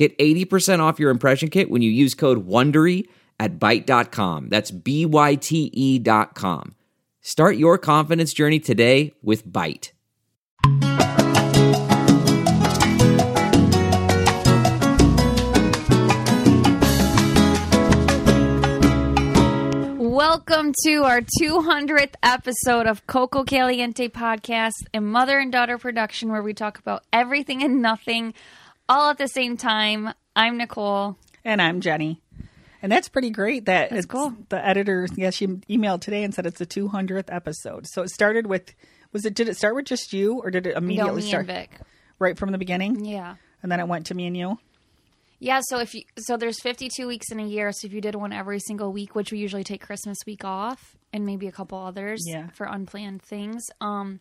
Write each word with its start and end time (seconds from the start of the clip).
Get 0.00 0.16
80% 0.16 0.80
off 0.80 0.98
your 0.98 1.10
impression 1.10 1.50
kit 1.50 1.68
when 1.70 1.82
you 1.82 1.90
use 1.90 2.14
code 2.14 2.48
WONDERY 2.48 3.06
at 3.38 3.58
Byte.com. 3.58 4.48
That's 4.48 4.70
B-Y-T-E 4.70 5.98
dot 5.98 6.34
com. 6.34 6.74
Start 7.20 7.58
your 7.58 7.76
confidence 7.76 8.32
journey 8.32 8.60
today 8.60 9.12
with 9.22 9.46
Byte. 9.46 9.90
Welcome 19.98 20.72
to 20.86 21.02
our 21.04 21.20
200th 21.42 22.14
episode 22.22 22.86
of 22.86 23.06
Coco 23.06 23.44
Caliente 23.44 24.08
podcast 24.08 24.86
a 24.94 25.02
mother 25.02 25.38
and 25.38 25.52
daughter 25.52 25.76
production, 25.76 26.30
where 26.30 26.42
we 26.42 26.54
talk 26.54 26.78
about 26.78 27.04
everything 27.12 27.62
and 27.62 27.82
nothing 27.82 28.32
all 28.90 29.10
at 29.10 29.18
the 29.18 29.28
same 29.28 29.56
time. 29.56 30.12
I'm 30.34 30.58
Nicole. 30.58 31.16
And 31.44 31.62
I'm 31.62 31.80
Jenny. 31.80 32.20
And 32.82 32.90
that's 32.90 33.08
pretty 33.08 33.30
great 33.30 33.66
that 33.66 33.90
That's 33.90 34.04
it's 34.04 34.06
cool. 34.06 34.34
the 34.48 34.64
editor, 34.66 35.06
yeah, 35.14 35.30
she 35.30 35.46
emailed 35.46 36.00
today 36.00 36.24
and 36.24 36.34
said 36.34 36.46
it's 36.46 36.58
the 36.58 36.66
200th 36.66 37.26
episode. 37.28 37.86
So 37.86 38.02
it 38.02 38.08
started 38.10 38.46
with, 38.46 38.74
was 39.12 39.24
it, 39.24 39.34
did 39.34 39.48
it 39.48 39.56
start 39.56 39.74
with 39.74 39.84
just 39.84 40.12
you 40.12 40.40
or 40.40 40.50
did 40.50 40.66
it 40.66 40.72
No, 40.72 40.78
immediately 40.78 41.22
me 41.22 41.28
start 41.28 41.48
right 42.18 42.36
from 42.38 42.52
the 42.52 42.58
beginning? 42.58 43.04
Yeah. 43.04 43.36
And 43.62 43.70
then 43.70 43.80
it 43.80 43.86
went 43.86 44.06
to 44.06 44.14
me 44.14 44.26
and 44.26 44.36
you? 44.36 44.58
Yeah, 45.38 45.60
so 45.68 45.78
if 45.78 45.94
you 45.94 46.02
so 46.18 46.36
there's 46.36 46.60
52 46.60 47.06
weeks 47.06 47.30
in 47.30 47.40
a 47.40 47.46
year, 47.46 47.72
so 47.72 47.86
if 47.86 47.94
you 47.94 48.00
did 48.02 48.14
one 48.14 48.30
every 48.32 48.58
single 48.60 48.92
week, 48.92 49.14
which 49.14 49.32
we 49.32 49.38
usually 49.38 49.64
take 49.64 49.80
Christmas 49.80 50.18
week 50.26 50.44
off 50.44 50.96
and 51.14 51.24
maybe 51.24 51.46
a 51.46 51.52
couple 51.52 51.78
others 51.78 52.22
Yeah. 52.26 52.48
for 52.48 52.66
unplanned 52.66 53.22
things, 53.22 53.62
um 53.80 54.20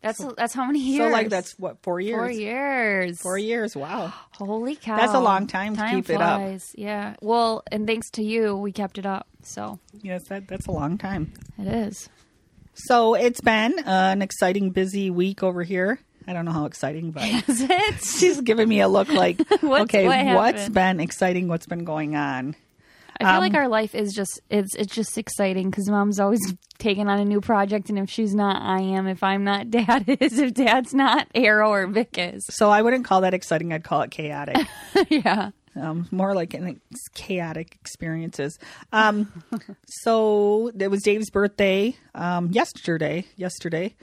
that's 0.00 0.24
that's 0.36 0.54
how 0.54 0.64
many 0.66 0.80
years? 0.80 1.06
So 1.08 1.12
like 1.12 1.28
that's 1.28 1.58
what, 1.58 1.82
four 1.82 2.00
years? 2.00 2.16
Four 2.18 2.30
years. 2.30 3.20
Four 3.20 3.38
years, 3.38 3.76
wow. 3.76 4.12
Holy 4.32 4.76
cow. 4.76 4.96
That's 4.96 5.14
a 5.14 5.20
long 5.20 5.46
time 5.46 5.76
to 5.76 5.88
keep 5.90 6.10
it 6.10 6.20
up. 6.20 6.40
Yeah. 6.74 7.16
Well, 7.20 7.62
and 7.70 7.86
thanks 7.86 8.10
to 8.12 8.22
you, 8.24 8.56
we 8.56 8.72
kept 8.72 8.98
it 8.98 9.06
up. 9.06 9.26
So 9.42 9.78
Yes, 10.02 10.24
that, 10.28 10.48
that's 10.48 10.66
a 10.66 10.72
long 10.72 10.98
time. 10.98 11.32
it 11.58 11.66
is. 11.66 12.08
So 12.74 13.14
it's 13.14 13.40
been 13.40 13.78
uh, 13.80 13.82
an 14.12 14.22
exciting, 14.22 14.70
busy 14.70 15.10
week 15.10 15.42
over 15.42 15.62
here. 15.62 16.00
I 16.26 16.32
don't 16.32 16.44
know 16.44 16.52
how 16.52 16.66
exciting, 16.66 17.10
but 17.10 17.24
Is 17.48 17.60
it? 17.62 18.04
she's 18.04 18.40
giving 18.40 18.68
me 18.68 18.80
a 18.80 18.88
look 18.88 19.08
like, 19.08 19.40
What's- 19.60 19.82
okay, 19.84 20.06
what 20.06 20.36
what's 20.36 20.68
been 20.68 21.00
exciting? 21.00 21.48
What's 21.48 21.66
been 21.66 21.84
going 21.84 22.14
on? 22.16 22.54
I 23.20 23.24
feel 23.24 23.34
Um, 23.34 23.40
like 23.40 23.54
our 23.54 23.68
life 23.68 23.94
is 23.94 24.12
just 24.14 24.40
it's 24.50 24.74
it's 24.74 24.94
just 24.94 25.18
exciting 25.18 25.70
because 25.70 25.88
mom's 25.88 26.18
always 26.18 26.40
taking 26.78 27.08
on 27.08 27.18
a 27.20 27.24
new 27.24 27.40
project, 27.40 27.90
and 27.90 27.98
if 27.98 28.10
she's 28.10 28.34
not, 28.34 28.60
I 28.62 28.80
am. 28.80 29.06
If 29.06 29.22
I'm 29.22 29.44
not, 29.44 29.70
dad 29.70 30.04
is. 30.08 30.38
If 30.38 30.54
dad's 30.54 30.94
not, 30.94 31.26
Arrow 31.34 31.70
or 31.70 31.86
Vic 31.86 32.16
is. 32.18 32.44
So 32.50 32.70
I 32.70 32.82
wouldn't 32.82 33.04
call 33.04 33.20
that 33.20 33.34
exciting. 33.34 33.72
I'd 33.72 33.84
call 33.84 34.02
it 34.02 34.10
chaotic. 34.10 34.66
yeah. 35.08 35.50
um, 35.76 36.08
more 36.10 36.34
like 36.34 36.52
an 36.54 36.66
ex- 36.68 37.08
chaotic 37.14 37.76
experiences. 37.80 38.58
Um, 38.92 39.30
so 40.02 40.70
it 40.78 40.88
was 40.90 41.02
Dave's 41.02 41.30
birthday 41.30 41.96
um, 42.14 42.50
yesterday. 42.50 43.24
Yesterday, 43.36 43.94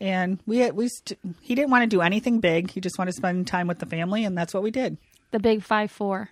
and 0.00 0.40
we 0.46 0.58
had, 0.58 0.74
we 0.74 0.88
st- 0.88 1.18
he 1.40 1.54
didn't 1.54 1.70
want 1.70 1.82
to 1.82 1.86
do 1.88 2.00
anything 2.00 2.40
big. 2.40 2.70
He 2.70 2.80
just 2.80 2.98
wanted 2.98 3.12
to 3.12 3.16
spend 3.16 3.46
time 3.46 3.66
with 3.66 3.78
the 3.78 3.86
family, 3.86 4.24
and 4.24 4.36
that's 4.36 4.52
what 4.54 4.62
we 4.62 4.70
did. 4.70 4.96
The 5.30 5.38
big 5.40 5.62
five 5.62 5.90
four. 5.90 6.30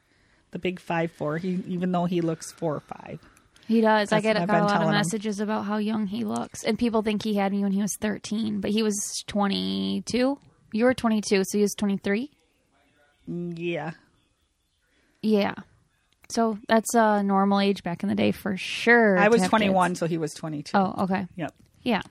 The 0.53 0.59
big 0.59 0.81
five 0.81 1.12
four. 1.12 1.38
He 1.38 1.62
even 1.69 1.93
though 1.93 2.06
he 2.06 2.21
looks 2.21 2.53
four 2.53 2.75
or 2.75 2.81
five. 2.81 3.21
He 3.69 3.81
does. 3.81 4.11
I 4.11 4.16
That's 4.16 4.22
get 4.25 4.37
I've 4.37 4.49
got 4.49 4.56
a 4.56 4.65
lot 4.65 4.65
of 4.65 4.72
telling 4.72 4.88
him. 4.88 4.94
messages 4.94 5.38
about 5.38 5.65
how 5.65 5.77
young 5.77 6.09
he 6.09 6.25
looks, 6.25 6.65
and 6.65 6.77
people 6.77 7.03
think 7.03 7.22
he 7.22 7.34
had 7.34 7.53
me 7.53 7.62
when 7.62 7.71
he 7.71 7.81
was 7.81 7.97
13, 8.00 8.61
but 8.61 8.72
he 8.72 8.83
was 8.83 9.22
22. 9.28 10.38
You 10.72 10.84
were 10.84 10.93
22, 10.93 11.44
so 11.44 11.56
he 11.56 11.62
was 11.62 11.75
23. 11.75 12.31
Yeah, 13.28 13.93
Yeah. 15.22 15.55
So 16.31 16.59
that's 16.69 16.94
a 16.94 17.22
normal 17.22 17.61
age 17.61 17.82
back 17.82 18.03
in 18.03 18.09
the 18.09 18.15
day 18.15 18.32
for 18.32 18.56
sure. 18.56 19.19
I 19.19 19.28
was 19.28 19.43
twenty 19.49 19.69
one, 19.69 19.91
kids. 19.91 20.00
so 20.00 20.06
he 20.06 20.17
was 20.17 20.32
twenty 20.32 20.62
two. 20.62 20.77
Oh, 20.77 20.94
okay. 21.05 21.27
Yep. 21.34 21.55
Yeah. 21.82 22.03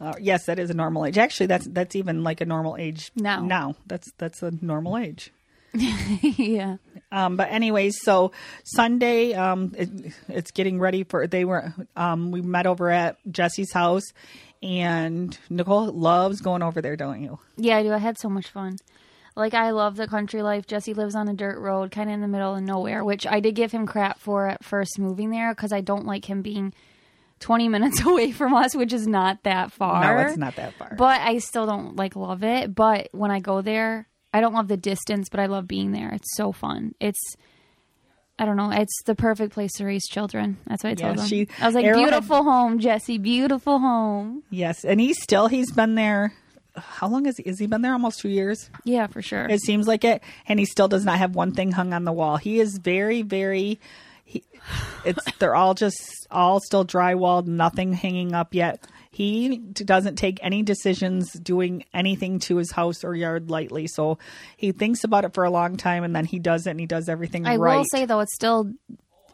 Uh, 0.00 0.14
yes, 0.20 0.46
that 0.46 0.60
is 0.60 0.70
a 0.70 0.74
normal 0.74 1.04
age. 1.04 1.18
Actually, 1.18 1.46
that's 1.46 1.66
that's 1.66 1.96
even 1.96 2.22
like 2.22 2.40
a 2.40 2.46
normal 2.46 2.76
age 2.76 3.10
Now. 3.16 3.42
Now 3.42 3.74
that's 3.86 4.12
that's 4.18 4.42
a 4.44 4.52
normal 4.60 4.96
age. 4.96 5.32
yeah. 5.74 6.76
Um, 7.10 7.36
but 7.36 7.50
anyways, 7.50 7.96
so 8.02 8.32
Sunday, 8.64 9.34
um, 9.34 9.72
it, 9.76 9.90
it's 10.28 10.50
getting 10.50 10.78
ready 10.78 11.04
for. 11.04 11.26
They 11.26 11.44
were. 11.44 11.74
Um, 11.96 12.30
we 12.30 12.40
met 12.40 12.66
over 12.66 12.90
at 12.90 13.16
Jesse's 13.30 13.72
house, 13.72 14.04
and 14.62 15.36
Nicole 15.50 15.86
loves 15.92 16.40
going 16.40 16.62
over 16.62 16.80
there, 16.80 16.96
don't 16.96 17.22
you? 17.22 17.38
Yeah, 17.56 17.78
I 17.78 17.82
do. 17.82 17.92
I 17.92 17.98
had 17.98 18.18
so 18.18 18.28
much 18.28 18.48
fun. 18.48 18.76
Like 19.36 19.54
I 19.54 19.70
love 19.70 19.94
the 19.94 20.08
country 20.08 20.42
life. 20.42 20.66
Jesse 20.66 20.94
lives 20.94 21.14
on 21.14 21.28
a 21.28 21.34
dirt 21.34 21.60
road, 21.60 21.92
kind 21.92 22.10
of 22.10 22.14
in 22.14 22.20
the 22.20 22.28
middle 22.28 22.56
of 22.56 22.62
nowhere, 22.62 23.04
which 23.04 23.24
I 23.24 23.38
did 23.38 23.54
give 23.54 23.70
him 23.70 23.86
crap 23.86 24.18
for 24.18 24.48
at 24.48 24.64
first 24.64 24.98
moving 24.98 25.30
there 25.30 25.54
because 25.54 25.72
I 25.72 25.80
don't 25.80 26.06
like 26.06 26.28
him 26.28 26.42
being 26.42 26.74
20 27.38 27.68
minutes 27.68 28.00
away 28.04 28.32
from 28.32 28.52
us, 28.52 28.74
which 28.74 28.92
is 28.92 29.06
not 29.06 29.44
that 29.44 29.70
far. 29.70 30.16
No, 30.16 30.28
it's 30.28 30.36
not 30.36 30.56
that 30.56 30.74
far. 30.74 30.96
But 30.98 31.20
I 31.20 31.38
still 31.38 31.66
don't 31.66 31.94
like 31.94 32.16
love 32.16 32.42
it. 32.42 32.74
But 32.74 33.10
when 33.12 33.30
I 33.30 33.38
go 33.38 33.62
there, 33.62 34.07
I 34.32 34.40
don't 34.40 34.52
love 34.54 34.68
the 34.68 34.76
distance, 34.76 35.28
but 35.30 35.40
I 35.40 35.46
love 35.46 35.66
being 35.66 35.92
there. 35.92 36.10
It's 36.10 36.36
so 36.36 36.52
fun. 36.52 36.94
It's 37.00 37.20
I 38.38 38.44
don't 38.44 38.56
know. 38.56 38.70
It's 38.70 39.02
the 39.04 39.14
perfect 39.16 39.52
place 39.52 39.72
to 39.74 39.84
raise 39.84 40.06
children. 40.06 40.58
That's 40.66 40.84
what 40.84 40.90
I 40.90 40.94
told 40.94 41.16
Yeah, 41.16 41.24
she- 41.26 41.48
I 41.60 41.66
was 41.66 41.74
like, 41.74 41.92
beautiful 41.92 42.44
home, 42.44 42.78
Jesse. 42.78 43.18
Beautiful 43.18 43.78
home. 43.80 44.44
yes, 44.50 44.84
and 44.84 45.00
he's 45.00 45.20
still. 45.20 45.48
He's 45.48 45.72
been 45.72 45.94
there. 45.96 46.32
How 46.76 47.08
long 47.08 47.24
has 47.24 47.36
he? 47.36 47.42
Has 47.48 47.58
he 47.58 47.66
been 47.66 47.82
there? 47.82 47.92
Almost 47.92 48.20
two 48.20 48.28
years. 48.28 48.70
Yeah, 48.84 49.08
for 49.08 49.22
sure. 49.22 49.46
It 49.48 49.60
seems 49.62 49.88
like 49.88 50.04
it, 50.04 50.22
and 50.46 50.60
he 50.60 50.64
still 50.66 50.86
does 50.86 51.04
not 51.04 51.18
have 51.18 51.34
one 51.34 51.50
thing 51.52 51.72
hung 51.72 51.92
on 51.92 52.04
the 52.04 52.12
wall. 52.12 52.36
He 52.36 52.60
is 52.60 52.78
very, 52.78 53.22
very. 53.22 53.80
He, 54.24 54.44
it's 55.04 55.24
they're 55.40 55.56
all 55.56 55.74
just 55.74 55.98
all 56.30 56.60
still 56.60 56.84
drywalled, 56.84 57.46
nothing 57.48 57.92
hanging 57.94 58.34
up 58.34 58.54
yet. 58.54 58.86
He 59.10 59.56
doesn't 59.58 60.16
take 60.16 60.38
any 60.42 60.62
decisions 60.62 61.32
doing 61.32 61.84
anything 61.94 62.38
to 62.40 62.56
his 62.56 62.70
house 62.72 63.04
or 63.04 63.14
yard 63.14 63.50
lightly. 63.50 63.86
So 63.86 64.18
he 64.56 64.72
thinks 64.72 65.04
about 65.04 65.24
it 65.24 65.34
for 65.34 65.44
a 65.44 65.50
long 65.50 65.76
time, 65.76 66.04
and 66.04 66.14
then 66.14 66.24
he 66.24 66.38
does 66.38 66.66
it, 66.66 66.70
and 66.70 66.80
he 66.80 66.86
does 66.86 67.08
everything 67.08 67.46
I 67.46 67.56
right. 67.56 67.76
will 67.78 67.84
say 67.90 68.04
though, 68.04 68.20
it's 68.20 68.34
still 68.34 68.72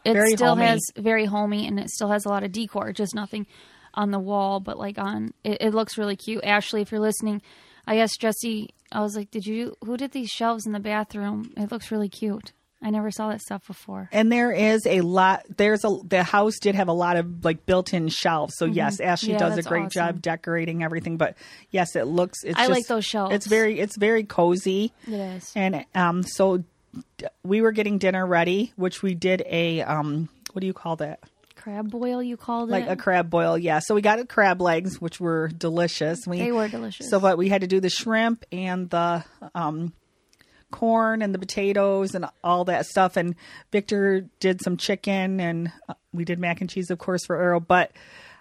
it 0.04 0.12
Very 0.12 0.32
still 0.32 0.54
homey. 0.54 0.66
has 0.66 0.80
very 0.96 1.24
homey 1.24 1.66
and 1.66 1.80
it 1.80 1.88
still 1.88 2.10
has 2.10 2.26
a 2.26 2.28
lot 2.28 2.44
of 2.44 2.52
decor. 2.52 2.92
Just 2.92 3.14
nothing 3.14 3.46
on 3.94 4.10
the 4.10 4.18
wall, 4.18 4.60
but 4.60 4.78
like 4.78 4.98
on 4.98 5.32
it, 5.44 5.58
it 5.60 5.74
looks 5.74 5.96
really 5.96 6.16
cute. 6.16 6.44
Ashley, 6.44 6.82
if 6.82 6.90
you're 6.92 7.00
listening, 7.00 7.40
I 7.86 7.98
asked 7.98 8.20
Jesse. 8.20 8.70
I 8.92 9.00
was 9.00 9.16
like, 9.16 9.30
"Did 9.30 9.46
you 9.46 9.76
who 9.84 9.96
did 9.96 10.12
these 10.12 10.28
shelves 10.28 10.66
in 10.66 10.72
the 10.72 10.80
bathroom? 10.80 11.52
It 11.56 11.72
looks 11.72 11.90
really 11.90 12.08
cute. 12.08 12.52
I 12.82 12.90
never 12.90 13.10
saw 13.10 13.28
that 13.30 13.40
stuff 13.40 13.66
before." 13.66 14.08
and 14.12 14.30
there 14.30 14.52
is 14.52 14.86
a 14.86 15.00
lot. 15.00 15.44
There's 15.56 15.84
a 15.84 15.96
the 16.06 16.22
house 16.22 16.58
did 16.60 16.74
have 16.74 16.88
a 16.88 16.92
lot 16.92 17.16
of 17.16 17.44
like 17.44 17.66
built-in 17.66 18.08
shelves. 18.08 18.54
So 18.56 18.64
yes, 18.66 19.00
Ashley 19.00 19.30
Mm-hmm. 19.34 19.42
Yeah, 19.42 19.48
does 19.48 19.58
a 19.58 19.62
great 19.68 19.80
awesome. 19.86 19.90
job 19.90 20.22
decorating 20.22 20.82
everything. 20.82 21.16
But 21.16 21.36
yes, 21.70 21.96
it 21.96 22.04
looks. 22.06 22.44
It's 22.44 22.58
I 22.58 22.66
like 22.66 22.86
those 22.86 23.04
shelves. 23.04 23.34
It's 23.34 23.46
very. 23.46 23.78
It's 23.80 23.96
very 23.96 24.24
cozy. 24.24 24.92
It 25.06 25.14
is. 25.14 25.52
And 25.54 25.84
um, 25.94 26.22
so 26.22 26.58
d- 27.18 27.26
we 27.42 27.60
were 27.62 27.72
getting 27.72 27.98
dinner 27.98 28.26
ready, 28.26 28.72
which 28.76 29.02
we 29.02 29.14
did 29.14 29.42
a 29.46 29.82
um, 29.82 30.28
what 30.52 30.60
do 30.60 30.66
you 30.66 30.72
call 30.74 30.96
that? 30.96 31.20
Crab 31.56 31.90
boil, 31.90 32.22
you 32.22 32.36
called 32.36 32.68
Like 32.68 32.84
it? 32.84 32.88
Like 32.88 32.98
a 32.98 33.02
crab 33.02 33.30
boil, 33.30 33.56
yeah. 33.56 33.78
So 33.78 33.94
we 33.94 34.02
got 34.02 34.18
a 34.18 34.26
crab 34.26 34.60
legs, 34.60 35.00
which 35.00 35.18
were 35.18 35.48
delicious. 35.48 36.26
We, 36.26 36.38
They 36.38 36.52
were 36.52 36.68
delicious. 36.68 37.08
So, 37.08 37.18
but 37.18 37.38
we 37.38 37.48
had 37.48 37.62
to 37.62 37.66
do 37.66 37.80
the 37.80 37.88
shrimp 37.88 38.44
and 38.52 38.90
the 38.90 39.24
um, 39.54 39.94
corn 40.70 41.22
and 41.22 41.34
the 41.34 41.38
potatoes 41.38 42.14
and 42.14 42.26
all 42.42 42.64
that 42.64 42.86
stuff. 42.86 43.16
And 43.16 43.34
Victor 43.72 44.26
did 44.40 44.60
some 44.60 44.76
chicken 44.76 45.40
and 45.40 45.72
uh, 45.88 45.94
we 46.12 46.24
did 46.24 46.38
mac 46.38 46.60
and 46.60 46.70
cheese, 46.70 46.90
of 46.90 46.98
course, 46.98 47.24
for 47.26 47.36
Arrow. 47.36 47.60
But 47.60 47.92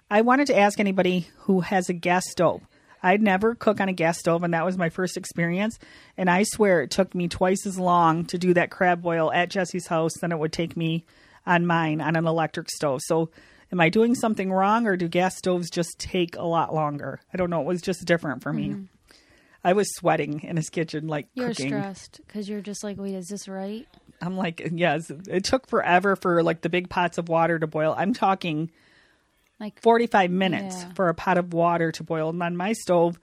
I 0.09 0.21
wanted 0.21 0.47
to 0.47 0.57
ask 0.57 0.79
anybody 0.79 1.27
who 1.39 1.61
has 1.61 1.89
a 1.89 1.93
gas 1.93 2.23
stove. 2.29 2.61
I'd 3.03 3.21
never 3.21 3.53
cook 3.53 3.81
on 3.81 3.89
a 3.89 3.93
gas 3.93 4.17
stove, 4.17 4.43
and 4.43 4.53
that 4.53 4.63
was 4.63 4.77
my 4.77 4.89
first 4.89 5.17
experience. 5.17 5.77
And 6.17 6.29
I 6.29 6.43
swear 6.43 6.81
it 6.81 6.89
took 6.89 7.13
me 7.13 7.27
twice 7.27 7.65
as 7.65 7.77
long 7.77 8.25
to 8.27 8.37
do 8.37 8.53
that 8.53 8.71
crab 8.71 9.01
boil 9.01 9.31
at 9.33 9.49
Jesse's 9.49 9.87
house 9.87 10.13
than 10.21 10.31
it 10.31 10.39
would 10.39 10.53
take 10.53 10.77
me 10.77 11.05
on 11.45 11.65
mine 11.65 11.99
on 11.99 12.15
an 12.15 12.25
electric 12.25 12.69
stove. 12.69 13.01
So, 13.03 13.29
am 13.73 13.81
I 13.81 13.89
doing 13.89 14.15
something 14.15 14.51
wrong, 14.51 14.87
or 14.87 14.95
do 14.95 15.09
gas 15.09 15.35
stoves 15.37 15.69
just 15.69 15.99
take 15.99 16.37
a 16.37 16.45
lot 16.45 16.73
longer? 16.73 17.19
I 17.33 17.37
don't 17.37 17.49
know. 17.49 17.59
It 17.59 17.67
was 17.67 17.81
just 17.81 18.05
different 18.05 18.41
for 18.41 18.53
me. 18.53 18.87
I 19.63 19.73
was 19.73 19.87
sweating 19.95 20.41
in 20.43 20.57
his 20.57 20.69
kitchen, 20.69 21.07
like 21.07 21.27
You're 21.33 21.49
cooking. 21.49 21.69
stressed 21.69 22.19
because 22.27 22.49
you're 22.49 22.61
just 22.61 22.83
like, 22.83 22.97
wait, 22.97 23.15
is 23.15 23.27
this 23.27 23.47
right? 23.47 23.87
I'm 24.21 24.37
like, 24.37 24.69
yes, 24.73 25.09
it 25.27 25.43
took 25.43 25.67
forever 25.67 26.15
for 26.15 26.43
like 26.43 26.61
the 26.61 26.69
big 26.69 26.89
pots 26.89 27.17
of 27.17 27.29
water 27.29 27.59
to 27.59 27.67
boil. 27.67 27.93
I'm 27.97 28.13
talking 28.13 28.71
Like 29.59 29.81
45 29.81 30.31
minutes 30.31 30.75
Yeah. 30.81 30.91
for 30.93 31.09
a 31.09 31.13
pot 31.13 31.37
of 31.37 31.53
water 31.53 31.91
to 31.93 32.03
boil. 32.03 32.29
And 32.29 32.41
on 32.43 32.57
my 32.57 32.73
stove, 32.73 33.19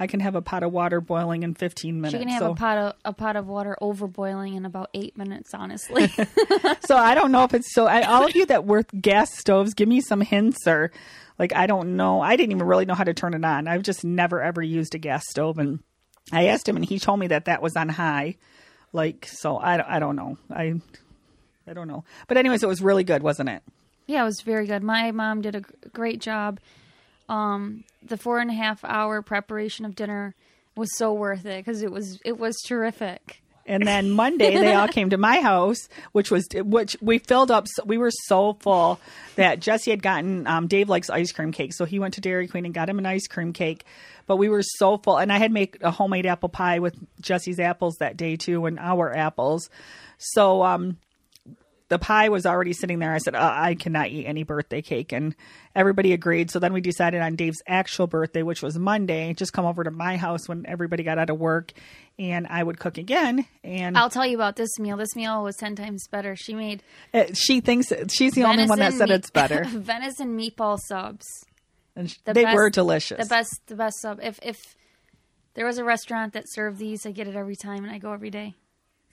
I 0.00 0.06
can 0.06 0.20
have 0.20 0.34
a 0.36 0.42
pot 0.42 0.62
of 0.62 0.72
water 0.72 1.00
boiling 1.00 1.42
in 1.42 1.54
15 1.54 2.00
minutes. 2.00 2.12
she 2.12 2.18
can 2.18 2.28
have 2.28 2.40
so, 2.40 2.52
a 2.52 2.54
pot 2.54 2.78
of 2.78 2.94
a 3.04 3.12
pot 3.12 3.36
of 3.36 3.48
water 3.48 3.76
over 3.80 4.06
boiling 4.06 4.54
in 4.54 4.64
about 4.64 4.90
eight 4.94 5.16
minutes. 5.16 5.52
Honestly, 5.54 6.06
so 6.86 6.96
I 6.96 7.14
don't 7.14 7.32
know 7.32 7.44
if 7.44 7.54
it's 7.54 7.72
so. 7.74 7.86
I, 7.86 8.02
all 8.02 8.24
of 8.24 8.34
you 8.34 8.46
that 8.46 8.64
work 8.64 8.88
gas 9.00 9.36
stoves, 9.36 9.74
give 9.74 9.88
me 9.88 10.00
some 10.00 10.20
hints 10.20 10.66
or 10.66 10.92
like 11.38 11.54
I 11.54 11.66
don't 11.66 11.96
know. 11.96 12.20
I 12.20 12.36
didn't 12.36 12.52
even 12.52 12.66
really 12.66 12.84
know 12.84 12.94
how 12.94 13.04
to 13.04 13.14
turn 13.14 13.34
it 13.34 13.44
on. 13.44 13.66
I've 13.66 13.82
just 13.82 14.04
never 14.04 14.40
ever 14.42 14.62
used 14.62 14.94
a 14.94 14.98
gas 14.98 15.24
stove, 15.28 15.58
and 15.58 15.80
I 16.32 16.46
asked 16.46 16.68
him, 16.68 16.76
and 16.76 16.84
he 16.84 16.98
told 16.98 17.18
me 17.18 17.26
that 17.28 17.46
that 17.46 17.62
was 17.62 17.76
on 17.76 17.88
high. 17.88 18.36
Like 18.92 19.26
so, 19.26 19.58
I, 19.58 19.76
don't- 19.76 19.88
I 19.88 19.98
don't 19.98 20.16
know. 20.16 20.38
I 20.50 20.80
I 21.66 21.74
don't 21.74 21.88
know. 21.88 22.04
But 22.26 22.36
anyways, 22.38 22.62
it 22.62 22.68
was 22.68 22.80
really 22.80 23.04
good, 23.04 23.22
wasn't 23.22 23.48
it? 23.50 23.62
yeah, 24.06 24.22
it 24.22 24.24
was 24.24 24.40
very 24.40 24.66
good. 24.66 24.82
My 24.82 25.10
mom 25.10 25.42
did 25.42 25.54
a 25.54 25.60
great 25.92 26.20
job. 26.20 26.60
Um, 27.28 27.84
the 28.02 28.16
four 28.16 28.38
and 28.38 28.50
a 28.50 28.54
half 28.54 28.84
hour 28.84 29.22
preparation 29.22 29.84
of 29.84 29.94
dinner 29.94 30.34
was 30.76 30.88
so 30.96 31.12
worth 31.12 31.44
it 31.44 31.64
because 31.64 31.82
it 31.82 31.90
was 31.90 32.20
it 32.24 32.38
was 32.38 32.56
terrific. 32.66 33.42
And 33.66 33.86
then 33.86 34.12
Monday 34.12 34.56
they 34.56 34.72
all 34.74 34.88
came 34.88 35.10
to 35.10 35.18
my 35.18 35.40
house, 35.40 35.90
which 36.12 36.30
was 36.30 36.46
which 36.54 36.96
we 37.02 37.18
filled 37.18 37.50
up. 37.50 37.66
so- 37.68 37.84
We 37.84 37.98
were 37.98 38.10
so 38.10 38.54
full 38.60 38.98
that 39.36 39.60
Jesse 39.60 39.90
had 39.90 40.02
gotten. 40.02 40.46
Um, 40.46 40.68
Dave 40.68 40.88
likes 40.88 41.10
ice 41.10 41.32
cream 41.32 41.52
cake, 41.52 41.74
so 41.74 41.84
he 41.84 41.98
went 41.98 42.14
to 42.14 42.22
Dairy 42.22 42.48
Queen 42.48 42.64
and 42.64 42.72
got 42.72 42.88
him 42.88 42.98
an 42.98 43.04
ice 43.04 43.26
cream 43.26 43.52
cake. 43.52 43.84
But 44.26 44.36
we 44.36 44.48
were 44.48 44.62
so 44.62 44.96
full, 44.96 45.18
and 45.18 45.30
I 45.30 45.36
had 45.36 45.52
made 45.52 45.76
a 45.82 45.90
homemade 45.90 46.24
apple 46.24 46.48
pie 46.48 46.78
with 46.78 46.94
Jesse's 47.20 47.60
apples 47.60 47.96
that 48.00 48.16
day 48.16 48.36
too, 48.36 48.64
and 48.64 48.78
our 48.78 49.14
apples. 49.14 49.68
So 50.16 50.62
um, 50.62 50.96
the 51.88 51.98
pie 51.98 52.28
was 52.28 52.44
already 52.46 52.72
sitting 52.72 52.98
there. 52.98 53.12
I 53.14 53.18
said, 53.18 53.34
uh, 53.34 53.50
I 53.54 53.74
cannot 53.74 54.08
eat 54.10 54.26
any 54.26 54.42
birthday 54.42 54.82
cake. 54.82 55.12
And 55.12 55.34
everybody 55.74 56.12
agreed. 56.12 56.50
So 56.50 56.58
then 56.58 56.72
we 56.72 56.80
decided 56.80 57.20
on 57.22 57.34
Dave's 57.34 57.62
actual 57.66 58.06
birthday, 58.06 58.42
which 58.42 58.62
was 58.62 58.78
Monday, 58.78 59.32
just 59.34 59.52
come 59.54 59.64
over 59.64 59.82
to 59.84 59.90
my 59.90 60.16
house 60.18 60.48
when 60.48 60.66
everybody 60.66 61.02
got 61.02 61.18
out 61.18 61.30
of 61.30 61.38
work 61.38 61.72
and 62.18 62.46
I 62.48 62.62
would 62.62 62.78
cook 62.78 62.98
again. 62.98 63.46
And 63.64 63.96
I'll 63.96 64.10
tell 64.10 64.26
you 64.26 64.34
about 64.36 64.56
this 64.56 64.78
meal. 64.78 64.96
This 64.96 65.14
meal 65.16 65.42
was 65.42 65.56
ten 65.56 65.76
times 65.76 66.06
better. 66.10 66.36
She 66.36 66.54
made 66.54 66.82
uh, 67.14 67.24
she 67.32 67.60
thinks 67.60 67.92
she's 68.12 68.32
the 68.34 68.44
only 68.44 68.66
one 68.66 68.78
that 68.80 68.92
said 68.92 69.08
meat- 69.08 69.14
it's 69.14 69.30
better. 69.30 69.64
venison 69.68 70.36
meatball 70.38 70.78
subs. 70.78 71.24
And 71.96 72.08
The 72.24 72.34
they 72.34 72.44
best- 72.44 72.54
were 72.56 72.70
delicious. 72.70 73.18
The 73.22 73.28
best, 73.34 73.60
the 73.66 73.76
best 73.76 74.00
sub. 74.02 74.20
If 74.22 74.38
if 74.42 74.56
there 75.54 75.64
was 75.64 75.78
a 75.78 75.84
restaurant 75.84 76.34
that 76.34 76.44
served 76.48 76.78
these, 76.78 77.06
I 77.06 77.12
get 77.12 77.26
it 77.28 77.34
every 77.34 77.56
time, 77.56 77.82
and 77.84 77.90
I 77.92 77.98
go 77.98 78.12
every 78.12 78.30
day. 78.30 78.54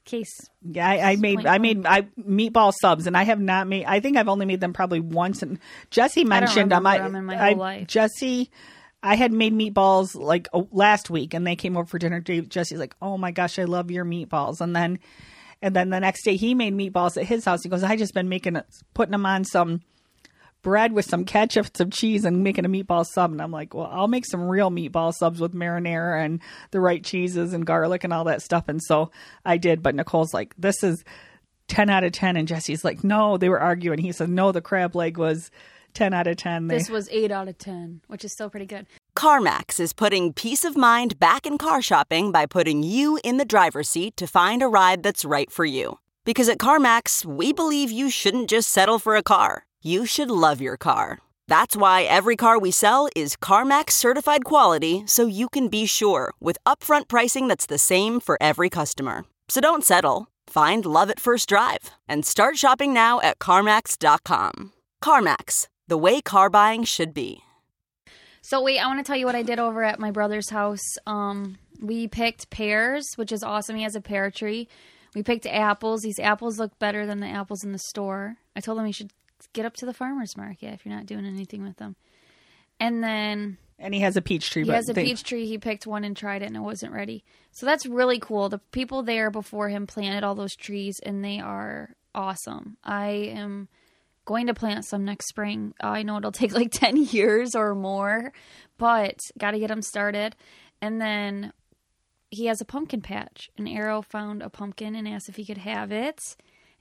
Case 0.05 0.49
Yeah, 0.61 0.87
I, 0.87 1.11
I 1.11 1.15
made 1.15 1.45
I 1.45 1.57
made 1.57 1.85
I 1.85 2.03
meatball 2.19 2.73
subs, 2.79 3.07
and 3.07 3.17
I 3.17 3.23
have 3.23 3.39
not 3.39 3.67
made. 3.67 3.85
I 3.85 3.99
think 3.99 4.17
I've 4.17 4.27
only 4.27 4.45
made 4.45 4.61
them 4.61 4.71
probably 4.71 4.99
once. 4.99 5.41
And 5.41 5.59
Jesse 5.89 6.23
mentioned 6.23 6.71
I, 6.71 6.75
them 6.77 7.29
I- 7.31 7.49
whole 7.49 7.57
life. 7.57 7.87
Jesse, 7.87 8.51
I 9.01 9.15
had 9.15 9.31
made 9.31 9.53
meatballs 9.53 10.15
like 10.15 10.47
oh, 10.53 10.67
last 10.71 11.09
week, 11.09 11.33
and 11.33 11.45
they 11.45 11.55
came 11.55 11.75
over 11.75 11.87
for 11.87 11.97
dinner. 11.97 12.21
Jesse's 12.21 12.79
like, 12.79 12.95
"Oh 13.01 13.17
my 13.17 13.31
gosh, 13.31 13.57
I 13.59 13.63
love 13.63 13.89
your 13.91 14.05
meatballs," 14.05 14.61
and 14.61 14.75
then 14.75 14.99
and 15.61 15.75
then 15.75 15.89
the 15.89 15.99
next 15.99 16.23
day 16.23 16.35
he 16.35 16.53
made 16.53 16.75
meatballs 16.75 17.17
at 17.17 17.25
his 17.25 17.43
house. 17.45 17.63
He 17.63 17.69
goes, 17.69 17.83
"I 17.83 17.97
just 17.97 18.13
been 18.13 18.29
making 18.29 18.55
it, 18.55 18.65
putting 18.93 19.11
them 19.11 19.25
on 19.25 19.43
some." 19.43 19.81
Bread 20.65 20.94
with 20.94 21.06
some 21.06 21.25
ketchup, 21.25 21.67
some 21.77 21.91
cheese, 21.91 22.25
and 22.25 22.44
making 22.44 22.65
a 22.65 22.69
meatball 22.69 23.06
sub. 23.06 23.31
And 23.31 23.39
I'm 23.39 23.51
like, 23.51 23.75
well, 23.75 23.88
I'll 23.91 24.07
make 24.07 24.25
some 24.25 24.50
real 24.50 24.71
meatball 24.71 25.13
subs 25.13 25.39
with 25.39 25.53
marinara 25.53 26.25
and 26.25 26.41
the 26.71 26.81
right 26.81 27.03
cheeses 27.03 27.53
and 27.53 27.67
garlic 27.67 28.03
and 28.03 28.12
all 28.12 28.23
that 28.23 28.41
stuff. 28.41 28.67
And 28.67 28.81
so 28.81 29.12
I 29.45 29.57
did. 29.57 29.83
But 29.83 29.94
Nicole's 29.94 30.33
like, 30.33 30.56
this 30.57 30.83
is 30.83 31.06
10 31.67 31.91
out 31.91 32.03
of 32.03 32.13
10. 32.13 32.35
And 32.35 32.47
Jesse's 32.47 32.83
like, 32.83 33.03
no, 33.03 33.38
they 33.38 33.47
were 33.47 33.62
arguing. 33.62 34.00
He 34.00 34.12
said, 34.12 34.27
no, 34.27 34.51
the 34.51 34.59
crab 34.59 34.95
leg 34.95 35.17
was 35.19 35.51
10 35.94 36.15
out 36.15 36.25
of 36.25 36.38
10. 36.38 36.67
They, 36.67 36.79
this 36.79 36.89
was 36.89 37.07
eight 37.12 37.31
out 37.31 37.47
of 37.47 37.59
ten, 37.59 38.01
which 38.07 38.25
is 38.25 38.33
still 38.33 38.50
pretty 38.50 38.65
good. 38.65 38.88
CarMax 39.15 39.79
is 39.79 39.94
putting 39.94 40.33
peace 40.33 40.65
of 40.65 40.75
mind 40.75 41.19
back 41.19 41.45
in 41.45 41.59
car 41.59 41.81
shopping 41.83 42.31
by 42.31 42.47
putting 42.47 42.81
you 42.81 43.19
in 43.23 43.38
the 43.38 43.45
driver's 43.45 43.88
seat 43.88 44.17
to 44.17 44.25
find 44.25 44.63
a 44.63 44.67
ride 44.67 45.03
that's 45.03 45.23
right 45.23 45.51
for 45.51 45.63
you. 45.63 46.00
Because 46.25 46.50
at 46.50 46.57
CarMax, 46.57 47.23
we 47.23 47.53
believe 47.53 47.91
you 47.91 48.09
shouldn't 48.09 48.50
just 48.50 48.69
settle 48.69 48.97
for 48.97 49.15
a 49.15 49.21
car, 49.21 49.67
you 49.85 50.07
should 50.07 50.31
love 50.31 50.61
your 50.61 50.77
car. 50.77 51.19
That's 51.47 51.77
why 51.77 52.03
every 52.03 52.35
car 52.35 52.57
we 52.57 52.71
sell 52.71 53.07
is 53.15 53.35
CarMax 53.35 53.91
certified 53.91 54.43
quality 54.43 55.03
so 55.05 55.27
you 55.27 55.47
can 55.47 55.67
be 55.67 55.85
sure 55.85 56.33
with 56.39 56.57
upfront 56.65 57.07
pricing 57.07 57.47
that's 57.47 57.67
the 57.67 57.77
same 57.77 58.19
for 58.19 58.35
every 58.41 58.69
customer. 58.69 59.25
So 59.47 59.61
don't 59.61 59.83
settle. 59.85 60.27
Find 60.47 60.85
love 60.85 61.11
at 61.11 61.19
first 61.19 61.47
drive 61.47 61.91
and 62.07 62.25
start 62.25 62.57
shopping 62.57 62.93
now 62.93 63.21
at 63.21 63.37
CarMax.com. 63.37 64.73
CarMax, 65.03 65.67
the 65.88 65.97
way 65.97 66.19
car 66.19 66.49
buying 66.49 66.83
should 66.83 67.13
be. 67.13 67.41
So 68.41 68.63
wait, 68.63 68.79
I 68.79 68.88
want 68.88 68.99
to 68.99 69.03
tell 69.03 69.17
you 69.17 69.27
what 69.27 69.35
I 69.35 69.43
did 69.43 69.59
over 69.59 69.83
at 69.83 69.99
my 69.99 70.09
brother's 70.09 70.49
house. 70.49 70.97
Um, 71.05 71.57
we 71.79 72.07
picked 72.07 72.49
pears, 72.49 73.13
which 73.17 73.31
is 73.31 73.43
awesome. 73.43 73.75
He 73.75 73.83
has 73.83 73.95
a 73.95 74.01
pear 74.01 74.31
tree. 74.31 74.67
We 75.13 75.21
picked 75.21 75.45
apples. 75.45 76.01
These 76.01 76.19
apples 76.19 76.59
look 76.59 76.77
better 76.79 77.05
than 77.05 77.19
the 77.19 77.27
apples 77.27 77.63
in 77.63 77.71
the 77.71 77.79
store. 77.79 78.38
I 78.55 78.61
told 78.61 78.79
him 78.79 78.85
he 78.85 78.91
should 78.91 79.11
get 79.53 79.65
up 79.65 79.75
to 79.77 79.85
the 79.85 79.93
farmers 79.93 80.37
market 80.37 80.73
if 80.73 80.85
you're 80.85 80.95
not 80.95 81.05
doing 81.05 81.25
anything 81.25 81.63
with 81.63 81.77
them. 81.77 81.95
And 82.79 83.03
then 83.03 83.57
and 83.77 83.93
he 83.93 84.01
has 84.01 84.15
a 84.15 84.21
peach 84.21 84.49
tree. 84.49 84.63
he 84.63 84.71
has 84.71 84.89
a 84.89 84.93
peach 84.93 85.23
tree. 85.23 85.45
He 85.45 85.57
picked 85.57 85.85
one 85.85 86.03
and 86.03 86.15
tried 86.15 86.41
it, 86.41 86.45
and 86.45 86.55
it 86.55 86.61
wasn't 86.61 86.93
ready. 86.93 87.23
So 87.51 87.65
that's 87.65 87.85
really 87.85 88.19
cool. 88.19 88.47
The 88.49 88.59
people 88.71 89.03
there 89.03 89.29
before 89.29 89.69
him 89.69 89.85
planted 89.85 90.23
all 90.23 90.35
those 90.35 90.55
trees, 90.55 90.99
and 91.03 91.23
they 91.23 91.39
are 91.39 91.95
awesome. 92.13 92.77
I 92.83 93.07
am 93.07 93.67
going 94.24 94.48
to 94.48 94.53
plant 94.53 94.86
some 94.86 95.05
next 95.05 95.27
spring. 95.27 95.74
I 95.81 96.03
know 96.03 96.17
it'll 96.17 96.31
take 96.31 96.53
like 96.53 96.71
10 96.71 96.98
years 96.98 97.55
or 97.55 97.75
more, 97.75 98.31
but 98.77 99.19
got 99.38 99.51
to 99.51 99.60
get 99.60 99.67
them 99.67 99.81
started. 99.81 100.36
And 100.81 101.01
then 101.01 101.53
he 102.29 102.45
has 102.45 102.62
a 102.62 102.65
pumpkin 102.65 103.01
patch. 103.01 103.50
And 103.57 103.67
Arrow 103.67 104.01
found 104.01 104.41
a 104.41 104.50
pumpkin 104.50 104.95
and 104.95 105.07
asked 105.07 105.29
if 105.29 105.36
he 105.36 105.45
could 105.45 105.60
have 105.60 105.91
it. 105.91 106.19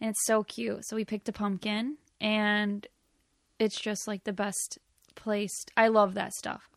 And 0.00 0.11
it's 0.11 0.26
so 0.26 0.43
cute. 0.43 0.85
So 0.87 0.97
we 0.97 1.05
picked 1.05 1.29
a 1.29 1.33
pumpkin, 1.33 1.97
and 2.25 2.87
it's 3.59 3.78
just 3.78 4.09
like 4.09 4.25
the 4.25 4.33
best 4.33 4.78
placed. 5.14 5.71
I 5.76 5.88
love 5.88 6.14
that 6.14 6.33
stuff. 6.33 6.71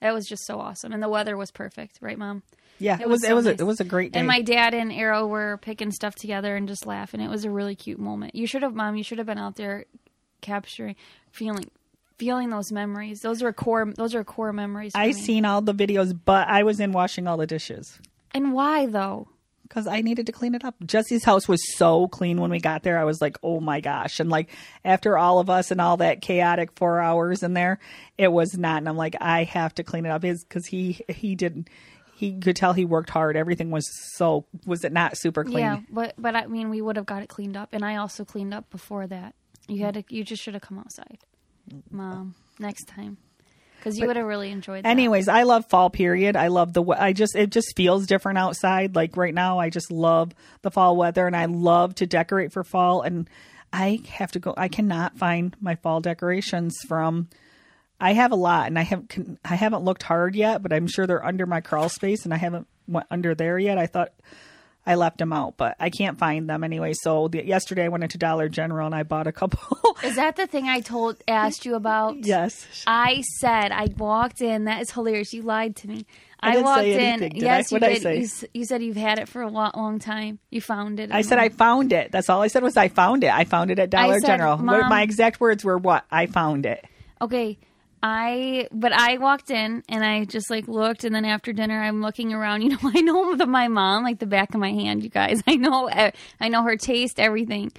That 0.00 0.14
was 0.14 0.26
just 0.26 0.46
so 0.46 0.60
awesome, 0.60 0.92
and 0.92 1.02
the 1.02 1.08
weather 1.08 1.36
was 1.36 1.50
perfect, 1.50 1.98
right, 2.00 2.18
Mom? 2.18 2.42
yeah, 2.78 2.94
it, 2.94 3.02
it 3.02 3.08
was, 3.08 3.20
was 3.20 3.24
it 3.24 3.28
so 3.28 3.34
was, 3.34 3.46
a, 3.46 3.50
it 3.50 3.62
was 3.62 3.80
a 3.80 3.84
great 3.84 4.12
day. 4.12 4.18
And 4.18 4.26
my 4.26 4.40
dad 4.40 4.72
and 4.72 4.90
Arrow 4.90 5.26
were 5.26 5.58
picking 5.58 5.90
stuff 5.90 6.14
together 6.14 6.56
and 6.56 6.66
just 6.66 6.86
laughing. 6.86 7.20
It 7.20 7.28
was 7.28 7.44
a 7.44 7.50
really 7.50 7.74
cute 7.74 7.98
moment. 7.98 8.34
You 8.34 8.46
should 8.46 8.62
have, 8.62 8.74
Mom. 8.74 8.96
You 8.96 9.04
should 9.04 9.18
have 9.18 9.26
been 9.26 9.38
out 9.38 9.56
there 9.56 9.84
capturing, 10.40 10.96
feeling, 11.30 11.70
feeling 12.16 12.48
those 12.48 12.72
memories. 12.72 13.20
Those 13.20 13.42
are 13.42 13.52
core. 13.52 13.92
Those 13.94 14.14
are 14.14 14.24
core 14.24 14.52
memories. 14.52 14.92
For 14.92 14.98
I 14.98 15.08
me. 15.08 15.12
seen 15.12 15.44
all 15.44 15.60
the 15.60 15.74
videos, 15.74 16.18
but 16.24 16.48
I 16.48 16.62
was 16.62 16.80
in 16.80 16.92
washing 16.92 17.26
all 17.26 17.36
the 17.36 17.46
dishes. 17.46 17.98
And 18.32 18.52
why 18.54 18.86
though? 18.86 19.28
Because 19.70 19.86
I 19.86 20.00
needed 20.00 20.26
to 20.26 20.32
clean 20.32 20.56
it 20.56 20.64
up. 20.64 20.74
Jesse's 20.84 21.24
house 21.24 21.46
was 21.46 21.60
so 21.76 22.08
clean 22.08 22.40
when 22.40 22.50
we 22.50 22.58
got 22.58 22.82
there. 22.82 22.98
I 22.98 23.04
was 23.04 23.20
like, 23.20 23.38
oh 23.40 23.60
my 23.60 23.80
gosh. 23.80 24.18
And 24.18 24.28
like 24.28 24.50
after 24.84 25.16
all 25.16 25.38
of 25.38 25.48
us 25.48 25.70
and 25.70 25.80
all 25.80 25.98
that 25.98 26.20
chaotic 26.20 26.72
four 26.74 27.00
hours 27.00 27.44
in 27.44 27.54
there, 27.54 27.78
it 28.18 28.32
was 28.32 28.58
not. 28.58 28.78
And 28.78 28.88
I'm 28.88 28.96
like, 28.96 29.14
I 29.20 29.44
have 29.44 29.72
to 29.76 29.84
clean 29.84 30.06
it 30.06 30.10
up. 30.10 30.24
His 30.24 30.44
because 30.44 30.66
he 30.66 31.00
he 31.08 31.36
didn't. 31.36 31.68
He 32.16 32.38
could 32.38 32.56
tell 32.56 32.74
he 32.74 32.84
worked 32.84 33.08
hard. 33.08 33.36
Everything 33.36 33.70
was 33.70 33.88
so 34.16 34.44
was 34.66 34.84
it 34.84 34.92
not 34.92 35.16
super 35.16 35.44
clean? 35.44 35.58
Yeah, 35.60 35.80
but 35.88 36.14
but 36.18 36.34
I 36.34 36.46
mean, 36.48 36.68
we 36.68 36.82
would 36.82 36.96
have 36.96 37.06
got 37.06 37.22
it 37.22 37.28
cleaned 37.28 37.56
up, 37.56 37.70
and 37.72 37.84
I 37.84 37.96
also 37.96 38.24
cleaned 38.24 38.52
up 38.52 38.68
before 38.70 39.06
that. 39.06 39.34
You 39.68 39.84
had 39.84 39.94
to. 39.94 40.04
You 40.08 40.24
just 40.24 40.42
should 40.42 40.54
have 40.54 40.62
come 40.62 40.78
outside, 40.78 41.20
Mom. 41.90 42.34
Next 42.58 42.88
time, 42.88 43.16
because 43.80 43.98
you 43.98 44.06
would 44.06 44.16
have 44.16 44.26
really 44.26 44.50
enjoyed. 44.50 44.84
that. 44.84 44.88
Anyways, 44.88 45.26
I 45.26 45.44
love 45.44 45.66
fall 45.66 45.90
period. 45.90 46.36
I 46.36 46.48
love 46.48 46.72
the 46.74 46.84
I 46.84 47.12
just 47.12 47.34
it 47.34 47.50
just 47.50 47.74
feels 47.76 48.06
different 48.06 48.38
outside. 48.38 48.94
Like 48.94 49.16
right 49.16 49.34
now, 49.34 49.58
I 49.58 49.70
just 49.70 49.90
love 49.90 50.32
the 50.62 50.70
fall 50.70 50.96
weather 50.96 51.26
and 51.26 51.34
I 51.34 51.46
love 51.46 51.94
to 51.96 52.06
decorate 52.06 52.52
for 52.52 52.62
fall 52.62 53.02
and 53.02 53.28
I 53.72 54.00
have 54.10 54.32
to 54.32 54.38
go 54.38 54.54
I 54.56 54.68
cannot 54.68 55.16
find 55.16 55.56
my 55.60 55.76
fall 55.76 56.00
decorations 56.00 56.76
from 56.86 57.28
I 57.98 58.12
have 58.12 58.32
a 58.32 58.36
lot 58.36 58.66
and 58.66 58.78
I 58.78 58.82
have 58.82 59.04
I 59.44 59.54
haven't 59.54 59.84
looked 59.84 60.02
hard 60.02 60.36
yet, 60.36 60.62
but 60.62 60.72
I'm 60.72 60.86
sure 60.86 61.06
they're 61.06 61.24
under 61.24 61.46
my 61.46 61.60
crawl 61.60 61.88
space 61.88 62.24
and 62.24 62.34
I 62.34 62.36
haven't 62.36 62.66
went 62.86 63.06
under 63.10 63.34
there 63.34 63.58
yet. 63.58 63.78
I 63.78 63.86
thought 63.86 64.12
I 64.86 64.94
left 64.94 65.18
them 65.18 65.32
out, 65.32 65.56
but 65.56 65.76
I 65.78 65.90
can't 65.90 66.18
find 66.18 66.48
them 66.48 66.64
anyway. 66.64 66.94
So 66.94 67.28
the, 67.28 67.44
yesterday 67.44 67.84
I 67.84 67.88
went 67.88 68.02
into 68.02 68.16
Dollar 68.16 68.48
General 68.48 68.86
and 68.86 68.94
I 68.94 69.02
bought 69.02 69.26
a 69.26 69.32
couple. 69.32 69.94
Is 70.02 70.16
that 70.16 70.36
the 70.36 70.46
thing 70.46 70.68
I 70.68 70.80
told 70.80 71.22
asked 71.28 71.66
you 71.66 71.74
about? 71.74 72.24
yes. 72.24 72.66
I 72.86 73.22
said 73.40 73.72
I 73.72 73.88
walked 73.98 74.40
in. 74.40 74.64
That 74.64 74.80
is 74.80 74.90
hilarious. 74.90 75.32
You 75.34 75.42
lied 75.42 75.76
to 75.76 75.88
me. 75.88 76.06
I 76.42 76.52
didn't 76.52 76.64
walked 76.64 76.84
in. 76.84 77.00
anything, 77.00 77.32
did 77.34 77.42
yes, 77.42 77.72
I? 77.72 77.76
you 77.76 77.84
I 77.84 77.98
did. 77.98 78.22
You, 78.22 78.48
you 78.54 78.64
said 78.64 78.82
you've 78.82 78.96
had 78.96 79.18
it 79.18 79.28
for 79.28 79.42
a 79.42 79.48
long, 79.50 79.72
long 79.76 79.98
time. 79.98 80.38
You 80.48 80.62
found 80.62 80.98
it. 80.98 81.12
I 81.12 81.20
said 81.20 81.38
I 81.38 81.50
found 81.50 81.92
it. 81.92 82.10
That's 82.10 82.30
all 82.30 82.40
I 82.40 82.46
said 82.46 82.62
was 82.62 82.78
I 82.78 82.88
found 82.88 83.24
it. 83.24 83.32
I 83.32 83.44
found 83.44 83.70
it 83.70 83.78
at 83.78 83.90
Dollar 83.90 84.18
said, 84.20 84.26
General. 84.26 84.56
"Mom." 84.56 84.88
my 84.88 85.02
exact 85.02 85.40
words 85.40 85.62
were 85.62 85.76
what? 85.76 86.06
I 86.10 86.26
found 86.26 86.64
it. 86.64 86.84
Okay. 87.20 87.58
I 88.02 88.68
but 88.72 88.92
I 88.92 89.18
walked 89.18 89.50
in 89.50 89.82
and 89.88 90.04
I 90.04 90.24
just 90.24 90.50
like 90.50 90.68
looked 90.68 91.04
and 91.04 91.14
then 91.14 91.24
after 91.24 91.52
dinner 91.52 91.82
I'm 91.82 92.00
looking 92.00 92.32
around. 92.32 92.62
You 92.70 92.70
know, 92.70 92.78
I 92.82 93.00
know 93.00 93.36
the, 93.36 93.46
my 93.46 93.68
mom 93.68 94.02
like 94.02 94.18
the 94.18 94.26
back 94.26 94.54
of 94.54 94.60
my 94.60 94.70
hand. 94.70 95.02
You 95.02 95.10
guys, 95.10 95.42
I 95.46 95.56
know 95.56 95.90
I 96.40 96.48
know 96.48 96.62
her 96.62 96.76
taste, 96.76 97.20
everything. 97.20 97.72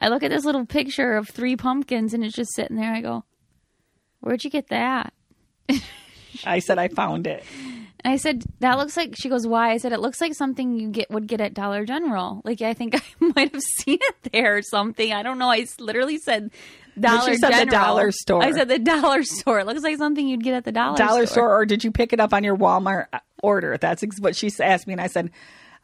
I 0.00 0.08
look 0.08 0.22
at 0.22 0.30
this 0.30 0.44
little 0.44 0.66
picture 0.66 1.16
of 1.16 1.28
three 1.28 1.56
pumpkins 1.56 2.14
and 2.14 2.24
it's 2.24 2.34
just 2.34 2.54
sitting 2.54 2.76
there. 2.76 2.92
I 2.92 3.00
go, 3.00 3.24
"Where'd 4.20 4.44
you 4.44 4.50
get 4.50 4.68
that?" 4.68 5.12
I 6.44 6.58
said 6.60 6.78
I 6.78 6.88
found 6.88 7.26
it. 7.26 7.44
And 8.04 8.12
I 8.12 8.16
said, 8.16 8.44
"That 8.60 8.78
looks 8.78 8.96
like." 8.96 9.14
She 9.16 9.28
goes, 9.28 9.46
"Why?" 9.46 9.70
I 9.72 9.78
said, 9.78 9.92
"It 9.92 10.00
looks 10.00 10.20
like 10.20 10.34
something 10.34 10.78
you 10.78 10.90
get 10.90 11.10
would 11.10 11.26
get 11.26 11.40
at 11.40 11.54
Dollar 11.54 11.84
General. 11.84 12.42
Like 12.44 12.62
I 12.62 12.74
think 12.74 12.94
I 12.94 13.02
might 13.34 13.52
have 13.52 13.62
seen 13.78 13.98
it 14.00 14.32
there 14.32 14.56
or 14.56 14.62
something. 14.62 15.12
I 15.12 15.22
don't 15.22 15.38
know. 15.38 15.50
I 15.50 15.66
literally 15.80 16.18
said 16.18 16.50
Dollar 16.98 17.34
said 17.34 17.66
the 17.66 17.70
dollar 17.70 18.12
store. 18.12 18.42
I 18.42 18.52
said 18.52 18.68
the 18.68 18.78
dollar 18.78 19.22
store. 19.22 19.60
It 19.60 19.66
looks 19.66 19.82
like 19.82 19.96
something 19.96 20.26
you'd 20.26 20.42
get 20.42 20.54
at 20.54 20.64
the 20.64 20.72
dollar 20.72 20.96
Dollar 20.96 21.26
store. 21.26 21.34
store, 21.34 21.56
or 21.56 21.66
did 21.66 21.84
you 21.84 21.90
pick 21.90 22.12
it 22.12 22.20
up 22.20 22.32
on 22.32 22.44
your 22.44 22.56
Walmart 22.56 23.06
uh, 23.12 23.20
order? 23.42 23.76
That's 23.76 24.04
what 24.20 24.36
she 24.36 24.50
asked 24.60 24.86
me, 24.86 24.92
and 24.94 25.00
I 25.00 25.06
said, 25.06 25.30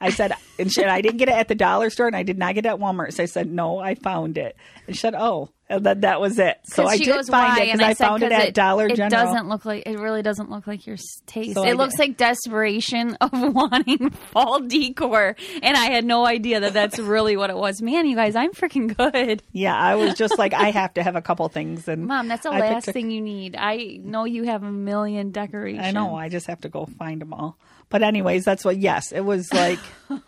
I 0.01 0.11
said, 0.11 0.33
and 0.59 0.73
she, 0.73 0.83
and 0.83 0.91
I 0.91 1.01
didn't 1.01 1.19
get 1.19 1.29
it 1.29 1.35
at 1.35 1.49
the 1.49 1.55
dollar 1.55 1.89
store, 1.91 2.07
and 2.07 2.17
I 2.17 2.23
did 2.23 2.39
not 2.39 2.55
get 2.55 2.67
it 2.67 2.69
at 2.69 2.79
Walmart. 2.79 3.13
So 3.15 3.23
I 3.23 3.27
said, 3.27 3.51
no, 3.51 3.79
I 3.79 3.95
found 3.95 4.37
it. 4.37 4.57
And 4.87 4.95
she 4.97 5.01
said, 5.01 5.15
oh, 5.15 5.51
and 5.69 5.85
then 5.85 6.01
that 6.01 6.21
was 6.21 6.39
it. 6.39 6.59
So 6.65 6.85
I 6.85 6.99
did 6.99 7.07
goes, 7.07 7.29
find 7.29 7.57
it 7.59 7.61
because 7.67 7.73
And 7.81 7.83
I, 7.83 7.93
said, 7.95 8.07
found 8.07 8.23
it 8.23 8.33
at 8.33 8.53
Dollar 8.55 8.89
General. 8.89 9.07
it 9.07 9.11
doesn't 9.11 9.49
look 9.49 9.65
like 9.65 9.85
it 9.87 9.99
really 9.99 10.23
doesn't 10.23 10.51
look 10.51 10.67
like 10.67 10.87
your 10.87 10.97
taste. 11.27 11.55
So 11.55 11.65
I 11.65 11.71
it 11.71 11.77
looks 11.77 11.95
did- 11.95 12.01
like 12.01 12.17
desperation 12.19 13.15
of 13.21 13.31
wanting 13.55 14.11
fall 14.11 14.61
decor, 14.61 15.37
and 15.63 15.77
I 15.77 15.87
had 15.87 16.05
no 16.05 16.27
idea 16.27 16.61
that 16.61 16.73
that's 16.75 16.99
really 16.99 17.37
what 17.37 17.51
it 17.51 17.57
was. 17.57 17.81
Man, 17.81 18.07
you 18.07 18.15
guys, 18.17 18.37
I'm 18.37 18.53
freaking 18.53 18.95
good. 18.97 19.43
Yeah, 19.53 19.77
I 19.77 19.95
was 19.95 20.15
just 20.15 20.39
like, 20.39 20.53
I 20.55 20.71
have 20.71 20.95
to 20.95 21.03
have 21.03 21.17
a 21.17 21.23
couple 21.23 21.49
things, 21.49 21.89
and 21.89 22.07
Mom, 22.07 22.29
that's 22.29 22.43
the 22.43 22.51
I 22.51 22.61
last 22.61 22.87
thing 22.91 23.11
you 23.11 23.21
need. 23.21 23.57
I 23.59 23.99
know 24.03 24.25
you 24.25 24.45
have 24.45 24.63
a 24.63 24.71
million 24.71 25.31
decorations. 25.31 25.85
I 25.87 25.91
know. 25.93 26.15
I 26.15 26.29
just 26.29 26.47
have 26.49 26.61
to 26.63 26.69
go 26.69 26.87
find 26.99 27.21
them 27.23 27.33
all. 27.33 27.57
But 27.89 28.03
anyways, 28.03 28.45
that's 28.45 28.65
what. 28.65 28.77
Yes, 28.79 29.13
it 29.13 29.21
was 29.21 29.53
like. 29.53 29.79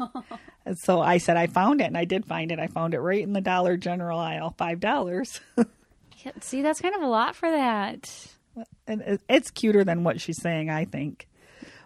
and 0.66 0.76
so 0.78 1.00
I 1.00 1.18
said 1.18 1.36
I 1.36 1.46
found 1.46 1.80
it, 1.80 1.84
and 1.84 1.96
I 1.96 2.04
did 2.04 2.26
find 2.26 2.52
it. 2.52 2.58
I 2.58 2.66
found 2.66 2.92
it 2.92 3.00
right 3.00 3.22
in 3.22 3.32
the 3.32 3.40
Dollar 3.40 3.76
General 3.76 4.18
aisle, 4.18 4.54
five 4.58 4.80
dollars. 4.80 5.40
See, 6.40 6.60
that's 6.60 6.80
kind 6.80 6.94
of 6.94 7.02
a 7.02 7.06
lot 7.06 7.36
for 7.36 7.48
that. 7.50 8.10
and 8.86 9.18
it's 9.28 9.50
cuter 9.52 9.84
than 9.84 10.02
what 10.02 10.20
she's 10.20 10.42
saying, 10.42 10.70
I 10.70 10.84
think. 10.84 11.28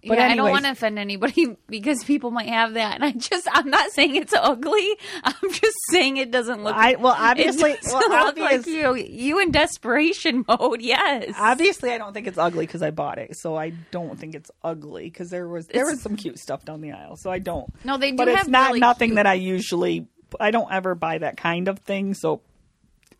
But 0.07 0.16
yeah, 0.19 0.28
I 0.28 0.37
don't 0.37 0.50
want 0.50 0.64
to 0.64 0.71
offend 0.71 0.99
anybody 0.99 1.57
because 1.69 2.02
people 2.04 2.30
might 2.30 2.49
have 2.49 2.75
that, 2.75 2.95
and 2.95 3.04
I 3.04 3.12
just 3.12 3.47
I'm 3.52 3.69
not 3.69 3.90
saying 3.90 4.16
it's 4.16 4.33
ugly. 4.33 4.97
I'm 5.25 5.52
just 5.52 5.76
saying 5.90 6.16
it 6.16 6.30
doesn't 6.30 6.64
look. 6.64 6.75
I 6.75 6.97
well, 6.97 7.14
obviously, 7.16 7.73
it 7.73 7.80
well, 7.85 8.09
look 8.26 8.38
like 8.38 8.66
you. 8.66 8.95
You 8.97 9.40
in 9.40 9.50
desperation 9.50 10.45
mode, 10.49 10.80
yes. 10.80 11.35
Obviously, 11.38 11.90
I 11.90 11.99
don't 11.99 12.12
think 12.14 12.26
it's 12.26 12.38
ugly 12.38 12.66
because 12.66 12.83
I 12.83 12.90
bought 12.90 13.19
it, 13.19 13.37
so 13.37 13.57
I 13.57 13.71
don't 13.90 14.19
think 14.19 14.35
it's 14.35 14.50
ugly 14.64 15.04
because 15.04 15.28
there 15.30 15.47
was 15.47 15.66
there 15.66 15.83
It's- 15.83 15.97
was 15.97 16.02
some 16.02 16.16
cute 16.16 16.38
stuff 16.38 16.64
down 16.64 16.80
the 16.80 16.92
aisle. 16.92 17.16
So 17.16 17.30
I 17.30 17.38
don't. 17.38 17.73
No, 17.85 17.99
they 17.99 18.11
do 18.12 18.16
but 18.16 18.28
it's 18.28 18.49
not 18.49 18.69
really 18.69 18.80
nothing 18.80 19.11
cute- 19.11 19.16
that 19.16 19.26
I 19.26 19.35
usually. 19.35 20.07
I 20.38 20.50
don't 20.50 20.71
ever 20.73 20.95
buy 20.95 21.19
that 21.19 21.37
kind 21.37 21.69
of 21.69 21.80
thing. 21.80 22.14
So 22.14 22.40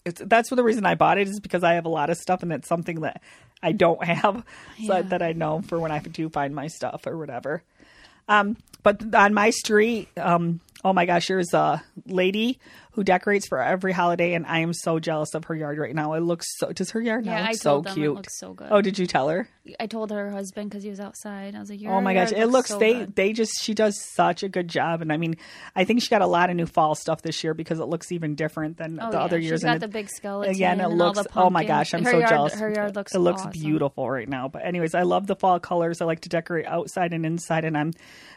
it's 0.05 0.23
that's 0.25 0.49
for 0.49 0.57
the 0.57 0.63
reason 0.65 0.87
I 0.87 0.95
bought 0.95 1.19
it 1.19 1.29
is 1.29 1.41
because 1.41 1.63
I 1.63 1.75
have 1.75 1.85
a 1.85 1.91
lot 1.91 2.09
of 2.09 2.17
stuff 2.17 2.43
and 2.43 2.53
it's 2.53 2.69
something 2.69 3.01
that 3.01 3.21
I 3.63 3.73
don't 3.73 4.03
have, 4.05 4.45
so 4.87 5.03
that 5.03 5.23
I 5.23 5.33
know 5.33 5.63
for 5.63 5.79
when 5.79 5.91
I 5.91 5.99
do 6.01 6.29
find 6.29 6.55
my 6.55 6.69
stuff 6.69 7.07
or 7.07 7.17
whatever. 7.17 7.63
Um, 8.29 8.57
but 8.83 9.15
on 9.15 9.35
my 9.35 9.51
street, 9.51 10.09
um, 10.17 10.61
oh 10.85 10.93
my 10.93 11.05
gosh, 11.07 11.29
there's 11.29 11.53
a 11.53 11.83
lady 12.07 12.59
who 12.93 13.05
decorates 13.05 13.47
for 13.47 13.63
every 13.63 13.93
holiday, 13.93 14.35
and 14.35 14.45
I 14.47 14.59
am 14.61 14.73
so 14.73 14.99
jealous 14.99 15.35
of 15.35 15.45
her 15.45 15.55
yard 15.55 15.79
right 15.79 15.95
now. 15.95 16.15
It 16.15 16.21
looks 16.21 16.47
so. 16.59 16.73
Does 16.73 16.91
her 16.91 17.01
yard 17.01 17.25
now 17.25 17.33
Yeah, 17.33 17.41
look 17.43 17.49
I 17.49 17.53
so 17.53 17.81
them 17.83 17.93
it 17.93 17.95
cute? 17.95 18.15
looks 18.15 18.39
so 18.39 18.53
good. 18.53 18.69
Oh, 18.71 18.81
did 18.81 18.99
you 18.99 19.07
tell 19.07 19.29
her? 19.29 19.49
I 19.79 19.87
told 19.87 20.11
her 20.11 20.31
husband 20.31 20.71
because 20.71 20.83
he 20.83 20.91
was 20.91 20.99
outside. 20.99 21.55
I 21.55 21.61
was 21.61 21.71
like, 21.71 21.81
oh 21.87 22.01
my 22.01 22.15
gosh, 22.15 22.33
yard 22.33 22.43
it 22.43 22.47
looks 22.49 22.71
so 22.71 22.79
they 22.79 22.93
good." 22.95 23.15
they 23.15 23.33
just 23.33 23.53
she 23.63 23.75
does 23.75 23.95
such 24.15 24.43
a 24.43 24.49
good 24.49 24.67
job, 24.69 25.03
and 25.03 25.13
I 25.13 25.17
mean, 25.19 25.37
I 25.77 25.85
think 25.85 26.03
she 26.03 26.09
got 26.09 26.23
a 26.23 26.27
lot 26.27 26.51
of 26.51 26.57
new 26.57 26.67
fall 26.67 26.95
stuff 26.95 27.23
this 27.23 27.45
year 27.45 27.55
because 27.55 27.79
it 27.79 27.85
looks 27.87 28.11
even 28.11 28.35
different 28.35 28.77
than 28.77 28.99
Oh, 29.01 29.11
the 29.11 29.19
yeah, 29.19 29.23
other 29.25 29.41
she's 29.41 29.49
years. 29.51 29.63
got 29.63 29.73
and 29.75 29.81
the 29.83 29.87
it- 29.87 29.93
big 29.93 30.09
skeleton 30.09 30.55
Again, 30.55 30.81
it 30.81 30.85
and 30.85 30.99
looks. 30.99 31.21
Oh 31.37 31.51
my 31.51 31.65
gosh, 31.65 31.95
I'm 31.95 32.05
Her 32.05 32.11
so 32.11 32.19
yard- 32.19 32.31
jealous. 32.31 32.55
her 32.55 32.73
yard 32.73 32.97
looks 32.97 33.15
It 33.15 33.19
looks 33.21 33.43
awesome. 33.43 33.53
beautiful 33.53 34.11
right 34.11 34.29
now. 34.29 34.49
But 34.49 34.65
anyways, 34.65 34.95
I 34.95 35.03
love 35.03 35.27
the 35.29 35.37
fall 35.37 35.61
colors. 35.61 36.01
I 36.01 36.07
like 36.07 36.21
to 36.23 36.29
decorate 36.29 36.67
outside 36.67 37.13
and 37.13 37.25
inside, 37.25 37.65
and 37.65 37.77
I'm 37.79 37.93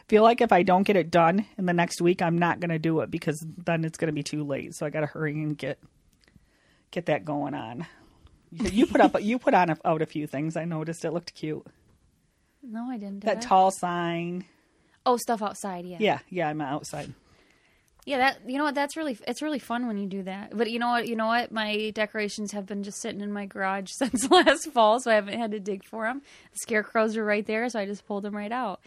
feel 0.08 0.22
like 0.22 0.40
if 0.42 0.52
I 0.52 0.62
don't 0.62 0.82
get 0.82 0.96
it 0.96 1.10
done 1.10 1.46
in 1.58 1.64
the 1.66 1.72
next 1.72 2.00
week, 2.02 2.20
I'm 2.22 2.36
not 2.38 2.60
going 2.60 2.68
to 2.70 2.78
do 2.78 3.00
it 3.00 3.10
because 3.10 3.42
then 3.64 3.84
it's 3.84 3.96
going 3.96 4.08
to 4.08 4.12
be 4.12 4.22
too 4.22 4.43
late. 4.46 4.74
So 4.74 4.86
I 4.86 4.90
got 4.90 5.00
to 5.00 5.06
hurry 5.06 5.32
and 5.32 5.56
get 5.56 5.78
get 6.90 7.06
that 7.06 7.24
going 7.24 7.54
on. 7.54 7.86
You 8.52 8.68
you 8.70 8.86
put 8.86 9.00
up 9.00 9.20
you 9.20 9.38
put 9.38 9.54
on 9.54 9.70
a, 9.70 9.76
out 9.84 10.02
a 10.02 10.06
few 10.06 10.26
things. 10.26 10.56
I 10.56 10.64
noticed 10.64 11.04
it 11.04 11.12
looked 11.12 11.34
cute. 11.34 11.66
No, 12.62 12.84
I 12.90 12.96
didn't. 12.96 13.20
Did 13.20 13.28
That 13.28 13.36
I? 13.38 13.40
tall 13.40 13.70
sign. 13.70 14.44
Oh, 15.06 15.16
stuff 15.18 15.42
outside. 15.42 15.84
Yeah. 15.84 15.98
Yeah, 16.00 16.18
yeah, 16.30 16.48
I'm 16.48 16.60
outside. 16.62 17.12
Yeah, 18.06 18.18
that 18.18 18.38
you 18.46 18.58
know 18.58 18.64
what? 18.64 18.74
That's 18.74 18.96
really 18.96 19.18
it's 19.26 19.42
really 19.42 19.58
fun 19.58 19.86
when 19.86 19.96
you 19.98 20.06
do 20.06 20.22
that. 20.24 20.56
But 20.56 20.70
you 20.70 20.78
know 20.78 20.88
what? 20.88 21.08
You 21.08 21.16
know 21.16 21.26
what? 21.26 21.50
My 21.52 21.90
decorations 21.94 22.52
have 22.52 22.66
been 22.66 22.82
just 22.82 23.00
sitting 23.00 23.20
in 23.22 23.32
my 23.32 23.46
garage 23.46 23.90
since 23.92 24.30
last 24.30 24.70
fall, 24.72 25.00
so 25.00 25.10
I 25.10 25.14
haven't 25.14 25.38
had 25.38 25.50
to 25.52 25.60
dig 25.60 25.84
for 25.84 26.04
them. 26.04 26.22
The 26.52 26.58
scarecrows 26.58 27.16
are 27.16 27.24
right 27.24 27.44
there, 27.46 27.68
so 27.70 27.78
I 27.80 27.86
just 27.86 28.06
pulled 28.06 28.24
them 28.24 28.36
right 28.36 28.52
out. 28.52 28.80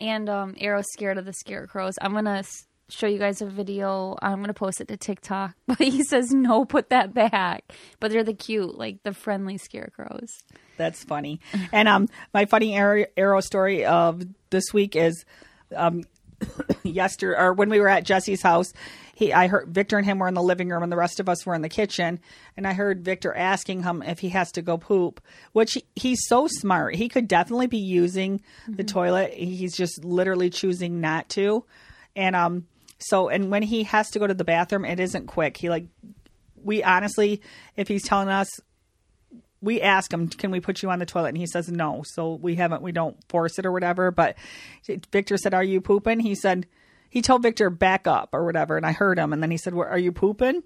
And 0.00 0.28
um, 0.28 0.54
Arrow's 0.58 0.90
scared 0.92 1.18
of 1.18 1.26
the 1.26 1.34
scarecrows. 1.34 1.94
I'm 2.00 2.12
gonna 2.14 2.42
show 2.88 3.06
you 3.06 3.18
guys 3.18 3.40
a 3.40 3.46
video. 3.46 4.16
I'm 4.20 4.40
gonna 4.40 4.54
post 4.54 4.80
it 4.80 4.88
to 4.88 4.96
TikTok. 4.96 5.54
But 5.66 5.78
he 5.78 6.04
says 6.04 6.30
no, 6.32 6.64
put 6.64 6.90
that 6.90 7.14
back. 7.14 7.72
But 8.00 8.12
they're 8.12 8.24
the 8.24 8.34
cute, 8.34 8.76
like 8.76 9.02
the 9.02 9.14
friendly 9.14 9.58
scarecrows. 9.58 10.30
That's 10.76 11.02
funny. 11.04 11.40
And 11.72 11.88
um, 11.88 12.08
my 12.34 12.44
funny 12.44 12.74
arrow, 12.74 13.06
arrow 13.16 13.40
story 13.40 13.84
of 13.84 14.22
this 14.50 14.72
week 14.74 14.94
is 14.96 15.24
um, 15.74 16.04
yesterday 16.82 17.38
or 17.38 17.52
when 17.52 17.70
we 17.70 17.80
were 17.80 17.88
at 17.88 18.04
Jesse's 18.04 18.42
house. 18.42 18.72
He, 19.14 19.32
I 19.32 19.46
heard 19.46 19.68
Victor 19.68 19.98
and 19.98 20.06
him 20.06 20.18
were 20.18 20.28
in 20.28 20.34
the 20.34 20.42
living 20.42 20.70
room, 20.70 20.82
and 20.82 20.90
the 20.90 20.96
rest 20.96 21.20
of 21.20 21.28
us 21.28 21.44
were 21.44 21.54
in 21.54 21.62
the 21.62 21.68
kitchen. 21.68 22.18
And 22.56 22.66
I 22.66 22.72
heard 22.72 23.04
Victor 23.04 23.32
asking 23.34 23.82
him 23.82 24.02
if 24.02 24.18
he 24.18 24.30
has 24.30 24.50
to 24.52 24.62
go 24.62 24.78
poop, 24.78 25.20
which 25.52 25.74
he, 25.74 25.84
he's 25.94 26.26
so 26.26 26.48
smart. 26.48 26.96
He 26.96 27.08
could 27.08 27.28
definitely 27.28 27.66
be 27.66 27.78
using 27.78 28.40
the 28.66 28.84
toilet. 28.84 29.32
He's 29.34 29.76
just 29.76 30.04
literally 30.04 30.50
choosing 30.50 31.00
not 31.00 31.28
to. 31.30 31.64
And 32.16 32.34
um, 32.34 32.66
so 33.02 33.28
and 33.28 33.50
when 33.50 33.62
he 33.62 33.84
has 33.84 34.10
to 34.10 34.18
go 34.18 34.26
to 34.26 34.34
the 34.34 34.44
bathroom, 34.44 34.84
it 34.84 35.00
isn't 35.00 35.26
quick. 35.26 35.56
He 35.56 35.68
like 35.68 35.86
we 36.62 36.82
honestly, 36.82 37.42
if 37.76 37.88
he's 37.88 38.04
telling 38.04 38.28
us 38.28 38.48
we 39.60 39.80
ask 39.80 40.12
him, 40.12 40.28
"Can 40.28 40.50
we 40.50 40.60
put 40.60 40.82
you 40.82 40.90
on 40.90 40.98
the 40.98 41.06
toilet?" 41.06 41.28
and 41.28 41.38
he 41.38 41.46
says 41.46 41.68
no. 41.70 42.02
So 42.04 42.34
we 42.34 42.56
haven't, 42.56 42.82
we 42.82 42.92
don't 42.92 43.16
force 43.28 43.58
it 43.58 43.66
or 43.66 43.72
whatever. 43.72 44.10
But 44.10 44.36
Victor 45.12 45.36
said, 45.36 45.54
"Are 45.54 45.64
you 45.64 45.80
pooping?" 45.80 46.20
He 46.20 46.34
said, 46.34 46.66
he 47.12 47.20
told 47.20 47.42
Victor 47.42 47.68
back 47.68 48.06
up 48.06 48.30
or 48.32 48.42
whatever, 48.42 48.78
and 48.78 48.86
I 48.86 48.92
heard 48.92 49.18
him. 49.18 49.34
And 49.34 49.42
then 49.42 49.50
he 49.50 49.58
said, 49.58 49.74
where 49.74 49.88
"Are 49.88 49.98
you 49.98 50.12
pooping?" 50.12 50.54
And 50.56 50.64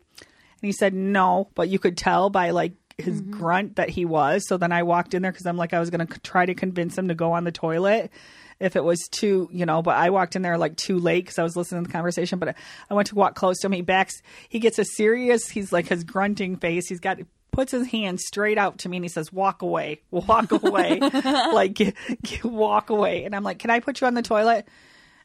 he 0.62 0.71
said 0.71 0.95
no, 0.95 1.50
but 1.57 1.69
you 1.69 1.81
could 1.81 1.97
tell 1.97 2.31
by 2.31 2.50
like 2.50 2.73
his 2.99 3.21
mm-hmm. 3.21 3.33
grunt 3.33 3.76
that 3.76 3.90
he 3.90 4.05
was. 4.05 4.47
So 4.47 4.57
then 4.57 4.71
I 4.71 4.85
walked 4.85 5.12
in 5.12 5.23
there 5.23 5.33
because 5.33 5.47
I'm 5.47 5.57
like 5.57 5.75
I 5.75 5.81
was 5.81 5.90
going 5.90 6.07
to 6.07 6.21
try 6.21 6.47
to 6.47 6.55
convince 6.55 6.97
him 6.97 7.09
to 7.09 7.16
go 7.16 7.33
on 7.33 7.43
the 7.43 7.50
toilet 7.50 8.12
if 8.61 8.77
it 8.77 8.85
was 8.85 9.07
too, 9.11 9.49
you 9.53 9.67
know, 9.67 9.83
but 9.83 9.97
I 9.97 10.11
walked 10.11 10.37
in 10.37 10.43
there 10.43 10.57
like 10.59 10.77
too 10.77 10.99
late 10.99 11.25
because 11.25 11.39
I 11.39 11.43
was 11.43 11.57
listening 11.57 11.85
to 11.85 11.89
the 11.89 11.93
conversation. 11.93 12.39
But 12.39 12.57
I 12.91 12.95
went 12.95 13.09
to 13.09 13.15
walk 13.15 13.35
close 13.35 13.59
to 13.61 13.67
him. 13.67 13.73
He 13.73 13.83
backs, 13.83 14.23
he 14.49 14.59
gets 14.59 14.79
a 14.79 14.85
serious, 14.85 15.49
he's 15.49 15.73
like 15.73 15.89
his 15.89 16.05
grunting 16.05 16.57
face. 16.57 16.89
He's 16.89 17.01
got, 17.01 17.19
puts 17.51 17.73
his 17.73 17.87
hand 17.89 18.21
straight 18.21 18.59
out 18.59 18.79
to 18.79 18.89
me 18.89 18.99
and 18.99 19.05
he 19.05 19.09
says, 19.09 19.33
walk 19.33 19.63
away, 19.63 20.01
walk 20.11 20.53
away, 20.53 20.99
like 21.53 21.75
get, 21.75 21.95
get- 22.23 22.45
walk 22.45 22.91
away. 22.91 23.25
And 23.25 23.35
I'm 23.35 23.43
like, 23.43 23.59
can 23.59 23.71
I 23.71 23.81
put 23.81 24.01
you 24.01 24.07
on 24.07 24.15
the 24.15 24.23
toilet? 24.23 24.67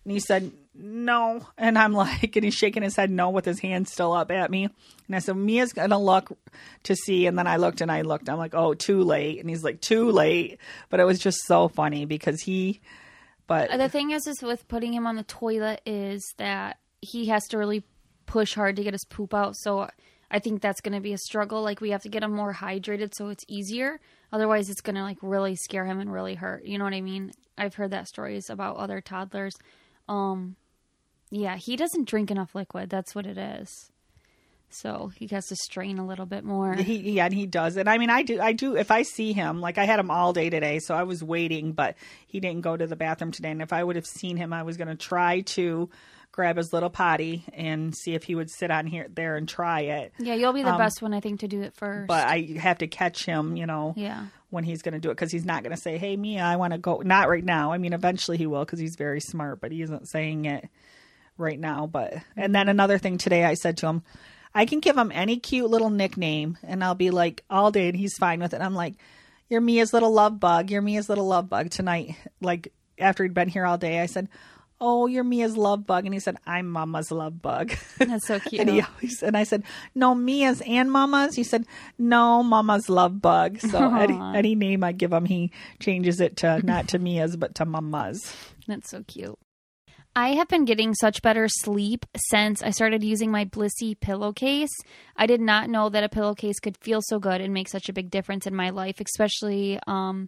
And 0.03 0.11
he 0.11 0.19
said, 0.19 0.51
no. 0.73 1.45
And 1.57 1.77
I'm 1.77 1.93
like, 1.93 2.35
and 2.35 2.43
he's 2.43 2.55
shaking 2.55 2.83
his 2.83 2.95
head 2.95 3.11
no 3.11 3.29
with 3.29 3.45
his 3.45 3.59
hand 3.59 3.87
still 3.87 4.13
up 4.13 4.31
at 4.31 4.49
me. 4.49 4.63
And 4.63 5.15
I 5.15 5.19
said, 5.19 5.35
Mia's 5.35 5.73
going 5.73 5.89
to 5.89 5.97
look 5.97 6.31
to 6.83 6.95
see. 6.95 7.27
And 7.27 7.37
then 7.37 7.47
I 7.47 7.57
looked 7.57 7.81
and 7.81 7.91
I 7.91 8.01
looked. 8.01 8.29
I'm 8.29 8.37
like, 8.37 8.55
oh, 8.55 8.73
too 8.73 9.03
late. 9.03 9.39
And 9.39 9.49
he's 9.49 9.63
like, 9.63 9.81
too 9.81 10.09
late. 10.11 10.57
But 10.89 10.99
it 10.99 11.05
was 11.05 11.19
just 11.19 11.45
so 11.45 11.67
funny 11.67 12.05
because 12.05 12.41
he, 12.41 12.81
but 13.51 13.71
Uh, 13.71 13.77
The 13.77 13.89
thing 13.89 14.11
is, 14.11 14.27
is 14.27 14.41
with 14.41 14.67
putting 14.67 14.93
him 14.93 15.05
on 15.05 15.15
the 15.15 15.23
toilet 15.23 15.81
is 15.85 16.33
that 16.37 16.79
he 17.01 17.27
has 17.27 17.47
to 17.49 17.57
really 17.57 17.83
push 18.25 18.53
hard 18.55 18.75
to 18.77 18.83
get 18.83 18.93
his 18.93 19.05
poop 19.05 19.33
out. 19.33 19.55
So 19.57 19.89
I 20.29 20.39
think 20.39 20.61
that's 20.61 20.81
going 20.81 20.95
to 20.95 21.01
be 21.01 21.13
a 21.13 21.17
struggle. 21.17 21.61
Like 21.61 21.81
we 21.81 21.89
have 21.91 22.03
to 22.03 22.09
get 22.09 22.23
him 22.23 22.33
more 22.33 22.53
hydrated 22.53 23.13
so 23.13 23.27
it's 23.29 23.43
easier. 23.47 23.99
Otherwise, 24.31 24.69
it's 24.69 24.81
going 24.81 24.95
to 24.95 25.03
like 25.03 25.17
really 25.21 25.55
scare 25.55 25.85
him 25.85 25.99
and 25.99 26.11
really 26.11 26.35
hurt. 26.35 26.63
You 26.65 26.77
know 26.77 26.85
what 26.85 26.93
I 26.93 27.01
mean? 27.01 27.31
I've 27.57 27.75
heard 27.75 27.91
that 27.91 28.07
stories 28.07 28.49
about 28.49 28.77
other 28.77 29.01
toddlers. 29.01 29.55
Um, 30.07 30.55
Yeah, 31.29 31.57
he 31.57 31.75
doesn't 31.75 32.07
drink 32.07 32.31
enough 32.31 32.55
liquid. 32.55 32.89
That's 32.89 33.13
what 33.13 33.25
it 33.25 33.37
is. 33.37 33.90
So 34.73 35.11
he 35.15 35.27
has 35.27 35.45
to 35.47 35.55
strain 35.55 35.99
a 35.99 36.05
little 36.05 36.25
bit 36.25 36.43
more. 36.43 36.73
He 36.75 37.11
yeah, 37.13 37.25
and 37.25 37.33
he 37.33 37.45
does. 37.45 37.77
And 37.77 37.89
I 37.89 37.97
mean, 37.97 38.09
I 38.09 38.23
do. 38.23 38.39
I 38.41 38.53
do. 38.53 38.75
If 38.75 38.91
I 38.91 39.03
see 39.03 39.33
him, 39.33 39.61
like 39.61 39.77
I 39.77 39.85
had 39.85 39.99
him 39.99 40.09
all 40.11 40.33
day 40.33 40.49
today, 40.49 40.79
so 40.79 40.95
I 40.95 41.03
was 41.03 41.23
waiting, 41.23 41.73
but 41.73 41.95
he 42.27 42.39
didn't 42.39 42.61
go 42.61 42.75
to 42.77 42.87
the 42.87 42.95
bathroom 42.95 43.31
today. 43.31 43.51
And 43.51 43.61
if 43.61 43.73
I 43.73 43.83
would 43.83 43.95
have 43.95 44.05
seen 44.07 44.37
him, 44.37 44.53
I 44.53 44.63
was 44.63 44.77
going 44.77 44.87
to 44.87 44.95
try 44.95 45.41
to 45.41 45.89
grab 46.31 46.55
his 46.55 46.71
little 46.71 46.89
potty 46.89 47.43
and 47.51 47.93
see 47.93 48.13
if 48.13 48.23
he 48.23 48.35
would 48.35 48.49
sit 48.49 48.71
on 48.71 48.87
here 48.87 49.05
there 49.13 49.35
and 49.35 49.49
try 49.49 49.81
it. 49.81 50.13
yeah, 50.17 50.33
you'll 50.33 50.53
be 50.53 50.63
the 50.63 50.71
Um, 50.71 50.77
best 50.77 51.01
one 51.01 51.13
I 51.13 51.19
think 51.19 51.41
to 51.41 51.47
do 51.49 51.61
it 51.61 51.73
first. 51.75 52.07
But 52.07 52.25
I 52.25 52.55
have 52.57 52.77
to 52.77 52.87
catch 52.87 53.25
him, 53.25 53.57
you 53.57 53.65
know. 53.65 53.93
Yeah. 53.97 54.27
When 54.49 54.63
he's 54.65 54.81
going 54.81 54.93
to 54.93 54.99
do 54.99 55.09
it, 55.11 55.13
because 55.15 55.31
he's 55.31 55.45
not 55.45 55.63
going 55.63 55.75
to 55.75 55.81
say, 55.81 55.97
"Hey, 55.97 56.17
Mia, 56.17 56.41
I 56.43 56.57
want 56.57 56.73
to 56.73 56.77
go." 56.79 57.01
Not 57.05 57.29
right 57.29 57.43
now. 57.43 57.71
I 57.71 57.77
mean, 57.77 57.93
eventually 57.93 58.37
he 58.37 58.47
will, 58.47 58.65
because 58.65 58.79
he's 58.79 58.95
very 58.97 59.21
smart. 59.21 59.61
But 59.61 59.71
he 59.71 59.81
isn't 59.81 60.07
saying 60.09 60.43
it 60.45 60.67
right 61.37 61.57
now. 61.59 61.87
But 61.87 62.15
and 62.35 62.53
then 62.53 62.67
another 62.67 62.97
thing 62.97 63.17
today, 63.17 63.45
I 63.45 63.53
said 63.53 63.77
to 63.77 63.87
him, 63.87 64.03
I 64.53 64.65
can 64.65 64.79
give 64.79 64.97
him 64.97 65.11
any 65.13 65.37
cute 65.37 65.69
little 65.69 65.89
nickname, 65.89 66.57
and 66.63 66.83
I'll 66.83 66.95
be 66.95 67.09
like 67.09 67.43
all 67.49 67.71
day, 67.71 67.87
and 67.87 67.97
he's 67.97 68.17
fine 68.17 68.39
with 68.39 68.53
it. 68.53 68.61
I'm 68.61 68.75
like, 68.75 68.95
"You're 69.49 69.61
Mia's 69.61 69.93
little 69.93 70.11
love 70.11 70.39
bug. 70.39 70.69
You're 70.69 70.81
Mia's 70.81 71.09
little 71.09 71.27
love 71.27 71.49
bug 71.49 71.69
tonight." 71.69 72.15
Like 72.41 72.73
after 72.99 73.23
he'd 73.23 73.33
been 73.33 73.49
here 73.49 73.65
all 73.65 73.77
day, 73.77 73.99
I 74.01 74.05
said. 74.05 74.29
Oh, 74.83 75.05
you're 75.05 75.23
Mia's 75.23 75.55
love 75.55 75.85
bug, 75.85 76.05
and 76.05 76.13
he 76.13 76.19
said, 76.19 76.37
"I'm 76.47 76.67
Mama's 76.67 77.11
love 77.11 77.39
bug." 77.39 77.71
That's 77.99 78.25
so 78.25 78.39
cute. 78.39 78.61
and 78.61 78.69
he 78.71 78.81
always 78.81 79.21
and 79.21 79.37
I 79.37 79.43
said, 79.43 79.63
"No, 79.93 80.15
Mia's 80.15 80.59
and 80.65 80.91
Mama's." 80.91 81.35
He 81.35 81.43
said, 81.43 81.67
"No, 81.99 82.41
Mama's 82.41 82.89
love 82.89 83.21
bug." 83.21 83.59
So 83.59 83.95
any, 83.95 84.19
any 84.19 84.55
name 84.55 84.83
I 84.83 84.91
give 84.91 85.13
him, 85.13 85.25
he 85.25 85.51
changes 85.79 86.19
it 86.19 86.37
to 86.37 86.65
not 86.65 86.87
to 86.89 86.97
Mia's 86.97 87.37
but 87.37 87.53
to 87.55 87.65
Mama's. 87.65 88.35
That's 88.67 88.89
so 88.89 89.03
cute. 89.07 89.37
I 90.15 90.33
have 90.33 90.49
been 90.49 90.65
getting 90.65 90.93
such 90.93 91.21
better 91.21 91.47
sleep 91.47 92.05
since 92.29 92.61
I 92.61 92.71
started 92.71 93.01
using 93.01 93.31
my 93.31 93.45
Blissy 93.45 93.97
pillowcase. 93.97 94.75
I 95.15 95.25
did 95.25 95.39
not 95.39 95.69
know 95.69 95.87
that 95.87 96.03
a 96.03 96.09
pillowcase 96.09 96.59
could 96.59 96.77
feel 96.77 96.99
so 97.01 97.17
good 97.17 97.39
and 97.39 97.53
make 97.53 97.69
such 97.69 97.87
a 97.87 97.93
big 97.93 98.09
difference 98.09 98.45
in 98.45 98.53
my 98.53 98.71
life, 98.71 98.99
especially 98.99 99.79
um, 99.87 100.27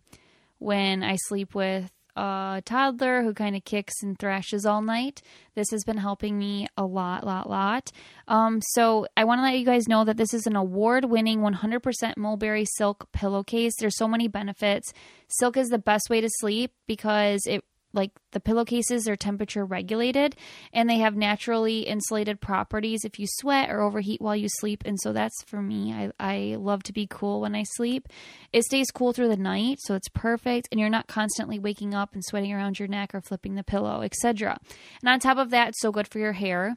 when 0.59 1.03
I 1.03 1.17
sleep 1.17 1.53
with 1.53 1.91
a 2.15 2.61
toddler 2.63 3.23
who 3.23 3.33
kind 3.33 3.57
of 3.57 3.65
kicks 3.65 3.95
and 4.03 4.17
thrashes 4.17 4.65
all 4.65 4.81
night. 4.81 5.21
This 5.55 5.71
has 5.71 5.83
been 5.83 5.97
helping 5.97 6.37
me 6.37 6.67
a 6.77 6.85
lot, 6.85 7.25
lot, 7.25 7.49
lot. 7.49 7.91
Um, 8.29 8.61
so 8.61 9.07
I 9.17 9.25
want 9.25 9.39
to 9.39 9.43
let 9.43 9.57
you 9.57 9.65
guys 9.65 9.89
know 9.89 10.05
that 10.05 10.15
this 10.15 10.33
is 10.33 10.45
an 10.45 10.55
award-winning 10.55 11.39
100% 11.39 12.15
mulberry 12.15 12.65
silk 12.77 13.11
pillowcase. 13.11 13.73
There's 13.77 13.97
so 13.97 14.07
many 14.07 14.29
benefits. 14.29 14.93
Silk 15.27 15.57
is 15.57 15.67
the 15.67 15.79
best 15.79 16.09
way 16.09 16.21
to 16.21 16.29
sleep 16.29 16.71
because 16.87 17.41
it 17.47 17.65
like 17.93 18.11
the 18.31 18.39
pillowcases 18.39 19.07
are 19.07 19.15
temperature 19.15 19.65
regulated 19.65 20.35
and 20.73 20.89
they 20.89 20.97
have 20.97 21.15
naturally 21.15 21.81
insulated 21.81 22.41
properties 22.41 23.01
if 23.03 23.19
you 23.19 23.25
sweat 23.27 23.69
or 23.69 23.81
overheat 23.81 24.21
while 24.21 24.35
you 24.35 24.47
sleep 24.49 24.83
and 24.85 24.99
so 24.99 25.13
that's 25.13 25.43
for 25.45 25.61
me 25.61 25.93
I, 25.93 26.11
I 26.19 26.55
love 26.59 26.83
to 26.83 26.93
be 26.93 27.07
cool 27.09 27.41
when 27.41 27.55
i 27.55 27.63
sleep. 27.63 28.07
It 28.51 28.63
stays 28.63 28.91
cool 28.91 29.13
through 29.13 29.29
the 29.29 29.37
night 29.37 29.77
so 29.81 29.95
it's 29.95 30.09
perfect 30.09 30.67
and 30.71 30.79
you're 30.79 30.89
not 30.89 31.07
constantly 31.07 31.59
waking 31.59 31.93
up 31.93 32.13
and 32.13 32.23
sweating 32.23 32.53
around 32.53 32.79
your 32.79 32.87
neck 32.87 33.13
or 33.13 33.21
flipping 33.21 33.55
the 33.55 33.63
pillow 33.63 34.01
etc 34.01 34.57
and 35.01 35.09
on 35.09 35.19
top 35.19 35.37
of 35.37 35.51
that 35.51 35.69
it's 35.69 35.81
so 35.81 35.91
good 35.91 36.07
for 36.07 36.19
your 36.19 36.33
hair. 36.33 36.75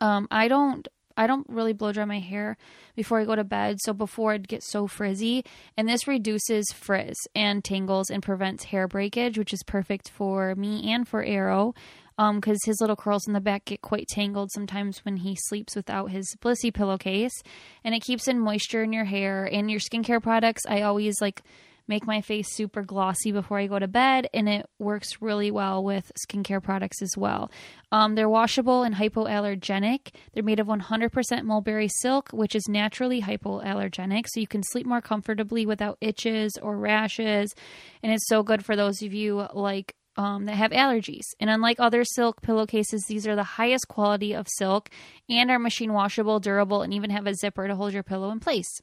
Um, 0.00 0.26
I 0.30 0.48
don't 0.48 0.86
I 1.16 1.26
don't 1.26 1.46
really 1.48 1.72
blow 1.72 1.92
dry 1.92 2.04
my 2.04 2.18
hair 2.18 2.56
before 2.94 3.20
I 3.20 3.24
go 3.24 3.34
to 3.36 3.44
bed, 3.44 3.78
so 3.80 3.92
before 3.92 4.32
I'd 4.32 4.48
get 4.48 4.62
so 4.62 4.86
frizzy. 4.86 5.44
And 5.76 5.88
this 5.88 6.06
reduces 6.06 6.66
frizz 6.72 7.16
and 7.34 7.64
tangles 7.64 8.10
and 8.10 8.22
prevents 8.22 8.64
hair 8.64 8.86
breakage, 8.88 9.38
which 9.38 9.52
is 9.52 9.62
perfect 9.62 10.10
for 10.10 10.54
me 10.54 10.92
and 10.92 11.06
for 11.06 11.22
Arrow. 11.22 11.74
Um, 12.18 12.36
because 12.36 12.64
his 12.64 12.80
little 12.80 12.96
curls 12.96 13.26
in 13.26 13.34
the 13.34 13.42
back 13.42 13.66
get 13.66 13.82
quite 13.82 14.08
tangled 14.08 14.50
sometimes 14.50 15.04
when 15.04 15.18
he 15.18 15.36
sleeps 15.36 15.76
without 15.76 16.10
his 16.10 16.34
Blissy 16.40 16.72
pillowcase, 16.72 17.42
and 17.84 17.94
it 17.94 18.02
keeps 18.02 18.26
in 18.26 18.40
moisture 18.40 18.82
in 18.82 18.94
your 18.94 19.04
hair 19.04 19.44
and 19.44 19.70
your 19.70 19.80
skincare 19.80 20.22
products. 20.22 20.62
I 20.66 20.80
always 20.80 21.20
like 21.20 21.42
make 21.88 22.06
my 22.06 22.20
face 22.20 22.54
super 22.54 22.82
glossy 22.82 23.32
before 23.32 23.58
I 23.58 23.66
go 23.66 23.78
to 23.78 23.88
bed, 23.88 24.28
and 24.34 24.48
it 24.48 24.68
works 24.78 25.20
really 25.20 25.50
well 25.50 25.82
with 25.82 26.12
skincare 26.26 26.62
products 26.62 27.02
as 27.02 27.16
well. 27.16 27.50
Um, 27.92 28.14
they're 28.14 28.28
washable 28.28 28.82
and 28.82 28.94
hypoallergenic. 28.94 30.12
They're 30.32 30.42
made 30.42 30.60
of 30.60 30.66
100% 30.66 31.44
mulberry 31.44 31.88
silk, 32.00 32.30
which 32.30 32.54
is 32.54 32.64
naturally 32.68 33.22
hypoallergenic, 33.22 34.26
so 34.28 34.40
you 34.40 34.46
can 34.46 34.62
sleep 34.62 34.86
more 34.86 35.00
comfortably 35.00 35.66
without 35.66 35.98
itches 36.00 36.52
or 36.60 36.76
rashes. 36.76 37.54
And 38.02 38.12
it's 38.12 38.28
so 38.28 38.42
good 38.42 38.64
for 38.64 38.76
those 38.76 39.02
of 39.02 39.14
you 39.14 39.46
like 39.54 39.94
um, 40.16 40.46
that 40.46 40.56
have 40.56 40.70
allergies. 40.70 41.24
And 41.38 41.50
unlike 41.50 41.78
other 41.78 42.04
silk 42.04 42.42
pillowcases, 42.42 43.04
these 43.06 43.26
are 43.26 43.36
the 43.36 43.42
highest 43.42 43.88
quality 43.88 44.34
of 44.34 44.46
silk 44.48 44.88
and 45.28 45.50
are 45.50 45.58
machine 45.58 45.92
washable, 45.92 46.40
durable, 46.40 46.82
and 46.82 46.92
even 46.94 47.10
have 47.10 47.26
a 47.26 47.34
zipper 47.34 47.68
to 47.68 47.76
hold 47.76 47.92
your 47.92 48.02
pillow 48.02 48.30
in 48.30 48.40
place. 48.40 48.80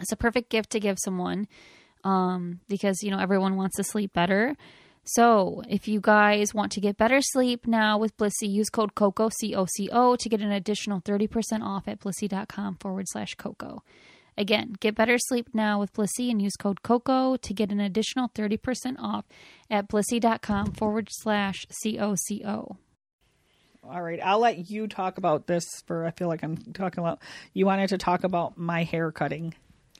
It's 0.00 0.12
a 0.12 0.16
perfect 0.16 0.50
gift 0.50 0.70
to 0.70 0.80
give 0.80 0.98
someone 0.98 1.48
um, 2.06 2.60
because 2.68 3.02
you 3.02 3.10
know 3.10 3.18
everyone 3.18 3.56
wants 3.56 3.76
to 3.76 3.84
sleep 3.84 4.12
better. 4.12 4.56
So 5.04 5.62
if 5.68 5.86
you 5.86 6.00
guys 6.00 6.54
want 6.54 6.72
to 6.72 6.80
get 6.80 6.96
better 6.96 7.20
sleep 7.20 7.66
now 7.66 7.98
with 7.98 8.16
Blissy, 8.16 8.48
use 8.48 8.70
code 8.70 8.94
COCO 8.94 9.30
C 9.40 9.54
O 9.54 9.66
C 9.66 9.88
O 9.92 10.16
to 10.16 10.28
get 10.28 10.40
an 10.40 10.52
additional 10.52 11.00
thirty 11.04 11.26
percent 11.26 11.62
off 11.62 11.88
at 11.88 12.00
blissy.com 12.00 12.76
forward 12.76 13.06
slash 13.08 13.34
COCO. 13.34 13.82
Again, 14.38 14.74
get 14.80 14.94
better 14.94 15.16
sleep 15.18 15.48
now 15.54 15.80
with 15.80 15.94
Blissy 15.94 16.30
and 16.30 16.42
use 16.42 16.56
code 16.56 16.82
COCO 16.82 17.36
to 17.36 17.54
get 17.54 17.72
an 17.72 17.80
additional 17.80 18.28
30% 18.28 18.96
off 18.98 19.24
at 19.70 19.88
blissy.com 19.88 20.72
forward 20.72 21.08
slash 21.10 21.66
C-O-C-O. 21.70 22.76
All 23.82 24.02
right, 24.02 24.20
I'll 24.22 24.40
let 24.40 24.68
you 24.68 24.88
talk 24.88 25.16
about 25.16 25.46
this 25.46 25.64
for 25.86 26.04
I 26.04 26.10
feel 26.10 26.28
like 26.28 26.42
I'm 26.42 26.58
talking 26.74 26.98
about 26.98 27.22
you 27.54 27.64
wanted 27.64 27.88
to 27.90 27.98
talk 27.98 28.24
about 28.24 28.58
my 28.58 28.82
hair 28.82 29.10
cutting. 29.10 29.54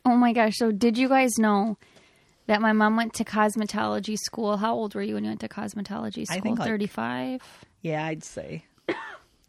Oh 0.05 0.16
my 0.16 0.33
gosh. 0.33 0.55
So 0.57 0.71
did 0.71 0.99
you 0.99 1.09
guys 1.09 1.38
know 1.38 1.79
that 2.47 2.61
my 2.61 2.73
mom 2.73 2.97
went 2.97 3.15
to 3.15 3.25
cosmetology 3.25 4.17
school? 4.19 4.57
How 4.57 4.75
old 4.75 4.95
were 4.95 5.03
you 5.03 5.15
when 5.15 5.25
you 5.25 5.31
went 5.31 5.41
to 5.41 5.49
cosmetology 5.49 6.25
school? 6.27 6.37
I 6.39 6.41
think, 6.41 6.59
like- 6.59 6.69
35? 6.69 7.43
Yeah, 7.83 8.05
I'd 8.05 8.25
say. 8.25 8.65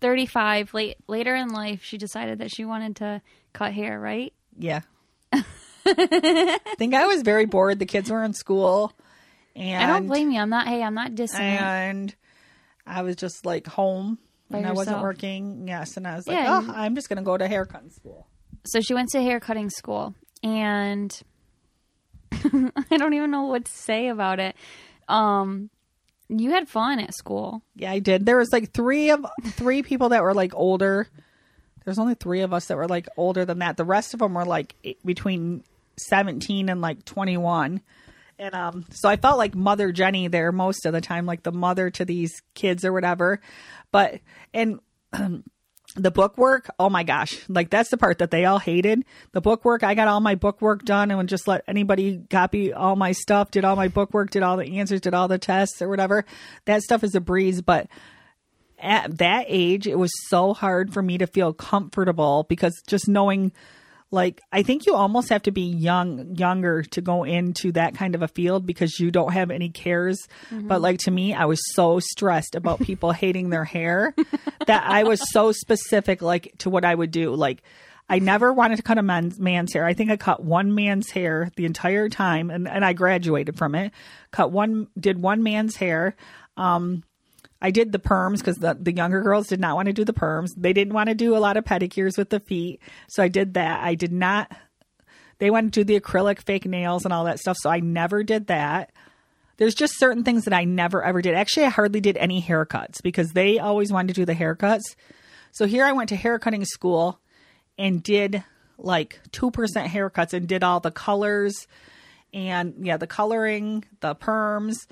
35. 0.01 0.73
Late, 0.73 0.97
later 1.07 1.35
in 1.35 1.49
life, 1.49 1.83
she 1.83 1.97
decided 1.97 2.39
that 2.39 2.51
she 2.51 2.65
wanted 2.65 2.97
to 2.97 3.21
cut 3.53 3.73
hair, 3.73 3.99
right? 3.99 4.33
Yeah. 4.57 4.81
I 5.33 6.59
think 6.77 6.93
I 6.93 7.05
was 7.07 7.21
very 7.21 7.45
bored. 7.45 7.79
The 7.79 7.85
kids 7.85 8.09
were 8.11 8.23
in 8.23 8.33
school 8.33 8.91
and 9.55 9.83
I 9.83 9.87
don't 9.87 10.07
blame 10.07 10.31
you. 10.31 10.39
I'm 10.41 10.49
not, 10.49 10.67
hey, 10.67 10.83
I'm 10.83 10.93
not 10.93 11.11
dissing 11.11 11.39
and 11.39 12.13
I 12.85 13.01
was 13.03 13.15
just 13.15 13.45
like 13.45 13.65
home 13.67 14.17
By 14.49 14.59
and 14.59 14.67
I 14.67 14.73
wasn't 14.73 15.01
working. 15.01 15.67
Yes, 15.67 15.97
and 15.97 16.05
I 16.07 16.15
was 16.15 16.27
like, 16.27 16.37
Yeah, 16.37 16.57
oh, 16.57 16.65
you- 16.65 16.73
I'm 16.73 16.93
just 16.95 17.09
going 17.09 17.17
to 17.17 17.23
go 17.23 17.37
to 17.37 17.47
haircutting 17.47 17.89
school. 17.89 18.27
so 18.65 18.81
she 18.81 18.93
went 18.93 19.09
to 19.09 19.21
hair 19.21 19.39
cutting 19.39 19.69
school 19.69 20.13
and 20.43 21.17
I 22.91 22.97
don't 22.97 23.13
even 23.13 23.31
know 23.31 23.43
what 23.43 23.65
to 23.65 23.71
say 23.71 24.07
about 24.09 24.39
it. 24.39 24.55
Um 25.07 25.69
you 26.29 26.51
had 26.51 26.67
fun 26.67 26.99
at 26.99 27.13
school. 27.13 27.61
Yeah, 27.75 27.91
I 27.91 27.99
did. 27.99 28.25
There 28.25 28.37
was 28.37 28.51
like 28.51 28.71
three 28.71 29.11
of 29.11 29.25
three 29.45 29.81
people 29.81 30.09
that 30.09 30.23
were 30.23 30.33
like 30.33 30.53
older. 30.53 31.07
There's 31.85 31.99
only 31.99 32.15
three 32.15 32.41
of 32.41 32.53
us 32.53 32.65
that 32.65 32.75
were 32.75 32.87
like 32.87 33.07
older 33.15 33.45
than 33.45 33.59
that. 33.59 33.77
The 33.77 33.85
rest 33.85 34.13
of 34.13 34.19
them 34.19 34.33
were 34.33 34.45
like 34.45 34.75
between 35.05 35.63
17 35.97 36.69
and 36.69 36.81
like 36.81 37.05
21. 37.05 37.81
And 38.39 38.53
um, 38.53 38.85
so 38.91 39.09
I 39.09 39.15
felt 39.15 39.37
like 39.37 39.55
Mother 39.55 39.91
Jenny 39.91 40.27
there 40.27 40.51
most 40.51 40.85
of 40.85 40.93
the 40.93 41.01
time, 41.01 41.25
like 41.25 41.43
the 41.43 41.51
mother 41.51 41.89
to 41.91 42.05
these 42.05 42.41
kids 42.53 42.85
or 42.85 42.93
whatever. 42.93 43.39
But 43.91 44.19
and 44.53 44.79
the 45.97 46.11
book 46.11 46.37
work, 46.37 46.69
oh 46.79 46.89
my 46.89 47.03
gosh, 47.03 47.43
like 47.49 47.69
that's 47.69 47.89
the 47.89 47.97
part 47.97 48.19
that 48.19 48.31
they 48.31 48.45
all 48.45 48.59
hated. 48.59 49.03
The 49.31 49.41
book 49.41 49.65
work, 49.65 49.83
I 49.83 49.95
got 49.95 50.07
all 50.07 50.19
my 50.19 50.35
book 50.35 50.61
work 50.61 50.85
done 50.85 51.09
and 51.09 51.17
would 51.17 51.27
just 51.27 51.47
let 51.47 51.63
anybody 51.67 52.21
copy 52.29 52.71
all 52.71 52.95
my 52.95 53.11
stuff, 53.11 53.51
did 53.51 53.65
all 53.65 53.75
my 53.75 53.87
book 53.87 54.13
work, 54.13 54.29
did 54.29 54.43
all 54.43 54.57
the 54.57 54.77
answers, 54.79 55.01
did 55.01 55.13
all 55.13 55.27
the 55.27 55.39
tests 55.39 55.81
or 55.81 55.89
whatever. 55.89 56.23
That 56.65 56.83
stuff 56.83 57.03
is 57.03 57.15
a 57.15 57.19
breeze, 57.19 57.61
but 57.61 57.87
at 58.79 59.17
that 59.17 59.45
age, 59.47 59.87
it 59.87 59.97
was 59.97 60.11
so 60.29 60.53
hard 60.53 60.93
for 60.93 61.01
me 61.01 61.17
to 61.17 61.25
feel 61.25 61.51
comfortable 61.51 62.45
because 62.47 62.79
just 62.87 63.07
knowing 63.07 63.51
like 64.11 64.41
I 64.51 64.63
think 64.63 64.85
you 64.85 64.95
almost 64.95 65.29
have 65.29 65.43
to 65.43 65.51
be 65.51 65.63
young 65.63 66.35
younger 66.35 66.83
to 66.83 67.01
go 67.01 67.23
into 67.23 67.71
that 67.73 67.95
kind 67.95 68.15
of 68.15 68.21
a 68.21 68.27
field 68.27 68.65
because 68.65 68.99
you 68.99 69.11
don't 69.11 69.33
have 69.33 69.51
any 69.51 69.69
cares. 69.69 70.27
But 70.67 70.81
like 70.81 70.99
to 70.99 71.11
me, 71.11 71.33
I 71.33 71.45
was 71.45 71.59
so 71.73 71.99
stressed 71.99 72.55
about 72.55 72.79
people 72.79 73.11
hating 73.13 73.49
their 73.49 73.65
hair 73.65 74.15
that 74.65 74.83
I 74.85 75.03
was 75.03 75.21
so 75.31 75.51
specific 75.51 76.21
like 76.21 76.53
to 76.59 76.69
what 76.69 76.85
I 76.85 76.95
would 76.95 77.11
do. 77.11 77.35
Like 77.35 77.63
I 78.09 78.19
never 78.19 78.53
wanted 78.53 78.77
to 78.77 78.83
cut 78.83 78.97
a 78.97 79.03
man's, 79.03 79.37
man's 79.37 79.73
hair. 79.73 79.85
I 79.85 79.93
think 79.93 80.09
I 80.09 80.15
cut 80.15 80.41
one 80.41 80.73
man's 80.73 81.09
hair 81.09 81.51
the 81.57 81.65
entire 81.65 82.07
time 82.07 82.49
and, 82.49 82.65
and 82.67 82.85
I 82.85 82.93
graduated 82.93 83.57
from 83.57 83.75
it. 83.75 83.91
Cut 84.31 84.51
one 84.51 84.87
did 84.97 85.21
one 85.21 85.43
man's 85.43 85.75
hair. 85.75 86.15
Um 86.55 87.03
I 87.61 87.71
did 87.71 87.91
the 87.91 87.99
perms 87.99 88.37
because 88.37 88.57
the, 88.57 88.77
the 88.79 88.93
younger 88.93 89.21
girls 89.21 89.47
did 89.47 89.59
not 89.59 89.75
want 89.75 89.87
to 89.87 89.93
do 89.93 90.05
the 90.05 90.13
perms. 90.13 90.49
They 90.55 90.73
didn't 90.73 90.93
want 90.93 91.09
to 91.09 91.15
do 91.15 91.35
a 91.35 91.39
lot 91.39 91.57
of 91.57 91.65
pedicures 91.65 92.17
with 92.17 92.29
the 92.29 92.39
feet. 92.39 92.81
So 93.07 93.23
I 93.23 93.27
did 93.27 93.55
that. 93.55 93.83
I 93.83 93.95
did 93.95 94.11
not, 94.11 94.51
they 95.39 95.49
wanted 95.49 95.73
to 95.73 95.83
do 95.83 95.93
the 95.95 95.99
acrylic 95.99 96.41
fake 96.41 96.65
nails 96.65 97.03
and 97.03 97.13
all 97.13 97.25
that 97.25 97.39
stuff. 97.39 97.57
So 97.59 97.69
I 97.69 97.79
never 97.79 98.23
did 98.23 98.47
that. 98.47 98.91
there's 99.57 99.75
just 99.75 99.97
certain 99.97 100.23
things 100.23 100.45
that 100.45 100.53
I 100.53 100.65
never 100.65 101.03
ever 101.03 101.21
did. 101.21 101.33
Actually, 101.33 101.65
I 101.65 101.69
hardly 101.69 101.99
did 101.99 102.17
any 102.17 102.41
haircuts 102.41 103.01
because 103.01 103.31
they 103.31 103.57
always 103.57 103.91
wanted 103.91 104.09
to 104.09 104.21
do 104.21 104.25
the 104.25 104.35
haircuts. 104.35 104.95
So 105.51 105.65
here 105.65 105.83
I 105.83 105.93
went 105.93 106.09
to 106.09 106.15
haircutting 106.15 106.65
school 106.65 107.19
and 107.77 108.03
did 108.03 108.43
like 108.77 109.19
2% 109.31 109.51
haircuts 109.87 110.33
and 110.33 110.47
did 110.47 110.63
all 110.63 110.79
the 110.79 110.91
colors 110.91 111.67
and 112.33 112.75
yeah, 112.85 112.97
the 112.97 113.07
coloring, 113.07 113.83
the 114.01 114.13
perms, 114.13 114.85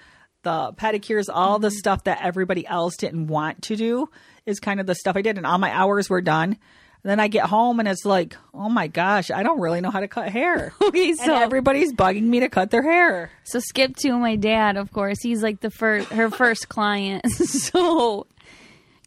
the 0.45 0.71
pedicures, 0.77 1.25
all 1.27 1.59
the 1.59 1.67
mm-hmm. 1.67 1.75
stuff 1.75 2.05
that 2.05 2.19
everybody 2.23 2.65
else 2.65 2.95
didn't 2.95 3.27
want 3.27 3.63
to 3.63 3.75
do 3.75 4.09
is 4.45 4.61
kind 4.61 4.79
of 4.79 4.85
the 4.85 4.95
stuff 4.95 5.17
I 5.17 5.21
did 5.21 5.37
and 5.37 5.45
all 5.45 5.57
my 5.57 5.71
hours 5.71 6.09
were 6.09 6.21
done. 6.21 6.51
And 6.51 7.11
then 7.11 7.19
I 7.19 7.27
get 7.27 7.45
home 7.45 7.79
and 7.79 7.87
it's 7.87 8.05
like, 8.05 8.37
oh 8.53 8.69
my 8.69 8.87
gosh, 8.87 9.29
I 9.29 9.43
don't 9.43 9.59
really 9.59 9.81
know 9.81 9.91
how 9.91 9.99
to 9.99 10.07
cut 10.07 10.29
hair. 10.29 10.73
Okay, 10.81 11.09
and 11.09 11.19
so 11.19 11.35
everybody's 11.35 11.93
bugging 11.93 12.23
me 12.23 12.39
to 12.41 12.49
cut 12.49 12.69
their 12.71 12.83
hair. 12.83 13.31
so 13.43 13.59
skip 13.59 13.95
to 13.97 14.13
my 14.13 14.35
dad. 14.35 14.77
Of 14.77 14.91
course, 14.93 15.19
he's 15.21 15.41
like 15.43 15.59
the 15.59 15.71
first 15.71 16.09
her 16.09 16.29
first 16.29 16.69
client. 16.69 17.27
so, 17.31 18.27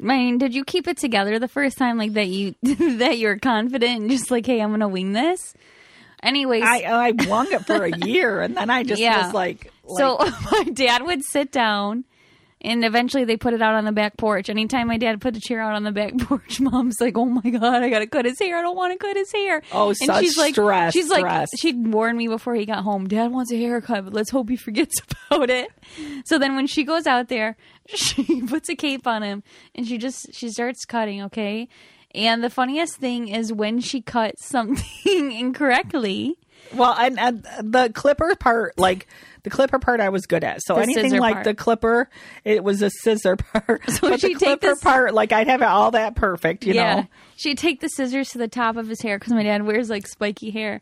I 0.00 0.02
mean, 0.02 0.38
did 0.38 0.54
you 0.54 0.64
keep 0.64 0.88
it 0.88 0.96
together 0.98 1.38
the 1.38 1.48
first 1.48 1.78
time, 1.78 1.98
like 1.98 2.14
that 2.14 2.26
you 2.26 2.54
that 2.62 3.18
you're 3.18 3.38
confident 3.38 4.00
and 4.02 4.10
just 4.10 4.30
like, 4.30 4.44
hey, 4.44 4.60
I'm 4.60 4.70
gonna 4.70 4.88
wing 4.88 5.12
this? 5.12 5.54
Anyways, 6.22 6.64
I 6.64 6.82
I 6.82 7.12
wung 7.28 7.50
it 7.52 7.64
for 7.64 7.84
a 7.84 7.96
year 7.96 8.40
and 8.40 8.56
then 8.56 8.70
I 8.70 8.82
just 8.82 9.00
Yeah. 9.00 9.24
was 9.24 9.34
like, 9.34 9.72
So 9.96 10.18
my 10.52 10.64
dad 10.72 11.02
would 11.02 11.22
sit 11.24 11.50
down, 11.52 12.04
and 12.60 12.84
eventually 12.84 13.24
they 13.24 13.36
put 13.36 13.54
it 13.54 13.62
out 13.62 13.74
on 13.74 13.84
the 13.84 13.92
back 13.92 14.16
porch. 14.16 14.50
Anytime 14.50 14.88
my 14.88 14.98
dad 14.98 15.20
put 15.20 15.36
a 15.36 15.40
chair 15.40 15.60
out 15.60 15.74
on 15.74 15.84
the 15.84 15.92
back 15.92 16.18
porch, 16.20 16.60
mom's 16.60 16.96
like, 17.00 17.16
"Oh 17.16 17.24
my 17.26 17.48
god, 17.50 17.82
I 17.82 17.88
gotta 17.88 18.06
cut 18.06 18.24
his 18.24 18.38
hair. 18.38 18.58
I 18.58 18.62
don't 18.62 18.76
want 18.76 18.92
to 18.92 18.98
cut 18.98 19.16
his 19.16 19.30
hair." 19.32 19.62
Oh, 19.72 19.88
and 19.88 19.96
such 19.96 20.24
she's 20.24 20.36
like, 20.36 20.54
stress, 20.54 20.92
She's 20.92 21.08
like, 21.08 21.20
stress. 21.20 21.48
she'd 21.58 21.86
warn 21.86 22.16
me 22.16 22.28
before 22.28 22.54
he 22.54 22.66
got 22.66 22.84
home. 22.84 23.06
Dad 23.06 23.30
wants 23.32 23.52
a 23.52 23.56
haircut, 23.58 24.04
but 24.04 24.12
let's 24.12 24.30
hope 24.30 24.48
he 24.48 24.56
forgets 24.56 25.00
about 25.30 25.50
it. 25.50 25.70
So 26.24 26.38
then 26.38 26.56
when 26.56 26.66
she 26.66 26.84
goes 26.84 27.06
out 27.06 27.28
there, 27.28 27.56
she 27.94 28.42
puts 28.42 28.68
a 28.68 28.74
cape 28.76 29.06
on 29.06 29.22
him, 29.22 29.42
and 29.74 29.86
she 29.86 29.96
just 29.98 30.26
she 30.34 30.48
starts 30.50 30.84
cutting. 30.84 31.22
Okay. 31.24 31.68
And 32.14 32.42
the 32.42 32.48
funniest 32.50 32.96
thing 32.96 33.28
is 33.28 33.52
when 33.52 33.80
she 33.80 34.00
cuts 34.00 34.46
something 34.46 35.30
incorrectly. 35.32 36.38
Well, 36.74 36.94
and, 36.98 37.18
and 37.18 37.46
the 37.62 37.90
clipper 37.94 38.34
part, 38.36 38.78
like 38.78 39.06
the 39.44 39.50
clipper 39.50 39.78
part, 39.78 40.00
I 40.00 40.08
was 40.08 40.26
good 40.26 40.44
at. 40.44 40.60
So 40.62 40.74
The 40.74 40.82
anything 40.82 41.16
like 41.18 41.34
part. 41.34 41.44
the 41.44 41.54
clipper, 41.54 42.10
it 42.44 42.62
was 42.64 42.82
a 42.82 42.90
scissor 42.90 43.36
part. 43.36 43.82
So 43.90 44.10
but 44.10 44.20
the 44.20 44.34
clipper 44.34 44.66
this- 44.68 44.80
part, 44.80 45.14
like 45.14 45.32
I'd 45.32 45.46
have 45.48 45.62
it 45.62 45.66
all 45.68 45.92
that 45.92 46.14
perfect, 46.14 46.64
you 46.66 46.74
know. 46.74 47.06
She'd 47.36 47.58
take 47.58 47.80
the 47.80 47.88
scissors 47.88 48.30
to 48.30 48.38
the 48.38 48.48
top 48.48 48.76
of 48.76 48.88
his 48.88 49.00
hair 49.00 49.18
because 49.18 49.32
my 49.32 49.42
dad 49.42 49.64
wears 49.64 49.88
like 49.90 50.06
spiky 50.06 50.50
hair. 50.50 50.80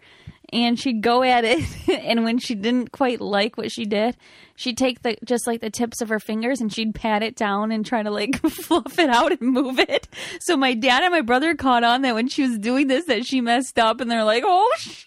And 0.53 0.79
she'd 0.79 1.03
go 1.03 1.25
at 1.25 1.45
it, 1.45 1.65
and 1.89 2.23
when 2.23 2.39
she 2.39 2.55
didn't 2.55 2.93
quite 2.93 3.21
like 3.21 3.57
what 3.59 3.73
she 3.73 3.85
did, 3.85 4.17
she'd 4.55 4.79
take 4.79 5.03
the 5.03 5.17
just 5.25 5.45
like 5.45 5.61
the 5.61 5.71
tips 5.71 6.01
of 6.01 6.09
her 6.09 6.21
fingers 6.21 6.61
and 6.61 6.73
she'd 6.73 6.95
pat 6.95 7.25
it 7.25 7.35
down 7.35 7.73
and 7.73 7.85
try 7.85 8.01
to 8.05 8.13
like 8.13 8.37
fluff 8.49 8.97
it 9.01 9.11
out 9.11 9.33
and 9.33 9.41
move 9.41 9.81
it. 9.81 10.07
So 10.39 10.57
my 10.57 10.75
dad 10.75 11.03
and 11.03 11.11
my 11.11 11.23
brother 11.23 11.57
caught 11.57 11.83
on 11.83 12.03
that 12.03 12.15
when 12.15 12.29
she 12.29 12.43
was 12.43 12.59
doing 12.61 12.87
this 12.87 13.07
that 13.07 13.27
she 13.27 13.41
messed 13.41 13.77
up, 13.77 14.01
and 14.01 14.09
they're 14.09 14.23
like, 14.23 14.45
"Oh 14.47 14.73
shit!" 14.79 15.05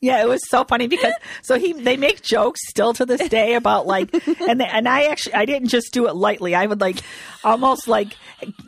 Yeah, 0.00 0.22
it 0.22 0.28
was 0.28 0.40
so 0.48 0.64
funny 0.64 0.86
because 0.88 1.14
so 1.42 1.58
he 1.58 1.72
they 1.72 1.96
make 1.96 2.22
jokes 2.22 2.60
still 2.68 2.92
to 2.94 3.06
this 3.06 3.28
day 3.28 3.54
about 3.54 3.86
like 3.86 4.12
and 4.40 4.60
they, 4.60 4.66
and 4.66 4.88
I 4.88 5.04
actually 5.04 5.34
I 5.34 5.44
didn't 5.44 5.68
just 5.68 5.92
do 5.92 6.06
it 6.06 6.14
lightly. 6.14 6.54
I 6.54 6.66
would 6.66 6.80
like 6.80 7.00
almost 7.44 7.88
like 7.88 8.16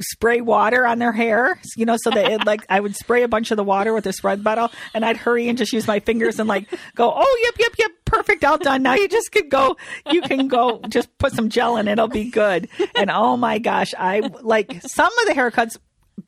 spray 0.01 0.41
water 0.41 0.87
on 0.87 0.99
their 0.99 1.13
hair, 1.13 1.61
you 1.77 1.85
know, 1.85 1.97
so 2.03 2.11
that 2.11 2.31
it 2.31 2.47
like 2.47 2.65
I 2.69 2.81
would 2.81 2.97
spray 2.97 3.23
a 3.23 3.29
bunch 3.29 3.51
of 3.51 3.57
the 3.57 3.65
water 3.65 3.93
with 3.93 4.07
a 4.07 4.13
spread 4.13 4.43
bottle 4.43 4.71
and 4.95 5.05
I'd 5.05 5.17
hurry 5.17 5.49
and 5.49 5.59
just 5.59 5.73
use 5.73 5.87
my 5.87 6.01
fingers 6.01 6.39
and 6.39 6.49
like 6.49 6.69
go, 6.95 7.13
"Oh, 7.15 7.41
yep, 7.45 7.55
yep, 7.59 7.73
yep, 7.79 7.91
perfect, 8.05 8.45
all 8.45 8.59
done. 8.59 8.83
Now 8.83 8.95
you 8.95 9.09
just 9.09 9.31
could 9.33 9.51
go 9.51 9.77
you 10.11 10.23
can 10.23 10.49
go 10.49 10.81
just 10.89 11.17
put 11.19 11.33
some 11.33 11.51
gel 11.51 11.77
in, 11.77 11.89
it'll 11.89 12.09
be 12.09 12.31
good." 12.31 12.69
And 12.95 13.11
oh 13.11 13.37
my 13.37 13.59
gosh, 13.59 13.93
I 13.99 14.21
like 14.43 14.81
some 14.83 15.13
of 15.19 15.27
the 15.27 15.35
haircuts 15.35 15.77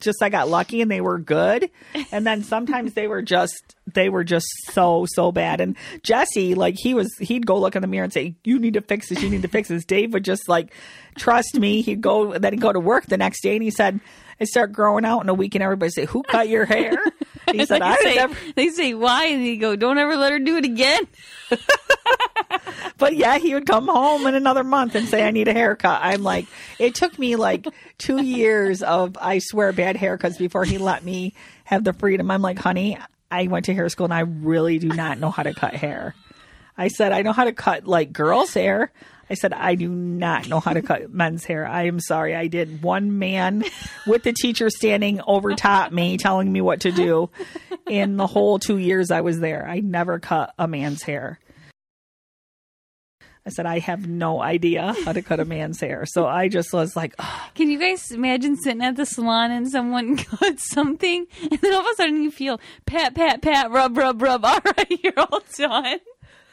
just 0.00 0.22
I 0.22 0.28
got 0.28 0.48
lucky 0.48 0.80
and 0.80 0.90
they 0.90 1.00
were 1.00 1.18
good. 1.18 1.70
And 2.12 2.26
then 2.26 2.42
sometimes 2.42 2.94
they 2.94 3.06
were 3.06 3.22
just 3.22 3.76
they 3.92 4.08
were 4.08 4.24
just 4.24 4.46
so 4.70 5.06
so 5.08 5.32
bad. 5.32 5.60
And 5.60 5.76
Jesse, 6.02 6.54
like 6.54 6.76
he 6.78 6.94
was 6.94 7.08
he'd 7.18 7.46
go 7.46 7.58
look 7.58 7.76
in 7.76 7.82
the 7.82 7.88
mirror 7.88 8.04
and 8.04 8.12
say, 8.12 8.34
You 8.44 8.58
need 8.58 8.74
to 8.74 8.80
fix 8.80 9.08
this, 9.08 9.22
you 9.22 9.30
need 9.30 9.42
to 9.42 9.48
fix 9.48 9.68
this. 9.68 9.84
Dave 9.84 10.12
would 10.12 10.24
just 10.24 10.48
like 10.48 10.72
trust 11.16 11.54
me. 11.54 11.82
He'd 11.82 12.00
go 12.00 12.38
then 12.38 12.52
he'd 12.52 12.60
go 12.60 12.72
to 12.72 12.80
work 12.80 13.06
the 13.06 13.16
next 13.16 13.42
day 13.42 13.54
and 13.54 13.62
he 13.62 13.70
said, 13.70 14.00
"I 14.40 14.44
start 14.44 14.72
growing 14.72 15.04
out 15.04 15.20
in 15.22 15.28
a 15.28 15.34
week 15.34 15.54
and 15.54 15.62
everybody 15.62 15.90
say, 15.90 16.06
Who 16.06 16.22
cut 16.22 16.48
your 16.48 16.64
hair? 16.64 16.96
He 17.60 17.66
said, 17.66 17.82
I 17.82 17.96
they, 17.96 18.02
say, 18.02 18.14
never 18.14 18.36
they 18.54 18.68
say 18.68 18.94
why, 18.94 19.26
and 19.26 19.44
they 19.44 19.56
go, 19.56 19.76
"Don't 19.76 19.98
ever 19.98 20.16
let 20.16 20.32
her 20.32 20.38
do 20.38 20.56
it 20.56 20.64
again." 20.64 21.06
But 23.00 23.16
yeah, 23.16 23.38
he 23.38 23.54
would 23.54 23.66
come 23.66 23.88
home 23.88 24.26
in 24.26 24.34
another 24.34 24.62
month 24.62 24.94
and 24.94 25.08
say, 25.08 25.26
I 25.26 25.30
need 25.30 25.48
a 25.48 25.54
haircut. 25.54 26.00
I'm 26.02 26.22
like, 26.22 26.46
it 26.78 26.94
took 26.94 27.18
me 27.18 27.34
like 27.34 27.66
two 27.96 28.22
years 28.22 28.82
of, 28.82 29.16
I 29.18 29.38
swear, 29.38 29.72
bad 29.72 29.96
haircuts 29.96 30.36
before 30.36 30.66
he 30.66 30.76
let 30.76 31.02
me 31.02 31.32
have 31.64 31.82
the 31.82 31.94
freedom. 31.94 32.30
I'm 32.30 32.42
like, 32.42 32.58
honey, 32.58 32.98
I 33.30 33.46
went 33.46 33.64
to 33.64 33.74
hair 33.74 33.88
school 33.88 34.04
and 34.04 34.12
I 34.12 34.20
really 34.20 34.78
do 34.78 34.88
not 34.88 35.18
know 35.18 35.30
how 35.30 35.42
to 35.42 35.54
cut 35.54 35.74
hair. 35.74 36.14
I 36.76 36.88
said, 36.88 37.12
I 37.12 37.22
know 37.22 37.32
how 37.32 37.44
to 37.44 37.52
cut 37.52 37.86
like 37.86 38.12
girls' 38.12 38.52
hair. 38.52 38.92
I 39.30 39.34
said, 39.34 39.52
I 39.52 39.76
do 39.76 39.88
not 39.88 40.48
know 40.48 40.58
how 40.58 40.72
to 40.72 40.82
cut 40.82 41.12
men's 41.12 41.44
hair. 41.44 41.64
I 41.64 41.84
am 41.84 42.00
sorry. 42.00 42.34
I 42.34 42.48
did 42.48 42.82
one 42.82 43.20
man 43.20 43.62
with 44.04 44.24
the 44.24 44.32
teacher 44.32 44.70
standing 44.70 45.20
over 45.24 45.54
top 45.54 45.92
me 45.92 46.16
telling 46.16 46.52
me 46.52 46.60
what 46.60 46.80
to 46.80 46.90
do 46.90 47.30
in 47.88 48.16
the 48.16 48.26
whole 48.26 48.58
two 48.58 48.78
years 48.78 49.12
I 49.12 49.20
was 49.20 49.38
there. 49.38 49.66
I 49.68 49.80
never 49.80 50.18
cut 50.18 50.52
a 50.58 50.66
man's 50.66 51.02
hair. 51.02 51.38
I 53.46 53.50
said, 53.50 53.66
I 53.66 53.78
have 53.78 54.06
no 54.06 54.42
idea 54.42 54.94
how 55.04 55.12
to 55.12 55.22
cut 55.22 55.40
a 55.40 55.44
man's 55.44 55.80
hair. 55.80 56.04
So 56.06 56.26
I 56.26 56.48
just 56.48 56.72
was 56.72 56.94
like, 56.94 57.16
Can 57.54 57.70
you 57.70 57.78
guys 57.78 58.10
imagine 58.10 58.56
sitting 58.56 58.82
at 58.82 58.96
the 58.96 59.06
salon 59.06 59.50
and 59.50 59.70
someone 59.70 60.16
cuts 60.18 60.68
something, 60.70 61.26
and 61.50 61.60
then 61.60 61.72
all 61.72 61.80
of 61.80 61.86
a 61.86 61.94
sudden 61.96 62.22
you 62.22 62.30
feel 62.30 62.60
pat, 62.84 63.14
pat, 63.14 63.40
pat, 63.40 63.70
rub, 63.70 63.96
rub, 63.96 64.20
rub. 64.20 64.44
All 64.50 64.60
right, 64.76 65.00
you're 65.02 65.18
all 65.18 65.42
done. 65.56 66.00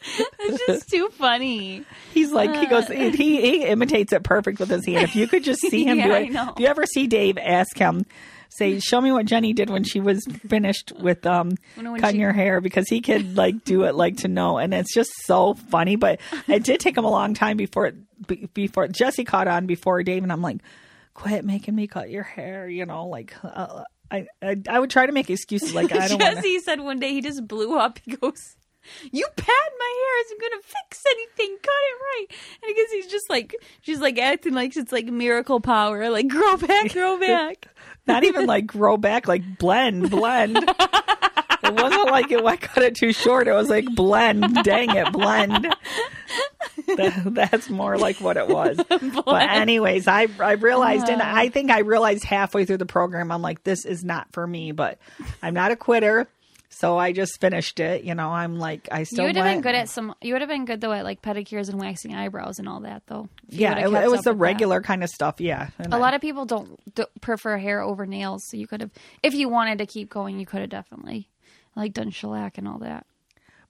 It's 0.40 0.66
just 0.66 0.90
too 0.90 1.10
funny. 1.10 1.84
he's 2.14 2.32
like, 2.32 2.56
he 2.56 2.68
goes, 2.68 2.88
he, 2.88 3.10
he 3.12 3.64
imitates 3.66 4.14
it 4.14 4.24
perfect 4.24 4.60
with 4.60 4.70
his 4.70 4.86
hand. 4.86 5.04
If 5.04 5.16
you 5.16 5.28
could 5.28 5.44
just 5.44 5.62
see 5.70 5.84
him 5.84 5.98
do 5.98 6.12
it. 6.14 6.30
If 6.34 6.60
you 6.60 6.68
ever 6.68 6.86
see 6.86 7.08
Dave, 7.08 7.38
ask 7.38 7.78
him, 7.78 8.06
say, 8.50 8.80
show 8.80 9.02
me 9.02 9.12
what 9.12 9.26
Jenny 9.26 9.52
did 9.54 9.70
when 9.70 9.84
she 9.84 10.00
was 10.00 10.26
finished 10.48 10.94
with 11.00 11.26
um 11.26 11.58
cutting 11.76 12.12
she- 12.12 12.18
your 12.20 12.32
hair 12.32 12.62
because 12.62 12.88
he 12.88 13.02
could 13.02 13.36
like 13.36 13.64
do 13.66 13.84
it 13.84 13.96
like 13.96 14.18
to 14.18 14.28
know. 14.30 14.58
And 14.58 14.74
it's 14.74 14.94
just 14.94 15.12
so 15.26 15.54
funny. 15.56 15.96
But 15.98 16.20
it 16.48 16.64
did 16.64 16.80
take 16.80 16.98
him 16.98 17.04
a 17.06 17.12
long 17.12 17.34
time 17.34 17.58
before 17.58 17.88
it, 17.88 18.54
before 18.54 18.88
Jesse 18.88 19.26
caught 19.26 19.48
on 19.48 19.66
before 19.66 20.02
Dave. 20.04 20.24
And 20.24 20.32
I'm 20.32 20.42
like, 20.42 20.62
quit 21.14 21.44
making 21.44 21.76
me 21.76 21.88
cut 21.88 22.10
your 22.10 22.24
hair, 22.24 22.70
you 22.70 22.86
know, 22.86 23.08
like, 23.08 23.34
uh, 23.44 23.84
I, 24.10 24.28
I 24.42 24.56
I 24.70 24.80
would 24.80 24.90
try 24.90 25.06
to 25.06 25.12
make 25.12 25.30
excuses 25.30 25.74
like 25.76 25.92
I 25.92 26.08
don't 26.08 26.20
Jesse 26.22 26.60
said 26.60 26.80
one 26.80 27.00
day 27.00 27.12
he 27.12 27.22
just 27.22 27.46
blew 27.46 27.78
up. 27.78 28.00
He 28.04 28.16
goes, 28.16 28.56
"You 29.12 29.28
pat 29.36 29.72
my 29.80 29.94
hair 30.02 30.26
isn't 30.26 30.42
gonna 30.42 30.62
fix 30.62 31.04
anything. 31.06 31.58
Cut 31.62 31.72
it 31.72 32.02
right." 32.02 32.26
And 32.64 32.76
because 32.76 32.92
he's 32.92 33.08
just 33.08 33.30
like, 33.30 33.56
she's 33.82 34.00
like 34.00 34.18
acting 34.18 34.54
like 34.54 34.76
it's 34.76 34.92
like 34.92 35.06
miracle 35.08 35.60
power, 35.60 36.10
like 36.10 36.28
grow 36.28 36.58
back, 36.58 36.94
grow 36.94 37.18
back. 37.20 37.68
not 38.06 38.24
even 38.24 38.46
like 38.46 38.68
grow 38.68 38.98
back, 38.98 39.28
like 39.28 39.58
blend, 39.58 40.10
blend. 40.10 40.58
it 40.58 41.74
wasn't 41.74 42.10
like 42.12 42.32
it, 42.32 42.44
I 42.44 42.56
cut 42.58 42.84
it 42.84 42.96
too 42.96 43.14
short. 43.14 43.48
It 43.48 43.54
was 43.54 43.70
like 43.70 43.86
blend. 43.96 44.64
Dang 44.64 44.90
it, 44.96 45.12
blend. 45.12 45.74
That, 46.96 47.34
that's 47.34 47.70
more 47.70 47.98
like 47.98 48.18
what 48.22 48.38
it 48.38 48.48
was. 48.48 48.80
But 49.26 49.50
anyways, 49.50 50.08
I 50.08 50.28
I 50.40 50.54
realized, 50.54 51.10
and 51.10 51.22
uh-huh. 51.22 51.34
I 51.36 51.50
think 51.50 51.70
I 51.70 51.80
realized 51.80 52.24
halfway 52.24 52.66
through 52.66 52.78
the 52.78 52.86
program, 52.86 53.32
I'm 53.32 53.42
like, 53.42 53.64
this 53.64 53.86
is 53.86 54.04
not 54.04 54.28
for 54.32 54.46
me. 54.48 54.72
But 54.72 55.00
I'm 55.44 55.54
not 55.54 55.72
a 55.72 55.76
quitter, 55.76 56.28
so 56.70 56.98
I 56.98 57.12
just 57.12 57.40
finished 57.40 57.80
it. 57.80 58.04
You 58.04 58.14
know, 58.16 58.30
I'm 58.30 58.58
like, 58.58 58.88
I 58.92 59.04
still 59.04 59.20
you 59.24 59.28
would 59.30 59.36
have 59.38 59.46
been 59.46 59.62
good 59.62 59.76
at 59.76 59.90
some. 59.90 60.14
You 60.22 60.34
would 60.34 60.42
have 60.42 60.50
been 60.50 60.66
good 60.66 60.82
though 60.82 60.92
at 60.92 61.04
like 61.04 61.22
pedicures 61.22 61.70
and 61.70 61.80
waxing 61.80 62.14
eyebrows 62.14 62.60
and 62.60 62.68
all 62.70 62.82
that 62.82 63.04
though. 63.08 63.30
Yeah, 63.50 63.78
it, 63.80 63.84
it 63.86 63.92
was 63.92 64.02
the 64.02 64.10
with 64.12 64.24
that. 64.24 64.34
regular 64.36 64.82
kind 64.82 65.04
of 65.04 65.10
stuff. 65.10 65.40
Yeah, 65.40 65.70
And 65.80 65.94
A 65.94 65.98
I- 65.98 66.00
lot 66.00 66.14
of 66.14 66.22
people 66.22 66.46
don't, 66.46 66.80
prefer 67.22 67.58
hair 67.58 67.82
over 67.82 68.06
nails, 68.06 68.44
so 68.50 68.58
you 68.58 68.68
could 68.68 68.82
have, 68.82 68.92
if 69.24 69.34
you 69.34 69.50
wanted 69.50 69.78
to 69.80 69.86
keep 69.86 70.10
going, 70.10 70.40
you 70.40 70.46
could 70.46 70.62
have 70.62 70.70
definitely 70.70 71.30
like 71.76 71.94
done 71.94 72.10
shellac 72.12 72.58
and 72.58 72.68
all 72.68 72.80
that. 72.80 73.06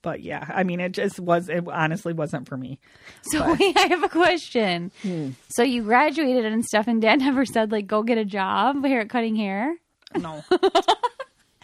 But 0.00 0.22
yeah, 0.22 0.46
I 0.54 0.62
mean, 0.62 0.78
it 0.78 0.92
just 0.92 1.18
was. 1.18 1.48
It 1.48 1.66
honestly 1.68 2.12
wasn't 2.12 2.46
for 2.48 2.56
me. 2.56 2.78
So 3.22 3.54
wait, 3.58 3.76
I 3.76 3.86
have 3.88 4.04
a 4.04 4.08
question. 4.08 4.92
Hmm. 5.02 5.30
So 5.48 5.64
you 5.64 5.82
graduated 5.82 6.44
and 6.44 6.64
stuff, 6.64 6.86
and 6.86 7.02
Dad 7.02 7.18
never 7.20 7.44
said 7.44 7.72
like 7.72 7.86
go 7.88 8.02
get 8.04 8.16
a 8.16 8.24
job 8.24 8.84
hair 8.84 9.04
cutting 9.06 9.34
hair. 9.34 9.74
No. 10.16 10.44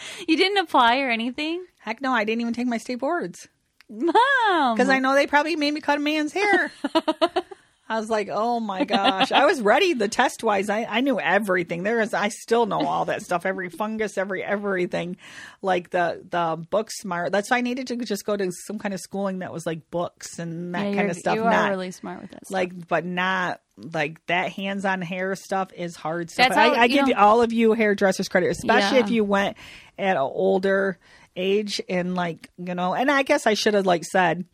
You 0.28 0.36
didn't 0.36 0.58
apply 0.58 1.00
or 1.00 1.10
anything, 1.10 1.64
Heck 1.80 2.00
no, 2.00 2.12
I 2.12 2.24
didn't 2.24 2.40
even 2.40 2.54
take 2.54 2.66
my 2.66 2.78
state 2.78 2.98
boards 3.00 3.48
Mom. 3.88 4.74
because 4.74 4.88
I 4.88 4.98
know 4.98 5.14
they 5.14 5.26
probably 5.26 5.56
made 5.56 5.74
me 5.74 5.80
cut 5.80 5.98
a 5.98 6.00
man's 6.00 6.32
hair. 6.32 6.72
I 7.88 7.98
was 8.00 8.08
like, 8.08 8.28
oh 8.32 8.60
my 8.60 8.84
gosh. 8.86 9.30
I 9.32 9.44
was 9.46 9.60
ready 9.60 9.92
the 9.94 10.08
test 10.08 10.42
wise. 10.42 10.70
I, 10.70 10.84
I 10.84 11.00
knew 11.00 11.20
everything. 11.20 11.82
There 11.82 12.00
is 12.00 12.14
I 12.14 12.28
still 12.28 12.66
know 12.66 12.86
all 12.86 13.04
that 13.06 13.22
stuff. 13.22 13.44
Every 13.46 13.68
fungus, 13.68 14.16
every 14.16 14.42
everything. 14.42 15.16
Like 15.62 15.90
the 15.90 16.22
the 16.28 16.56
book 16.70 16.90
smart. 16.90 17.32
That's 17.32 17.50
why 17.50 17.58
I 17.58 17.60
needed 17.60 17.86
to 17.88 17.96
just 17.96 18.24
go 18.24 18.36
to 18.36 18.50
some 18.66 18.78
kind 18.78 18.94
of 18.94 19.00
schooling 19.00 19.40
that 19.40 19.52
was 19.52 19.66
like 19.66 19.90
books 19.90 20.38
and 20.38 20.74
that 20.74 20.88
Yeah, 20.90 20.94
kind 20.96 21.10
of 21.10 21.16
stuff. 21.16 21.34
You 21.36 21.44
not 21.44 21.66
are 21.66 21.70
really 21.70 21.90
smart 21.90 22.22
with 22.22 22.30
that. 22.30 22.46
Stuff. 22.46 22.54
like 22.54 22.88
but 22.88 23.04
not 23.04 23.60
like 23.76 24.24
that 24.26 24.52
hands 24.52 24.84
on 24.84 25.02
hair 25.02 25.34
stuff 25.34 25.72
is 25.74 25.96
hard 25.96 26.30
stuff. 26.30 26.48
That's 26.50 26.58
I, 26.58 26.68
how- 26.68 26.74
I 26.82 26.84
you 26.84 26.94
give 26.94 27.08
know- 27.08 27.14
all 27.16 27.42
of 27.42 27.52
you 27.52 27.72
hairdressers 27.72 28.28
credit, 28.28 28.50
especially 28.50 28.98
Yeah. 28.98 29.04
if 29.04 29.10
you 29.10 29.24
went 29.24 29.56
at 29.98 30.16
an 30.16 30.22
older 30.22 30.98
age 31.36 31.80
and 31.88 32.14
like, 32.14 32.48
you 32.56 32.74
know, 32.74 32.94
and 32.94 33.10
I 33.10 33.24
guess 33.24 33.46
I 33.46 33.54
should 33.54 33.74
have 33.74 33.86
like 33.86 34.04
said, 34.04 34.44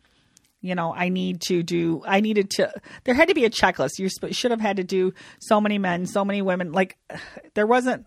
you 0.61 0.75
know, 0.75 0.93
I 0.93 1.09
need 1.09 1.41
to 1.47 1.63
do, 1.63 2.03
I 2.05 2.19
needed 2.21 2.51
to, 2.51 2.71
there 3.03 3.15
had 3.15 3.27
to 3.29 3.33
be 3.33 3.45
a 3.45 3.49
checklist. 3.49 3.97
You 3.99 4.09
sp- 4.13 4.31
should 4.31 4.51
have 4.51 4.61
had 4.61 4.77
to 4.77 4.83
do 4.83 5.13
so 5.39 5.59
many 5.59 5.77
men, 5.79 6.05
so 6.05 6.23
many 6.23 6.41
women. 6.41 6.71
Like, 6.71 6.97
there 7.55 7.65
wasn't, 7.67 8.05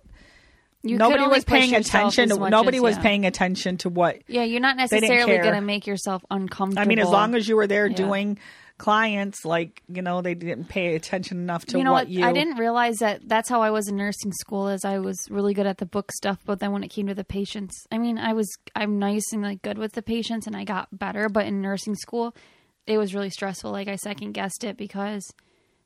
You 0.82 0.96
nobody 0.98 1.26
was 1.26 1.44
paying 1.44 1.74
attention. 1.74 2.28
to 2.28 2.48
Nobody 2.48 2.76
as- 2.78 2.82
was 2.82 2.96
yeah. 2.96 3.02
paying 3.02 3.26
attention 3.26 3.76
to 3.78 3.88
what, 3.88 4.22
Yeah, 4.28 4.44
you're 4.44 4.60
not 4.60 4.76
necessarily 4.76 5.38
going 5.38 5.54
to 5.54 5.60
make 5.60 5.86
yourself 5.86 6.24
uncomfortable. 6.30 6.80
I 6.82 6.86
mean, 6.86 6.98
as 7.00 7.08
long 7.08 7.34
as 7.34 7.48
you 7.48 7.56
were 7.56 7.66
there 7.66 7.86
Yeah. 7.88 7.96
doing 7.96 8.38
clients, 8.84 9.46
like, 9.46 9.82
you 9.88 10.02
know, 10.02 10.20
they 10.20 10.34
didn't 10.34 10.66
pay 10.66 10.94
attention 10.94 11.38
enough 11.38 11.64
to 11.64 11.78
you 11.78 11.84
know 11.84 11.92
what 11.92 12.06
what? 12.06 12.10
you. 12.10 12.22
I 12.22 12.34
didn't 12.34 12.58
realize 12.58 12.98
that 12.98 13.26
that's 13.26 13.48
how 13.48 13.62
I 13.62 13.70
was 13.70 13.88
in 13.88 13.96
nursing 13.96 14.30
school. 14.32 14.68
Is 14.68 14.84
I 14.84 14.98
was 14.98 15.16
really 15.30 15.54
good 15.54 15.66
at 15.66 15.78
the 15.78 15.86
book 15.86 16.12
stuff, 16.12 16.38
but 16.44 16.60
then 16.60 16.70
when 16.70 16.84
it 16.84 16.88
came 16.88 17.06
to 17.06 17.14
the 17.14 17.24
patients, 17.24 17.86
I 17.90 17.96
mean, 17.96 18.18
I 18.18 18.34
was 18.34 18.46
I'm 18.74 18.98
nice 18.98 19.32
and 19.32 19.40
like 19.40 19.62
good 19.62 19.78
with 19.78 19.92
the 19.92 20.02
patients, 20.02 20.46
and 20.46 20.54
I 20.54 20.64
got 20.64 20.88
better. 20.92 21.30
But 21.30 21.46
in 21.46 21.62
nursing 21.62 21.94
school, 21.94 22.36
it 22.86 22.98
was 22.98 23.14
really 23.14 23.30
stressful. 23.30 23.70
Like 23.72 23.88
I 23.88 23.96
second 23.96 24.32
guessed 24.32 24.64
it 24.64 24.76
because, 24.76 25.32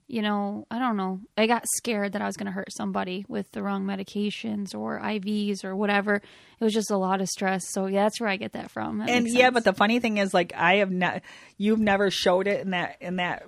you 0.08 0.22
know, 0.22 0.66
I 0.70 0.78
don't 0.78 0.96
know. 0.96 1.20
I 1.36 1.46
got 1.46 1.64
scared 1.76 2.12
that 2.12 2.22
I 2.22 2.26
was 2.26 2.36
going 2.36 2.46
to 2.46 2.52
hurt 2.52 2.72
somebody 2.72 3.26
with 3.28 3.52
the 3.52 3.62
wrong 3.62 3.84
medications 3.84 4.74
or 4.74 4.98
IVs 5.00 5.64
or 5.64 5.76
whatever. 5.76 6.16
It 6.16 6.64
was 6.64 6.72
just 6.72 6.90
a 6.90 6.96
lot 6.96 7.20
of 7.20 7.28
stress. 7.28 7.62
So 7.70 7.86
yeah, 7.86 8.04
that's 8.04 8.18
where 8.18 8.30
I 8.30 8.36
get 8.36 8.52
that 8.52 8.70
from. 8.70 8.98
That 8.98 9.10
and 9.10 9.28
yeah, 9.28 9.50
but 9.50 9.64
the 9.64 9.74
funny 9.74 10.00
thing 10.00 10.16
is, 10.16 10.32
like, 10.32 10.54
I 10.56 10.76
have 10.76 10.90
not. 10.90 11.20
You've 11.58 11.78
never 11.78 12.10
showed 12.10 12.46
it 12.46 12.62
in 12.62 12.70
that 12.70 12.96
in 13.00 13.16
that 13.16 13.44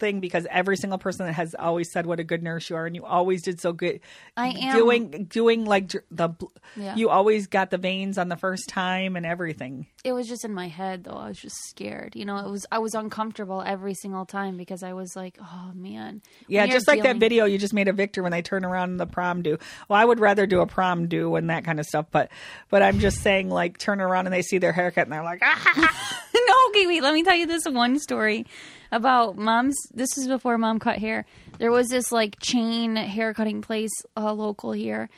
thing 0.00 0.18
because 0.20 0.46
every 0.50 0.76
single 0.76 0.98
person 0.98 1.26
that 1.26 1.34
has 1.34 1.54
always 1.54 1.92
said 1.92 2.06
what 2.06 2.18
a 2.18 2.24
good 2.24 2.42
nurse 2.42 2.68
you 2.70 2.76
are, 2.76 2.86
and 2.86 2.96
you 2.96 3.04
always 3.04 3.42
did 3.42 3.60
so 3.60 3.72
good. 3.72 4.00
I 4.36 4.48
am- 4.48 4.76
doing 4.76 5.26
doing 5.30 5.64
like 5.64 5.92
the. 6.10 6.30
Yeah. 6.76 6.96
You 6.96 7.10
always 7.10 7.46
got 7.46 7.70
the 7.70 7.78
veins 7.78 8.16
on 8.18 8.28
the 8.28 8.36
first 8.36 8.68
time 8.68 9.16
and 9.16 9.24
everything. 9.26 9.86
it 10.04 10.12
was 10.12 10.26
just 10.28 10.44
in 10.44 10.54
my 10.54 10.68
head 10.68 11.04
though. 11.04 11.12
I 11.16 11.28
was 11.28 11.38
just 11.38 11.56
scared. 11.68 12.16
You 12.16 12.24
know, 12.24 12.38
it 12.38 12.50
was 12.50 12.66
I 12.72 12.78
was 12.78 12.94
uncomfortable 12.94 13.62
every 13.64 13.94
single 13.94 14.24
time 14.24 14.56
because 14.56 14.82
I 14.82 14.92
was 14.94 15.14
like, 15.14 15.36
oh 15.40 15.72
man. 15.74 16.22
Yeah, 16.48 16.66
just 16.66 16.88
like 16.88 17.02
that 17.02 17.16
video 17.18 17.44
you 17.44 17.58
just 17.58 17.74
made 17.74 17.88
of 17.88 17.96
Victor 17.96 18.22
when 18.22 18.32
they 18.32 18.42
turn 18.42 18.64
around 18.64 18.90
in 18.90 18.96
the 18.96 19.06
prom 19.06 19.42
do. 19.42 19.58
Well, 19.88 20.00
I 20.00 20.04
would 20.04 20.20
rather 20.20 20.46
do 20.46 20.60
a 20.60 20.66
prom 20.66 21.06
do 21.08 21.36
and 21.36 21.50
that 21.50 21.64
kind 21.64 21.78
of 21.78 21.86
stuff, 21.86 22.06
but 22.10 22.30
but 22.70 22.82
I'm 22.82 22.98
just 22.98 23.18
saying 23.20 23.50
like 23.50 23.76
turn 23.78 24.00
around 24.00 24.26
and 24.26 24.32
they 24.32 24.42
see 24.42 24.58
their 24.58 24.72
haircut 24.72 25.04
and 25.04 25.12
they're 25.12 25.22
like, 25.24 25.40
ah. 25.44 26.24
no, 26.46 26.54
okay, 26.68 26.86
wait. 26.86 27.02
Let 27.02 27.14
me 27.14 27.22
tell 27.22 27.36
you 27.36 27.46
this 27.46 27.64
one 27.66 27.98
story 27.98 28.46
about 28.92 29.36
mom's. 29.36 29.76
This 29.92 30.16
is 30.18 30.26
before 30.28 30.58
mom 30.58 30.78
cut 30.78 30.98
hair. 30.98 31.24
There 31.58 31.70
was 31.70 31.88
this 31.88 32.10
like 32.12 32.38
chain 32.40 32.96
hair 32.96 33.34
cutting 33.34 33.62
place 33.62 33.90
uh, 34.16 34.32
local 34.32 34.72
here, 34.72 35.08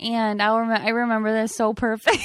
and 0.00 0.42
I 0.42 0.58
rem- 0.58 0.82
I 0.84 0.88
remember 0.90 1.32
this 1.32 1.54
so 1.54 1.72
perfect. 1.74 2.18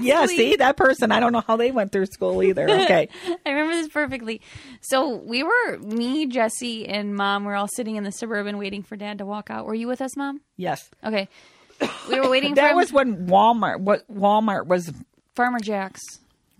yeah. 0.00 0.26
See 0.26 0.56
that 0.56 0.76
person? 0.76 1.10
I 1.12 1.20
don't 1.20 1.32
know 1.32 1.42
how 1.46 1.56
they 1.56 1.70
went 1.72 1.92
through 1.92 2.06
school 2.06 2.42
either. 2.42 2.68
Okay, 2.68 3.08
I 3.46 3.50
remember 3.50 3.74
this 3.74 3.88
perfectly. 3.88 4.40
So 4.80 5.16
we 5.16 5.42
were 5.42 5.78
me, 5.78 6.26
Jesse, 6.26 6.86
and 6.88 7.14
mom. 7.14 7.44
We're 7.44 7.56
all 7.56 7.68
sitting 7.68 7.96
in 7.96 8.04
the 8.04 8.12
suburban 8.12 8.58
waiting 8.58 8.82
for 8.82 8.96
dad 8.96 9.18
to 9.18 9.26
walk 9.26 9.50
out. 9.50 9.66
Were 9.66 9.74
you 9.74 9.88
with 9.88 10.00
us, 10.00 10.16
mom? 10.16 10.40
yes. 10.56 10.88
Okay. 11.04 11.28
We 12.08 12.18
were 12.20 12.30
waiting 12.30 12.52
for 12.52 12.62
That 12.62 12.70
him. 12.70 12.76
was 12.76 12.90
when 12.90 13.26
Walmart. 13.26 13.80
What 13.80 14.10
Walmart 14.10 14.66
was 14.66 14.90
Farmer 15.34 15.58
Jack's 15.60 16.02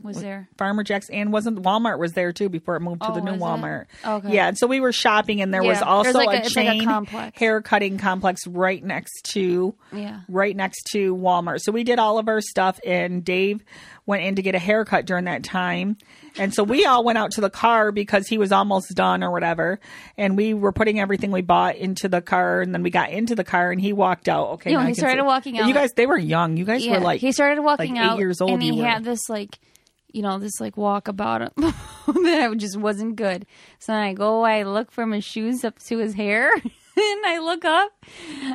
was 0.02 0.20
there. 0.20 0.48
Farmer 0.59 0.82
Jack's 0.85 1.09
and 1.11 1.32
wasn't 1.32 1.62
Walmart 1.62 1.98
was 1.98 2.12
there 2.12 2.32
too 2.32 2.48
before 2.48 2.76
it 2.76 2.80
moved 2.80 3.00
to 3.02 3.11
Oh, 3.11 3.14
the 3.14 3.20
new 3.22 3.32
was 3.32 3.40
it? 3.40 3.44
Walmart. 3.44 3.85
Okay. 4.04 4.35
Yeah, 4.35 4.48
and 4.48 4.59
so 4.59 4.66
we 4.66 4.78
were 4.78 4.92
shopping 4.92 5.40
and 5.40 5.52
there 5.52 5.62
was 5.62 5.80
also 5.82 6.12
like 6.12 6.28
a, 6.28 6.30
a- 6.30 6.37
it's 6.44 6.54
like 6.56 6.66
a 6.66 6.70
chain 6.70 6.85
complex. 6.85 7.38
hair 7.38 7.61
cutting 7.62 7.98
complex 7.98 8.46
right 8.46 8.82
next 8.85 9.22
to 9.32 9.74
Yeah. 9.92 10.20
right 10.28 10.54
next 10.54 10.85
to 10.92 11.16
Walmart. 11.16 11.61
So 11.61 11.72
we 11.72 11.82
did 11.82 11.98
all 11.98 12.18
of 12.18 12.28
our 12.28 12.40
stuff 12.40 12.78
and 12.87 13.24
Dave 13.24 13.64
went 14.04 14.22
in 14.22 14.37
to 14.37 14.42
get 14.42 14.54
a 14.54 14.59
haircut 14.61 15.04
during 15.06 15.24
that 15.24 15.42
time. 15.42 15.96
And 16.38 16.54
so 16.54 16.62
we 16.62 16.85
all 16.87 17.02
went 17.02 17.18
out 17.18 17.32
to 17.32 17.40
the 17.40 17.50
car 17.50 17.90
because 17.90 18.28
he 18.28 18.38
was 18.38 18.52
almost 18.52 18.94
done 18.94 19.24
or 19.24 19.32
whatever. 19.32 19.80
And 20.16 20.37
we 20.37 20.54
were 20.54 20.70
putting 20.72 21.00
everything 21.00 21.32
we 21.32 21.40
bought 21.42 21.74
into 21.76 22.09
the 22.09 22.20
car 22.20 22.61
and 22.61 22.72
then 22.72 22.82
we 22.85 22.90
got 22.90 23.11
into 23.11 23.35
the 23.35 23.42
car 23.42 23.72
and 23.72 23.80
he 23.80 23.92
walked 23.92 24.28
out. 24.28 24.48
Okay. 24.50 24.70
Yeah, 24.72 24.87
he 24.87 24.94
started 24.94 25.22
see- 25.22 25.26
walking 25.26 25.59
out. 25.59 25.66
You 25.66 25.74
guys 25.74 25.92
they 25.94 26.06
were 26.06 26.18
young. 26.18 26.56
You 26.56 26.64
guys 26.66 26.85
Yeah, 26.87 26.98
were 26.98 27.00
like 27.04 27.20
he 27.20 27.32
started 27.32 27.62
walking 27.62 27.94
like 27.94 28.04
eight 28.04 28.09
out 28.11 28.18
years 28.18 28.40
old 28.40 28.52
and 28.52 28.62
he 28.62 28.78
had 28.78 29.02
this 29.02 29.28
like 29.28 29.59
you 30.12 30.23
know 30.23 30.38
this 30.38 30.61
like 30.61 30.77
walk 30.77 31.09
about 31.09 31.42
him 31.42 31.51
that 32.07 32.55
just 32.57 32.77
wasn't 32.77 33.16
good. 33.16 33.47
So 33.79 33.92
i 33.95 34.12
go 34.12 34.45
i 34.45 34.62
look 34.62 34.90
from 34.90 35.12
his 35.12 35.25
shoes 35.25 35.64
up 35.64 35.79
to 35.81 35.99
his 35.99 36.14
hair 36.14 36.51
and 36.55 37.27
i 37.27 37.38
look 37.38 37.64
up 37.64 37.90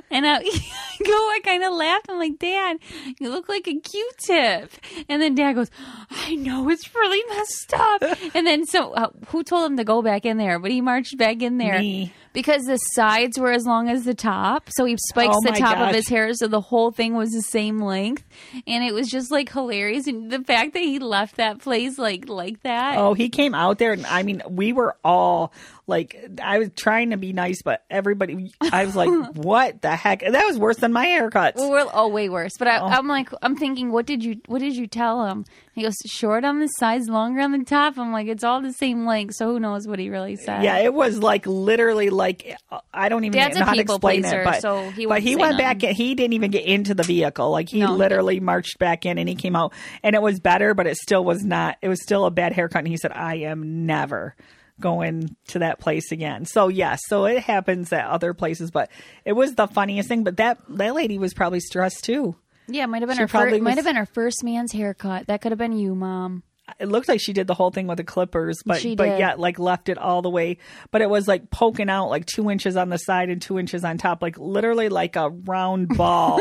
and 0.09 0.25
i 0.25 0.39
go 0.41 1.13
i 1.13 1.39
kind 1.43 1.63
of 1.63 1.73
laughed. 1.73 2.07
I'm 2.09 2.17
like 2.17 2.39
dad 2.39 2.77
you 3.19 3.29
look 3.29 3.47
like 3.49 3.67
a 3.67 3.79
q-tip. 3.79 4.71
And 5.09 5.21
then 5.21 5.35
dad 5.35 5.53
goes 5.53 5.69
i 6.09 6.35
know 6.35 6.69
it's 6.69 6.93
really 6.95 7.23
messed 7.35 7.73
up. 7.73 8.03
And 8.33 8.47
then 8.47 8.65
so 8.65 8.93
uh, 8.93 9.09
who 9.27 9.43
told 9.43 9.69
him 9.69 9.77
to 9.77 9.83
go 9.83 10.01
back 10.01 10.25
in 10.25 10.37
there? 10.37 10.59
But 10.59 10.71
he 10.71 10.81
marched 10.81 11.17
back 11.17 11.41
in 11.41 11.57
there. 11.57 11.79
Me. 11.79 12.13
Because 12.33 12.63
the 12.63 12.77
sides 12.77 13.39
were 13.39 13.51
as 13.51 13.65
long 13.65 13.89
as 13.89 14.03
the 14.05 14.13
top. 14.13 14.69
So 14.71 14.85
he 14.85 14.97
spikes 15.09 15.35
Oh 15.35 15.51
the 15.51 15.57
top 15.57 15.77
of 15.77 15.95
his 15.95 16.07
hair 16.07 16.33
so 16.33 16.47
the 16.47 16.61
whole 16.61 16.91
thing 16.91 17.15
was 17.15 17.31
the 17.31 17.41
same 17.41 17.79
length. 17.79 18.23
And 18.67 18.83
it 18.83 18.93
was 18.93 19.07
just 19.07 19.31
like 19.31 19.51
hilarious. 19.51 20.07
And 20.07 20.31
the 20.31 20.43
fact 20.43 20.73
that 20.73 20.81
he 20.81 20.99
left 20.99 21.37
that 21.37 21.59
place 21.59 21.97
like 21.97 22.29
like 22.29 22.61
that. 22.63 22.97
Oh, 22.97 23.13
he 23.13 23.29
came 23.29 23.53
out 23.53 23.77
there, 23.77 23.93
and 23.93 24.05
I 24.05 24.23
mean, 24.23 24.41
we 24.47 24.73
were 24.73 24.95
all 25.03 25.53
like, 25.87 26.15
I 26.41 26.59
was 26.59 26.69
trying 26.75 27.09
to 27.09 27.17
be 27.17 27.33
nice, 27.33 27.61
but 27.63 27.83
everybody, 27.89 28.53
I 28.71 28.85
was 28.85 28.95
like, 28.95 29.09
what 29.35 29.81
the 29.81 29.95
heck? 29.95 30.21
That 30.21 30.45
was 30.45 30.57
worse 30.57 30.77
than 30.77 30.93
my 30.93 31.05
haircuts. 31.05 31.55
well, 31.55 31.71
we're, 31.71 31.91
oh 31.93 32.07
way 32.07 32.29
worse. 32.29 32.57
But 32.57 32.67
I, 32.67 32.79
oh. 32.79 32.87
i'm 32.87 33.07
like 33.07 33.29
i'm 33.41 33.55
thinking 33.55 33.91
what 33.91 34.05
did 34.05 34.23
you 34.23 34.39
what 34.47 34.59
did 34.59 34.75
you 34.75 34.87
tell 34.87 35.25
him 35.25 35.45
he 35.73 35.83
goes 35.83 35.95
short 36.05 36.43
on 36.43 36.59
the 36.59 36.67
sides 36.67 37.07
longer 37.07 37.41
on 37.41 37.51
the 37.51 37.63
top 37.63 37.97
i'm 37.97 38.11
like 38.11 38.27
it's 38.27 38.43
all 38.43 38.61
the 38.61 38.73
same 38.73 39.05
length 39.05 39.35
so 39.35 39.47
who 39.47 39.59
knows 39.59 39.87
what 39.87 39.99
he 39.99 40.09
really 40.09 40.35
said 40.35 40.63
Yeah, 40.63 40.77
it 40.77 40.93
was 40.93 41.17
like 41.17 41.45
literally 41.47 42.09
like 42.09 42.55
I 42.93 43.09
don't 43.09 43.23
even 43.23 43.39
Dad's 43.39 43.57
know 43.57 43.65
how 43.65 43.73
to 43.73 43.81
explain 43.81 44.21
pleaser, 44.23 44.41
it, 44.41 44.45
but 44.45 44.61
so 44.61 44.89
he 44.91 45.05
but 45.05 45.21
he 45.21 45.35
went 45.35 45.57
back. 45.57 45.83
In, 45.83 45.93
he 45.95 46.15
didn't 46.15 46.33
even 46.33 46.51
get 46.51 46.65
into 46.65 46.93
the 46.93 47.03
vehicle. 47.03 47.49
Like 47.51 47.69
he 47.69 47.79
No. 47.79 47.95
literally 47.95 48.39
marched 48.39 48.77
back 48.79 49.05
in 49.05 49.17
and 49.17 49.27
he 49.27 49.35
came 49.35 49.55
out, 49.55 49.73
and 50.03 50.15
it 50.15 50.21
was 50.21 50.39
better, 50.39 50.73
but 50.73 50.87
it 50.87 50.97
still 50.97 51.23
was 51.23 51.43
not. 51.43 51.77
It 51.81 51.87
was 51.89 52.01
still 52.03 52.25
a 52.25 52.31
bad 52.31 52.53
haircut, 52.53 52.79
and 52.79 52.87
he 52.87 52.97
said, 52.97 53.11
"I 53.13 53.35
am 53.37 53.85
never." 53.85 54.35
going 54.79 55.35
to 55.47 55.59
that 55.59 55.79
place 55.79 56.11
again. 56.11 56.43
So 56.43 56.67
yes, 56.67 57.01
so 57.07 57.25
it 57.25 57.43
happens 57.43 57.93
at 57.93 58.07
other 58.07 58.33
places, 58.33 58.71
but 58.71 58.89
it 59.25 59.33
was 59.33 59.53
the 59.53 59.67
funniest 59.67 60.09
thing. 60.09 60.23
But 60.23 60.37
that 60.37 60.57
that 60.69 60.95
lady 60.95 61.19
was 61.19 61.35
probably 61.35 61.59
stressed 61.59 62.03
too. 62.03 62.35
Yeah 62.73 62.85
might 62.85 63.01
have 63.01 63.09
been 63.09 63.17
She 63.17 63.21
her 63.23 63.27
probably 63.27 63.51
first, 63.53 63.61
might 63.63 63.75
have 63.77 63.85
been 63.85 63.95
her 63.95 64.05
first 64.05 64.43
man's 64.43 64.71
haircut 64.71 65.27
that 65.27 65.41
could 65.41 65.51
have 65.51 65.59
been 65.59 65.73
you 65.77 65.95
mom 65.95 66.43
It 66.79 66.87
looked 66.87 67.07
like 67.09 67.19
she 67.21 67.33
did 67.33 67.47
the 67.47 67.53
whole 67.53 67.71
thing 67.71 67.87
with 67.87 67.97
the 67.97 68.03
clippers, 68.03 68.59
but 68.65 68.79
She 68.79 68.95
but 68.95 69.05
did. 69.05 69.19
yet 69.19 69.39
like 69.39 69.59
left 69.59 69.89
it 69.89 69.97
all 69.97 70.21
the 70.21 70.29
way. 70.29 70.57
But 70.91 71.01
it 71.01 71.09
was 71.09 71.27
like 71.27 71.49
poking 71.51 71.89
out 71.89 72.09
like 72.09 72.25
two 72.25 72.49
inches 72.49 72.77
on 72.77 72.89
the 72.89 72.97
side 72.97 73.29
and 73.29 73.41
two 73.41 73.59
inches 73.59 73.83
on 73.83 73.97
top, 73.97 74.21
like 74.21 74.37
literally 74.37 74.87
like 74.87 75.15
a 75.17 75.29
round 75.29 75.89
ball. 75.97 76.39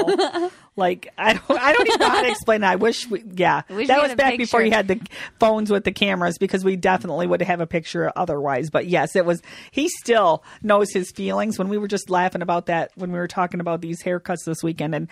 like 0.76 1.12
I 1.18 1.32
don't 1.32 1.50
I 1.60 1.72
don't 1.72 1.86
even 1.88 2.00
know 2.00 2.08
how 2.10 2.22
to 2.22 2.28
explain 2.30 2.60
that. 2.60 2.70
I 2.72 2.76
wish 2.76 3.08
we 3.10 3.24
yeah 3.34 3.62
wish 3.68 3.88
that 3.88 4.00
was 4.00 4.12
a 4.12 4.16
back 4.16 4.38
before 4.38 4.60
you 4.62 4.70
picture. 4.70 4.76
had 4.76 4.88
the 4.88 5.00
phones 5.40 5.68
with 5.70 5.82
the 5.84 5.92
cameras 5.92 6.38
because 6.38 6.64
we 6.64 6.76
definitely 6.76 7.26
would 7.26 7.42
have 7.42 7.60
a 7.60 7.66
picture 7.66 8.12
otherwise. 8.14 8.70
But 8.70 8.86
yes, 8.86 9.16
it 9.16 9.24
was. 9.26 9.42
He 9.72 9.88
still 9.88 10.44
knows 10.62 10.92
his 10.92 11.10
feelings 11.10 11.58
when 11.58 11.68
we 11.68 11.76
were 11.76 11.88
just 11.88 12.08
laughing 12.08 12.40
about 12.42 12.66
that 12.66 12.92
when 12.94 13.10
we 13.10 13.18
were 13.18 13.26
talking 13.28 13.58
about 13.58 13.80
these 13.80 14.00
haircuts 14.02 14.44
this 14.46 14.62
weekend 14.62 14.94
and. 14.94 15.08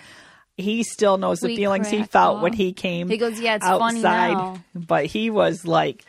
He 0.59 0.83
still 0.83 1.17
knows 1.17 1.41
the 1.41 1.47
We 1.47 1.57
feelings 1.57 1.89
he 1.89 2.03
felt 2.03 2.39
up. 2.39 2.43
when 2.43 2.53
he 2.53 2.73
came. 2.75 3.09
He 3.09 3.17
goes, 3.17 3.41
"Yeah, 3.41 3.55
it's 3.55 3.65
funny 3.65 4.01
outside 4.01 4.33
now." 4.35 4.63
but 4.75 5.07
he 5.07 5.31
was 5.31 5.65
like 5.65 6.05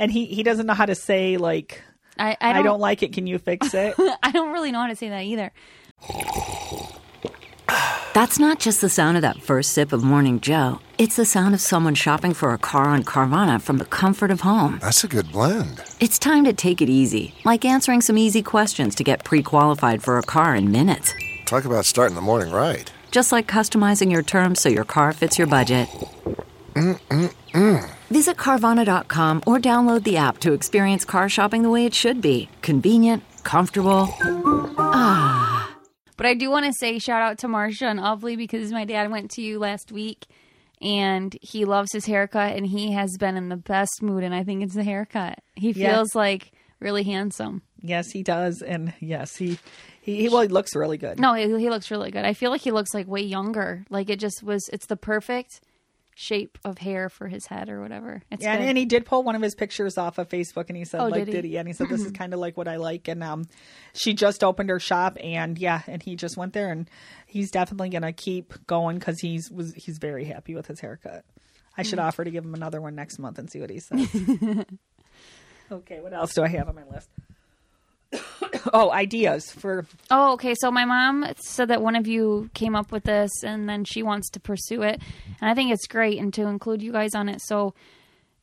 and 0.00 0.10
he 0.10 0.24
he 0.26 0.42
doesn't 0.42 0.66
know 0.66 0.74
how 0.74 0.86
to 0.86 0.94
say 0.94 1.36
like 1.36 1.82
i, 2.18 2.30
I 2.40 2.50
I 2.50 2.52
don't, 2.54 2.64
don't, 2.64 2.80
like 2.80 3.02
it 3.02 3.12
can 3.12 3.26
you 3.26 3.38
fix 3.38 3.72
it 3.74 3.94
I 4.22 4.32
don't 4.32 4.52
really 4.52 4.72
know 4.72 4.80
how 4.80 4.88
to 4.88 4.96
say 4.96 5.10
that 5.10 5.22
either 5.22 5.52
That's 8.12 8.40
not 8.40 8.58
just 8.58 8.80
the 8.80 8.88
sound 8.88 9.16
of 9.16 9.22
that 9.22 9.40
first 9.40 9.72
sip 9.72 9.92
of 9.92 10.02
Morning 10.02 10.40
Joe. 10.40 10.80
It's 10.98 11.14
the 11.14 11.24
sound 11.24 11.54
of 11.54 11.60
someone 11.60 11.94
shopping 11.94 12.34
for 12.34 12.52
a 12.52 12.58
car 12.58 12.86
on 12.86 13.04
Carvana 13.04 13.62
from 13.62 13.78
the 13.78 13.84
comfort 13.84 14.32
of 14.32 14.40
home. 14.40 14.80
That's 14.82 15.04
a 15.04 15.08
good 15.08 15.30
blend. 15.30 15.80
It's 16.00 16.18
time 16.18 16.42
to 16.44 16.52
take 16.52 16.82
it 16.82 16.88
easy, 16.88 17.32
like 17.44 17.64
answering 17.64 18.00
some 18.00 18.18
easy 18.18 18.42
questions 18.42 18.96
to 18.96 19.04
get 19.04 19.22
pre 19.22 19.42
qualified 19.44 20.02
for 20.02 20.18
a 20.18 20.22
car 20.22 20.56
in 20.56 20.72
minutes. 20.72 21.14
Talk 21.46 21.64
about 21.64 21.84
starting 21.84 22.16
the 22.16 22.20
morning 22.20 22.52
right. 22.52 22.92
Just 23.10 23.32
like 23.32 23.46
customizing 23.46 24.10
your 24.12 24.22
terms 24.22 24.60
so 24.60 24.68
your 24.68 24.84
car 24.84 25.12
fits 25.12 25.38
your 25.38 25.46
budget. 25.48 25.88
Visit 28.10 28.36
Carvana.com 28.36 29.42
or 29.46 29.58
download 29.58 30.04
the 30.04 30.16
app 30.16 30.38
to 30.38 30.52
experience 30.52 31.04
car 31.04 31.28
shopping 31.28 31.62
the 31.62 31.70
way 31.70 31.84
it 31.86 31.94
should 31.94 32.20
be 32.20 32.48
convenient, 32.62 33.22
comfortable. 33.42 34.08
Ah. 34.78 35.76
But 36.16 36.26
I 36.26 36.34
do 36.34 36.50
want 36.50 36.66
to 36.66 36.72
say 36.72 36.98
shout 36.98 37.22
out 37.22 37.38
to 37.38 37.48
Marsha 37.48 37.82
and 37.90 37.98
Ovely 38.00 38.36
because 38.36 38.70
my 38.72 38.84
dad 38.84 39.10
went 39.10 39.30
to 39.32 39.42
you 39.42 39.58
last 39.58 39.90
week 39.90 40.26
and 40.80 41.36
he 41.42 41.64
loves 41.64 41.92
his 41.92 42.06
haircut 42.06 42.56
and 42.56 42.66
he 42.66 42.92
has 42.92 43.16
been 43.18 43.36
in 43.36 43.48
the 43.48 43.56
best 43.56 44.02
mood 44.02 44.22
and 44.22 44.34
I 44.34 44.44
think 44.44 44.62
it's 44.62 44.74
the 44.74 44.84
haircut. 44.84 45.38
He 45.56 45.70
Yeah. 45.72 45.94
feels 45.94 46.14
like 46.14 46.52
really 46.80 47.02
handsome. 47.04 47.62
Yes, 47.82 48.10
he 48.10 48.22
does, 48.22 48.62
and 48.62 48.92
yes, 49.00 49.36
he 49.36 49.58
he, 50.00 50.22
he 50.22 50.28
well, 50.28 50.42
he 50.42 50.48
looks 50.48 50.74
really 50.74 50.98
good. 50.98 51.18
No, 51.20 51.34
he, 51.34 51.42
he 51.58 51.70
looks 51.70 51.90
really 51.90 52.10
good. 52.10 52.24
I 52.24 52.32
feel 52.34 52.50
like 52.50 52.60
he 52.62 52.70
looks 52.72 52.92
like 52.94 53.06
way 53.06 53.22
younger. 53.22 53.84
Like 53.90 54.10
it 54.10 54.18
just 54.18 54.42
was 54.42 54.68
it's 54.72 54.86
the 54.86 54.96
perfect 54.96 55.60
shape 56.16 56.58
of 56.66 56.76
hair 56.78 57.08
for 57.08 57.28
his 57.28 57.46
head 57.46 57.70
or 57.70 57.80
whatever. 57.80 58.20
It's 58.30 58.42
Yeah, 58.42 58.56
good. 58.58 58.66
and 58.68 58.76
he 58.76 58.84
did 58.84 59.06
pull 59.06 59.22
one 59.22 59.34
of 59.36 59.40
his 59.40 59.54
pictures 59.54 59.96
off 59.96 60.18
of 60.18 60.28
Facebook, 60.28 60.66
and 60.68 60.76
he 60.76 60.84
said, 60.84 61.00
Oh, 61.00 61.06
like, 61.08 61.24
did 61.24 61.28
he? 61.28 61.32
did 61.32 61.44
he? 61.46 61.56
And 61.56 61.66
he 61.66 61.72
said, 61.72 61.88
this 61.88 62.02
is 62.04 62.12
kind 62.12 62.34
of 62.34 62.40
like 62.40 62.56
what 62.58 62.68
I 62.68 62.76
like. 62.76 63.08
And 63.08 63.22
um, 63.22 63.46
she 63.94 64.12
just 64.12 64.44
opened 64.44 64.68
her 64.68 64.80
shop, 64.80 65.16
and 65.22 65.56
yeah, 65.58 65.80
and 65.86 66.02
he 66.02 66.16
just 66.16 66.36
went 66.36 66.52
there, 66.52 66.70
and 66.70 66.90
he's 67.26 67.50
definitely 67.50 67.88
gonna 67.88 68.12
keep 68.12 68.52
going 68.66 68.98
because 68.98 69.18
he's 69.20 69.50
was 69.50 69.72
he's 69.74 69.96
very 69.98 70.24
happy 70.26 70.54
with 70.54 70.66
his 70.66 70.80
haircut. 70.80 71.24
I 71.78 71.82
should 71.84 71.98
Mm. 72.00 72.04
offer 72.04 72.24
to 72.24 72.30
give 72.30 72.44
him 72.44 72.52
another 72.54 72.82
one 72.82 72.94
next 72.96 73.18
month 73.18 73.38
and 73.38 73.50
see 73.50 73.60
what 73.60 73.70
he 73.70 73.80
says. 73.80 74.06
okay, 75.70 76.00
what 76.00 76.12
else 76.12 76.34
do 76.34 76.42
I 76.42 76.48
have 76.48 76.68
on 76.68 76.74
my 76.74 76.84
list? 76.92 77.08
oh, 78.72 78.90
ideas 78.90 79.50
for 79.50 79.86
Oh, 80.10 80.32
okay. 80.34 80.54
So 80.58 80.70
my 80.70 80.84
mom 80.84 81.26
said 81.36 81.68
that 81.68 81.82
one 81.82 81.96
of 81.96 82.06
you 82.06 82.50
came 82.54 82.74
up 82.74 82.92
with 82.92 83.04
this 83.04 83.30
and 83.44 83.68
then 83.68 83.84
she 83.84 84.02
wants 84.02 84.30
to 84.30 84.40
pursue 84.40 84.82
it. 84.82 85.00
And 85.40 85.50
I 85.50 85.54
think 85.54 85.70
it's 85.72 85.86
great 85.86 86.18
and 86.18 86.32
to 86.34 86.42
include 86.42 86.82
you 86.82 86.92
guys 86.92 87.14
on 87.14 87.28
it. 87.28 87.40
So 87.42 87.74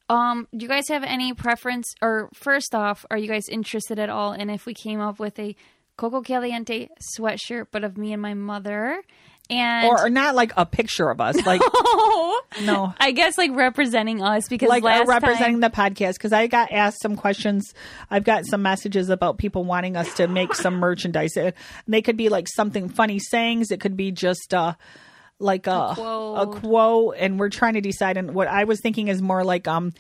um 0.10 0.48
do 0.56 0.64
you 0.64 0.70
guys 0.70 0.88
have 0.88 1.04
any 1.04 1.34
preference 1.34 1.94
or 2.02 2.30
first 2.34 2.74
off, 2.74 3.06
are 3.12 3.18
you 3.18 3.28
guys 3.28 3.50
interested 3.50 4.00
at 4.00 4.10
all 4.10 4.34
in 4.34 4.50
if 4.50 4.66
we 4.66 4.74
came 4.74 5.02
up 5.02 5.20
with 5.20 5.38
a 5.38 5.56
Coco 5.98 6.22
Caliente 6.22 6.90
sweatshirt 7.18 7.68
but 7.72 7.84
of 7.84 7.98
me 7.98 8.14
and 8.14 8.22
my 8.22 8.34
mother? 8.34 9.02
And 9.50 9.88
or, 9.88 10.06
or 10.06 10.10
not 10.10 10.36
like 10.36 10.52
a 10.58 10.66
picture 10.66 11.10
of 11.10 11.22
us, 11.22 11.46
like 11.46 11.62
no. 12.64 12.94
I 13.00 13.12
guess 13.16 13.38
like 13.38 13.52
representing 13.56 14.22
us 14.22 14.48
because 14.50 14.68
like 14.68 14.84
uh, 14.84 14.88
last 14.88 15.08
representing 15.08 15.62
time, 15.62 15.62
the 15.62 15.70
podcast 15.70 16.14
because 16.14 16.34
I 16.34 16.48
got 16.48 16.72
asked 16.72 17.02
some 17.02 17.16
questions. 17.16 17.74
I've 18.12 18.24
got 18.24 18.46
some 18.46 18.62
messages 18.62 19.10
about 19.10 19.38
people 19.38 19.64
wanting 19.64 19.96
us 19.96 20.14
to 20.16 20.28
make 20.28 20.54
some 20.54 20.76
merchandise. 20.76 21.38
And 21.38 21.54
they 21.88 22.02
could 22.02 22.18
be 22.18 22.30
like 22.30 22.48
something 22.48 22.90
funny 22.90 23.20
sayings. 23.20 23.72
It 23.72 23.80
could 23.80 23.96
be 23.96 24.12
just 24.12 24.54
uh 24.54 24.74
like 25.40 25.68
a 25.68 25.72
a 25.72 25.94
quote. 25.96 26.62
quote, 26.62 27.16
and 27.18 27.40
we're 27.40 27.50
trying 27.50 27.76
to 27.76 27.82
decide. 27.82 28.18
And 28.18 28.34
what 28.34 28.48
I 28.48 28.66
was 28.66 28.82
thinking 28.82 29.08
is 29.08 29.22
more 29.22 29.44
like 29.44 29.68
um. 29.68 29.94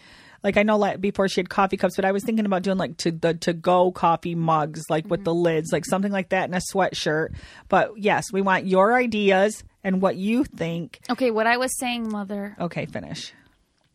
Like 0.48 0.56
I 0.56 0.64
know, 0.64 0.78
like 0.78 1.02
before 1.02 1.28
she 1.28 1.42
had 1.42 1.50
coffee 1.50 1.76
cups, 1.76 1.98
but 1.98 2.06
I 2.06 2.14
was 2.14 2.24
thinking 2.24 2.46
about 2.46 2.62
doing 2.64 2.78
like 2.78 2.96
to 3.00 3.12
the 3.12 3.34
to 3.34 3.52
go 3.52 3.92
coffee 3.92 4.34
mugs, 4.34 4.84
like 4.90 5.06
with 5.10 5.26
the 5.26 5.32
Mm-hmm. 5.32 5.42
lids, 5.42 5.74
like 5.74 5.84
something 5.84 6.12
like 6.12 6.30
that, 6.30 6.48
in 6.48 6.54
a 6.54 6.62
sweatshirt. 6.74 7.36
But 7.68 7.92
yes, 7.98 8.32
we 8.32 8.40
want 8.42 8.66
your 8.66 8.96
ideas 8.96 9.66
and 9.84 10.02
what 10.02 10.16
you 10.16 10.46
think. 10.46 11.02
Okay, 11.10 11.32
what 11.32 11.48
I 11.48 11.58
was 11.58 11.78
saying, 11.78 12.08
mother. 12.10 12.56
Okay, 12.62 12.86
finish. 12.86 13.34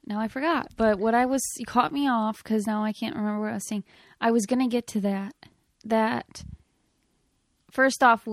Now 0.06 0.20
I 0.20 0.28
forgot. 0.28 0.66
But 0.76 0.98
what 0.98 1.14
I 1.14 1.24
was, 1.24 1.40
you 1.56 1.64
caught 1.64 1.90
me 1.90 2.06
off 2.06 2.42
because 2.44 2.66
now 2.66 2.84
I 2.84 2.92
can't 2.92 3.16
remember 3.16 3.40
what 3.40 3.50
I 3.52 3.54
was 3.54 3.66
saying. 3.66 3.84
I 4.20 4.30
was 4.30 4.44
going 4.44 4.60
to 4.60 4.68
get 4.68 4.86
to 4.88 5.00
that. 5.00 5.32
That, 5.86 6.44
first 7.70 8.02
off, 8.02 8.28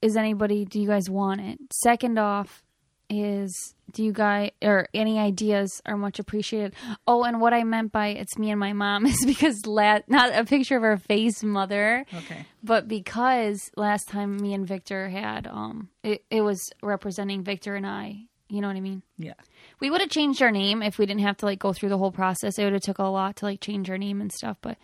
is 0.00 0.16
anybody, 0.16 0.64
do 0.64 0.80
you 0.80 0.86
guys 0.86 1.10
want 1.10 1.40
it? 1.40 1.58
Second 1.72 2.16
off, 2.16 2.62
is 3.10 3.74
do 3.90 4.04
you 4.04 4.12
guys, 4.12 4.52
or 4.62 4.86
any 4.94 5.18
ideas 5.18 5.82
are 5.84 5.96
much 5.96 6.20
appreciated. 6.20 6.74
Oh, 7.08 7.24
and 7.24 7.40
what 7.40 7.52
I 7.52 7.64
meant 7.64 7.90
by 7.90 8.08
it's 8.08 8.38
me 8.38 8.50
and 8.50 8.60
my 8.60 8.72
mom 8.72 9.04
is 9.06 9.24
because, 9.26 9.66
la- 9.66 9.98
not 10.06 10.32
a 10.32 10.44
picture 10.44 10.76
of 10.76 10.82
her 10.82 10.96
face, 10.96 11.42
mother. 11.42 12.06
Okay. 12.14 12.46
But 12.62 12.86
because 12.86 13.70
last 13.76 14.08
time 14.08 14.36
me 14.36 14.54
and 14.54 14.66
Victor 14.66 15.08
had, 15.08 15.48
um, 15.48 15.88
it, 16.04 16.24
it 16.30 16.42
was 16.42 16.70
representing 16.82 17.42
Victor 17.42 17.74
and 17.74 17.86
I. 17.86 18.26
You 18.48 18.60
know 18.60 18.68
what 18.68 18.76
I 18.76 18.80
mean? 18.80 19.02
Yeah. 19.16 19.34
We 19.80 19.90
would 19.90 20.00
have 20.00 20.10
changed 20.10 20.42
our 20.42 20.50
name 20.50 20.82
if 20.82 20.98
we 20.98 21.06
didn't 21.06 21.22
have 21.22 21.36
to 21.38 21.46
like 21.46 21.58
go 21.58 21.72
through 21.72 21.88
the 21.90 21.98
whole 21.98 22.12
process. 22.12 22.58
It 22.58 22.64
would 22.64 22.72
have 22.72 22.82
took 22.82 22.98
a 22.98 23.04
lot 23.04 23.36
to 23.36 23.44
like 23.44 23.60
change 23.60 23.88
our 23.90 23.98
name 23.98 24.20
and 24.20 24.32
stuff. 24.32 24.56
But 24.60 24.76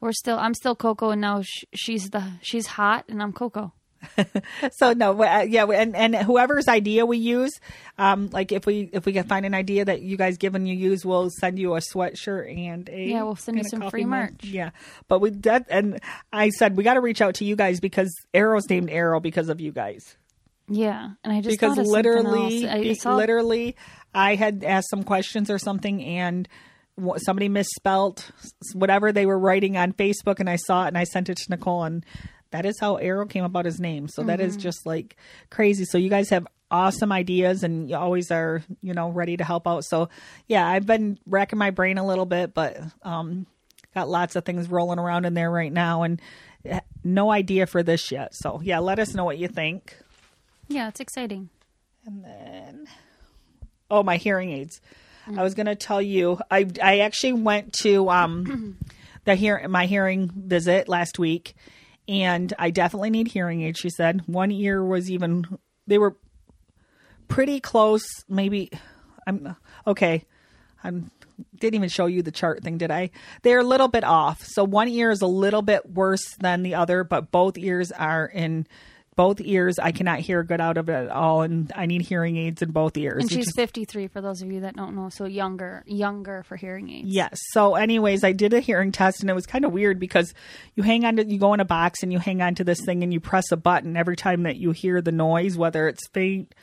we're 0.00 0.12
still, 0.12 0.38
I'm 0.38 0.54
still 0.54 0.74
Coco, 0.76 1.10
and 1.10 1.20
now 1.20 1.42
sh- 1.42 1.64
she's 1.74 2.10
the 2.10 2.24
she's 2.40 2.66
hot, 2.66 3.04
and 3.08 3.20
I'm 3.22 3.32
Coco. 3.32 3.72
so 4.72 4.92
no 4.92 5.20
uh, 5.22 5.44
yeah 5.48 5.64
and 5.64 5.96
and 5.96 6.14
whoever's 6.14 6.68
idea 6.68 7.04
we 7.04 7.18
use 7.18 7.52
um 7.98 8.28
like 8.32 8.52
if 8.52 8.64
we 8.66 8.88
if 8.92 9.04
we 9.06 9.12
can 9.12 9.24
find 9.26 9.44
an 9.44 9.54
idea 9.54 9.84
that 9.84 10.02
you 10.02 10.16
guys 10.16 10.36
give 10.38 10.54
and 10.54 10.68
you 10.68 10.74
use 10.74 11.04
we'll 11.04 11.30
send 11.30 11.58
you 11.58 11.74
a 11.74 11.80
sweatshirt 11.80 12.56
and 12.56 12.88
a 12.88 13.08
Yeah, 13.08 13.22
we'll 13.24 13.36
send 13.36 13.58
you 13.58 13.64
some 13.64 13.88
free 13.90 14.04
mug. 14.04 14.30
merch. 14.32 14.44
yeah 14.44 14.70
but 15.08 15.20
we 15.20 15.30
that 15.30 15.66
and 15.68 15.98
i 16.32 16.48
said 16.50 16.76
we 16.76 16.84
got 16.84 16.94
to 16.94 17.00
reach 17.00 17.20
out 17.20 17.34
to 17.36 17.44
you 17.44 17.56
guys 17.56 17.80
because 17.80 18.14
arrow's 18.32 18.68
named 18.70 18.90
arrow 18.90 19.20
because 19.20 19.48
of 19.48 19.60
you 19.60 19.72
guys 19.72 20.16
Yeah, 20.68 21.10
and 21.24 21.32
I 21.32 21.40
just 21.40 21.58
because 21.58 21.76
literally. 21.78 22.68
I 22.68 22.92
saw- 22.94 23.16
literally 23.16 23.74
i 24.14 24.34
had 24.36 24.62
asked 24.64 24.90
some 24.90 25.02
questions 25.02 25.50
or 25.50 25.58
something 25.58 26.02
and 26.04 26.48
somebody 27.18 27.48
misspelt 27.48 28.30
whatever 28.74 29.12
they 29.12 29.24
were 29.26 29.38
writing 29.38 29.76
on 29.76 29.92
facebook 29.92 30.40
and 30.40 30.50
i 30.50 30.56
saw 30.56 30.84
it 30.84 30.88
and 30.88 30.98
i 30.98 31.04
sent 31.04 31.28
it 31.28 31.36
to 31.36 31.44
nicole 31.50 31.84
and 31.84 32.04
that 32.50 32.64
is 32.66 32.78
how 32.80 32.96
arrow 32.96 33.26
came 33.26 33.44
about 33.44 33.64
his 33.64 33.78
name. 33.80 34.08
So 34.08 34.22
that 34.24 34.40
is 34.40 34.56
Mhm. 34.56 34.60
just 34.60 34.86
like 34.86 35.16
crazy. 35.50 35.84
So 35.84 35.98
you 35.98 36.08
guys 36.10 36.30
have 36.30 36.46
awesome 36.70 37.10
ideas 37.12 37.62
and 37.62 37.88
you 37.88 37.96
always 37.96 38.30
are 38.30 38.62
you 38.82 38.92
know 38.92 39.08
ready 39.08 39.36
to 39.36 39.44
help 39.44 39.66
out. 39.66 39.84
So 39.84 40.08
yeah 40.48 40.66
i've 40.68 40.84
been 40.86 41.18
racking 41.26 41.58
my 41.58 41.70
brain 41.70 41.96
a 41.96 42.06
little 42.06 42.26
bit 42.26 42.52
but 42.52 42.76
um 43.02 43.46
got 43.94 44.06
lots 44.08 44.36
of 44.36 44.44
things 44.44 44.68
rolling 44.68 44.98
around 44.98 45.24
in 45.24 45.32
there 45.32 45.50
right 45.50 45.72
now 45.72 46.02
and 46.02 46.20
eh, 46.66 46.80
no 47.02 47.30
idea 47.30 47.66
for 47.66 47.82
this 47.82 48.12
yet. 48.12 48.34
So 48.34 48.60
yeah 48.62 48.80
let 48.80 48.98
us 48.98 49.14
know 49.14 49.24
what 49.24 49.38
you 49.38 49.48
think. 49.48 49.96
Yeah, 50.68 50.88
it's 50.88 51.00
exciting. 51.00 51.48
and 52.06 52.22
then 52.24 52.86
oh 53.90 54.02
my 54.02 54.16
hearing 54.18 54.50
aids. 54.50 54.80
I 55.36 55.42
was 55.42 55.54
going 55.54 55.66
to 55.66 55.74
tell 55.74 56.00
you 56.00 56.38
i 56.50 56.66
i 56.82 57.00
actually 57.00 57.34
went 57.34 57.72
to 57.82 58.08
um 58.10 58.78
the 59.24 59.34
hear 59.34 59.66
my 59.68 59.86
hearing 59.86 60.30
visit 60.34 60.88
last 60.88 61.18
week 61.18 61.54
and 62.08 62.54
i 62.58 62.70
definitely 62.70 63.10
need 63.10 63.28
hearing 63.28 63.62
aids 63.62 63.78
she 63.78 63.90
said. 63.90 64.22
One 64.26 64.50
ear 64.50 64.84
was 64.84 65.10
even 65.10 65.58
they 65.86 65.98
were 65.98 66.16
pretty 67.28 67.60
close 67.60 68.06
maybe 68.28 68.70
i'm 69.26 69.56
okay. 69.86 70.24
I'm 70.82 71.10
didn't 71.56 71.74
even 71.74 71.88
show 71.88 72.06
you 72.06 72.22
the 72.22 72.32
chart 72.32 72.62
thing 72.62 72.78
did 72.78 72.90
i? 72.90 73.10
They're 73.42 73.60
a 73.60 73.64
little 73.64 73.88
bit 73.88 74.04
off. 74.04 74.42
So 74.44 74.64
one 74.64 74.88
ear 74.88 75.10
is 75.10 75.22
a 75.22 75.26
little 75.26 75.62
bit 75.62 75.88
worse 75.90 76.34
than 76.40 76.62
the 76.62 76.74
other 76.74 77.04
but 77.04 77.30
both 77.30 77.58
ears 77.58 77.92
are 77.92 78.26
in 78.26 78.66
both 79.18 79.40
ears 79.40 79.78
i 79.80 79.90
cannot 79.90 80.20
hear 80.20 80.44
good 80.44 80.60
out 80.60 80.78
of 80.78 80.88
it 80.88 80.92
at 80.92 81.10
all 81.10 81.42
and 81.42 81.72
i 81.74 81.86
need 81.86 82.00
hearing 82.02 82.36
aids 82.36 82.62
in 82.62 82.70
both 82.70 82.96
ears 82.96 83.20
And 83.20 83.30
she's 83.30 83.48
is- 83.48 83.54
53 83.56 84.06
for 84.06 84.20
those 84.20 84.40
of 84.42 84.52
you 84.52 84.60
that 84.60 84.76
don't 84.76 84.94
know. 84.94 85.08
So 85.08 85.24
younger, 85.24 85.82
younger 85.86 86.44
for 86.44 86.54
hearing 86.56 86.88
aids. 86.88 87.08
Yes. 87.08 87.38
So, 87.50 87.74
anyways, 87.74 88.22
I 88.22 88.30
did 88.32 88.52
a 88.54 88.60
hearing 88.60 88.92
test, 88.92 89.20
and 89.20 89.28
it 89.28 89.34
was 89.34 89.44
kind 89.46 89.64
of 89.64 89.72
weird 89.72 89.98
because 89.98 90.32
you 90.76 90.84
hang 90.84 91.04
on 91.04 91.16
to, 91.16 91.26
you 91.26 91.38
go 91.38 91.52
in 91.54 91.58
a 91.60 91.64
box 91.64 92.02
and 92.04 92.12
you 92.12 92.20
hang 92.20 92.40
on 92.40 92.54
to 92.54 92.64
this 92.64 92.80
thing, 92.84 93.02
and 93.02 93.12
you 93.12 93.18
press 93.18 93.50
a 93.50 93.56
button 93.56 93.96
every 93.96 94.14
time 94.14 94.44
that 94.44 94.56
you 94.56 94.70
hear 94.70 95.02
the 95.02 95.10
noise, 95.10 95.56
whether 95.58 95.88
it's 95.88 96.06
faint, 96.14 96.54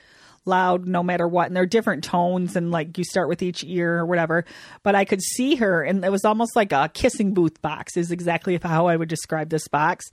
loud, 0.45 0.87
no 0.87 1.03
matter 1.03 1.27
what. 1.27 1.47
And 1.47 1.55
they're 1.55 1.65
different 1.65 2.03
tones, 2.05 2.55
and 2.55 2.71
like 2.71 2.97
you 2.97 3.03
start 3.03 3.27
with 3.27 3.41
each 3.41 3.63
ear 3.65 3.97
or 3.97 4.05
whatever. 4.05 4.45
But 4.81 4.95
I 4.95 5.03
could 5.03 5.21
see 5.21 5.55
her, 5.55 5.83
and 5.83 6.05
it 6.05 6.11
was 6.11 6.23
almost 6.23 6.55
like 6.55 6.71
a 6.71 6.89
kissing 6.93 7.33
booth 7.33 7.61
box, 7.61 7.97
is 7.97 8.11
exactly 8.11 8.57
how 8.61 8.87
I 8.87 8.95
would 8.95 9.09
describe 9.09 9.49
this 9.49 9.67
box. 9.67 10.05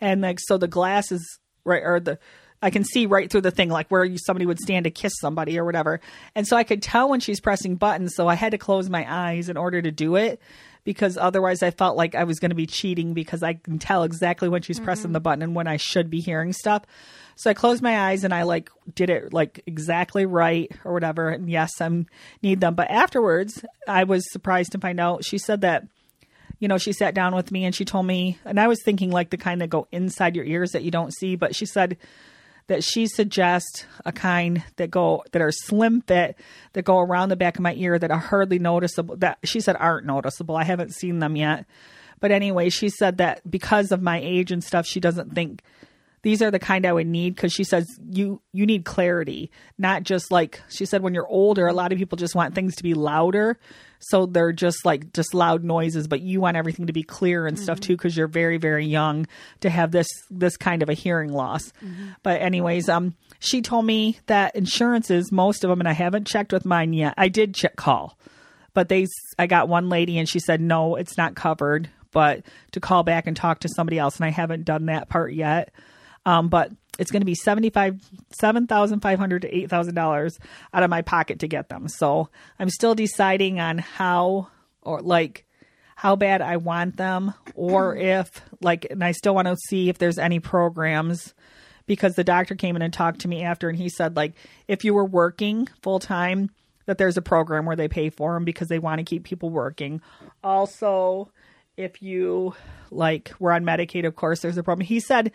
And 0.00 0.22
like, 0.22 0.38
so 0.40 0.58
the 0.58 0.68
glass 0.68 1.12
is 1.12 1.38
right, 1.64 1.82
or 1.82 2.00
the 2.00 2.18
I 2.64 2.70
can 2.70 2.82
see 2.82 3.04
right 3.04 3.30
through 3.30 3.42
the 3.42 3.50
thing, 3.50 3.68
like 3.68 3.88
where 3.90 4.04
you, 4.04 4.16
somebody 4.16 4.46
would 4.46 4.58
stand 4.58 4.84
to 4.84 4.90
kiss 4.90 5.12
somebody 5.20 5.58
or 5.58 5.66
whatever. 5.66 6.00
And 6.34 6.46
so 6.46 6.56
I 6.56 6.64
could 6.64 6.82
tell 6.82 7.10
when 7.10 7.20
she's 7.20 7.38
pressing 7.38 7.76
buttons. 7.76 8.14
So 8.14 8.26
I 8.26 8.36
had 8.36 8.52
to 8.52 8.58
close 8.58 8.88
my 8.88 9.04
eyes 9.06 9.50
in 9.50 9.58
order 9.58 9.82
to 9.82 9.90
do 9.90 10.16
it 10.16 10.40
because 10.82 11.18
otherwise 11.18 11.62
I 11.62 11.70
felt 11.70 11.94
like 11.94 12.14
I 12.14 12.24
was 12.24 12.40
going 12.40 12.52
to 12.52 12.54
be 12.54 12.66
cheating 12.66 13.12
because 13.12 13.42
I 13.42 13.54
can 13.54 13.78
tell 13.78 14.02
exactly 14.02 14.48
when 14.48 14.62
she's 14.62 14.80
pressing 14.80 15.12
the 15.12 15.18
mm-hmm. 15.18 15.24
button 15.24 15.42
and 15.42 15.54
when 15.54 15.66
I 15.66 15.76
should 15.76 16.08
be 16.08 16.20
hearing 16.20 16.54
stuff. 16.54 16.84
So 17.36 17.50
I 17.50 17.54
closed 17.54 17.82
my 17.82 18.08
eyes 18.08 18.24
and 18.24 18.32
I 18.32 18.44
like 18.44 18.70
did 18.94 19.10
it 19.10 19.34
like 19.34 19.62
exactly 19.66 20.24
right 20.24 20.70
or 20.84 20.94
whatever. 20.94 21.28
And 21.28 21.50
yes, 21.50 21.80
I 21.82 22.06
need 22.42 22.60
them. 22.60 22.74
But 22.74 22.90
afterwards, 22.90 23.62
I 23.86 24.04
was 24.04 24.30
surprised 24.32 24.72
to 24.72 24.78
find 24.78 25.00
out 25.00 25.24
she 25.24 25.36
said 25.36 25.62
that 25.62 25.86
you 26.58 26.68
know, 26.68 26.78
she 26.78 26.92
sat 26.92 27.14
down 27.14 27.34
with 27.34 27.50
me 27.50 27.64
and 27.64 27.74
she 27.74 27.84
told 27.84 28.06
me, 28.06 28.38
and 28.44 28.58
I 28.60 28.68
was 28.68 28.82
thinking 28.82 29.10
like 29.10 29.30
the 29.30 29.36
kind 29.36 29.60
that 29.60 29.70
go 29.70 29.88
inside 29.90 30.36
your 30.36 30.44
ears 30.44 30.72
that 30.72 30.82
you 30.82 30.90
don't 30.90 31.12
see, 31.12 31.36
but 31.36 31.54
she 31.54 31.66
said 31.66 31.96
that 32.66 32.82
she 32.82 33.06
suggests 33.06 33.84
a 34.04 34.12
kind 34.12 34.64
that 34.76 34.90
go 34.90 35.22
that 35.32 35.42
are 35.42 35.52
slim 35.52 36.00
fit 36.00 36.36
that 36.72 36.84
go 36.84 36.98
around 36.98 37.28
the 37.28 37.36
back 37.36 37.56
of 37.56 37.62
my 37.62 37.74
ear 37.74 37.98
that 37.98 38.10
are 38.10 38.18
hardly 38.18 38.58
noticeable. 38.58 39.16
That 39.16 39.38
she 39.44 39.60
said 39.60 39.76
aren't 39.76 40.06
noticeable. 40.06 40.56
I 40.56 40.64
haven't 40.64 40.94
seen 40.94 41.18
them 41.18 41.36
yet, 41.36 41.66
but 42.20 42.30
anyway, 42.30 42.70
she 42.70 42.88
said 42.88 43.18
that 43.18 43.48
because 43.50 43.92
of 43.92 44.00
my 44.00 44.18
age 44.18 44.50
and 44.50 44.64
stuff, 44.64 44.86
she 44.86 45.00
doesn't 45.00 45.34
think 45.34 45.62
these 46.24 46.40
are 46.40 46.50
the 46.50 46.58
kind 46.58 46.86
I 46.86 46.92
would 46.92 47.06
need 47.06 47.36
because 47.36 47.52
she 47.52 47.64
says 47.64 47.86
you 48.10 48.40
you 48.52 48.64
need 48.64 48.86
clarity, 48.86 49.50
not 49.76 50.02
just 50.02 50.32
like 50.32 50.60
she 50.70 50.86
said 50.86 51.02
when 51.02 51.12
you're 51.12 51.28
older, 51.28 51.66
a 51.66 51.72
lot 51.74 51.92
of 51.92 51.98
people 51.98 52.16
just 52.16 52.34
want 52.34 52.54
things 52.54 52.74
to 52.76 52.82
be 52.82 52.94
louder, 52.94 53.58
so 53.98 54.24
they're 54.24 54.52
just 54.52 54.86
like 54.86 55.12
just 55.12 55.34
loud 55.34 55.64
noises, 55.64 56.08
but 56.08 56.22
you 56.22 56.40
want 56.40 56.56
everything 56.56 56.86
to 56.86 56.94
be 56.94 57.02
clear 57.02 57.46
and 57.46 57.58
stuff 57.58 57.78
too 57.78 57.94
because 57.94 58.16
you're 58.16 58.26
very 58.26 58.56
very 58.56 58.86
young 58.86 59.26
to 59.60 59.68
have 59.68 59.92
this 59.92 60.08
this 60.30 60.56
kind 60.56 60.82
of 60.82 60.88
a 60.88 60.94
hearing 60.94 61.30
loss. 61.30 61.72
But 62.22 62.40
anyways, 62.40 62.88
um, 62.88 63.14
she 63.38 63.60
told 63.60 63.84
me 63.84 64.18
that 64.26 64.56
insurances, 64.56 65.30
most 65.30 65.62
of 65.62 65.68
them, 65.68 65.80
and 65.80 65.88
I 65.88 65.92
haven't 65.92 66.26
checked 66.26 66.54
with 66.54 66.64
mine 66.64 66.94
yet. 66.94 67.12
I 67.18 67.28
did 67.28 67.54
check 67.54 67.76
call, 67.76 68.18
but 68.72 68.88
they 68.88 69.06
I 69.38 69.46
got 69.46 69.68
one 69.68 69.90
lady 69.90 70.18
and 70.18 70.26
she 70.26 70.38
said 70.38 70.62
no, 70.62 70.96
it's 70.96 71.18
not 71.18 71.34
covered, 71.34 71.90
but 72.12 72.44
to 72.72 72.80
call 72.80 73.02
back 73.02 73.26
and 73.26 73.36
talk 73.36 73.60
to 73.60 73.68
somebody 73.68 73.98
else, 73.98 74.16
and 74.16 74.24
I 74.24 74.30
haven't 74.30 74.64
done 74.64 74.86
that 74.86 75.10
part 75.10 75.34
yet. 75.34 75.70
Um, 76.26 76.48
but 76.48 76.70
it's 76.98 77.10
going 77.10 77.22
to 77.22 77.26
be 77.26 77.34
seventy 77.34 77.70
five 77.70 78.00
seven 78.30 78.66
thousand 78.66 79.00
five 79.00 79.18
hundred 79.18 79.42
to 79.42 79.54
eight 79.54 79.70
thousand 79.70 79.94
dollars 79.94 80.38
out 80.72 80.82
of 80.82 80.90
my 80.90 81.02
pocket 81.02 81.40
to 81.40 81.48
get 81.48 81.68
them. 81.68 81.88
So 81.88 82.28
I'm 82.58 82.70
still 82.70 82.94
deciding 82.94 83.60
on 83.60 83.78
how 83.78 84.48
or 84.82 85.00
like 85.00 85.46
how 85.96 86.16
bad 86.16 86.42
I 86.42 86.56
want 86.56 86.96
them, 86.96 87.34
or 87.54 87.96
if 87.96 88.42
like, 88.60 88.86
and 88.90 89.02
I 89.02 89.12
still 89.12 89.34
want 89.34 89.48
to 89.48 89.56
see 89.68 89.88
if 89.88 89.98
there's 89.98 90.18
any 90.18 90.40
programs 90.40 91.34
because 91.86 92.14
the 92.14 92.24
doctor 92.24 92.54
came 92.54 92.76
in 92.76 92.82
and 92.82 92.92
talked 92.92 93.20
to 93.20 93.28
me 93.28 93.42
after, 93.42 93.68
and 93.68 93.78
he 93.78 93.88
said 93.88 94.16
like 94.16 94.34
if 94.68 94.84
you 94.84 94.94
were 94.94 95.04
working 95.04 95.68
full 95.82 95.98
time, 95.98 96.50
that 96.86 96.98
there's 96.98 97.16
a 97.16 97.22
program 97.22 97.64
where 97.64 97.76
they 97.76 97.88
pay 97.88 98.10
for 98.10 98.34
them 98.34 98.44
because 98.44 98.68
they 98.68 98.78
want 98.78 98.98
to 98.98 99.04
keep 99.04 99.24
people 99.24 99.50
working. 99.50 100.00
Also, 100.42 101.30
if 101.76 102.02
you 102.02 102.54
like 102.90 103.32
were 103.38 103.52
on 103.52 103.64
Medicaid, 103.64 104.06
of 104.06 104.16
course, 104.16 104.40
there's 104.40 104.58
a 104.58 104.62
problem. 104.62 104.86
He 104.86 105.00
said 105.00 105.32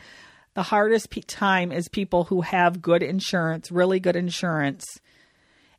the 0.53 0.63
hardest 0.63 1.09
pe- 1.09 1.21
time 1.21 1.71
is 1.71 1.87
people 1.87 2.25
who 2.25 2.41
have 2.41 2.81
good 2.81 3.03
insurance, 3.03 3.71
really 3.71 3.99
good 3.99 4.15
insurance, 4.15 4.85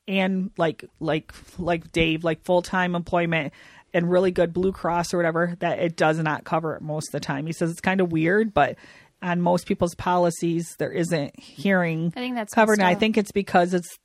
and 0.08 0.50
like 0.56 0.84
like 1.00 1.32
like 1.58 1.92
Dave, 1.92 2.24
like 2.24 2.44
full 2.44 2.62
time 2.62 2.94
employment 2.94 3.52
and 3.92 4.10
really 4.10 4.30
good 4.30 4.52
Blue 4.52 4.72
Cross 4.72 5.12
or 5.12 5.16
whatever. 5.16 5.56
That 5.60 5.78
it 5.78 5.96
does 5.96 6.18
not 6.18 6.44
cover 6.44 6.74
it 6.74 6.82
most 6.82 7.08
of 7.08 7.12
the 7.12 7.20
time. 7.20 7.46
He 7.46 7.52
says 7.52 7.70
it's 7.70 7.80
kind 7.80 8.00
of 8.00 8.12
weird, 8.12 8.54
but 8.54 8.76
on 9.22 9.40
most 9.40 9.66
people's 9.66 9.94
policies, 9.94 10.74
there 10.78 10.92
isn't 10.92 11.38
hearing 11.38 12.12
I 12.16 12.20
think 12.20 12.34
that's 12.36 12.54
covered. 12.54 12.78
And 12.78 12.88
I 12.88 12.94
think 12.94 13.18
it's 13.18 13.32
because 13.32 13.74
it's 13.74 13.98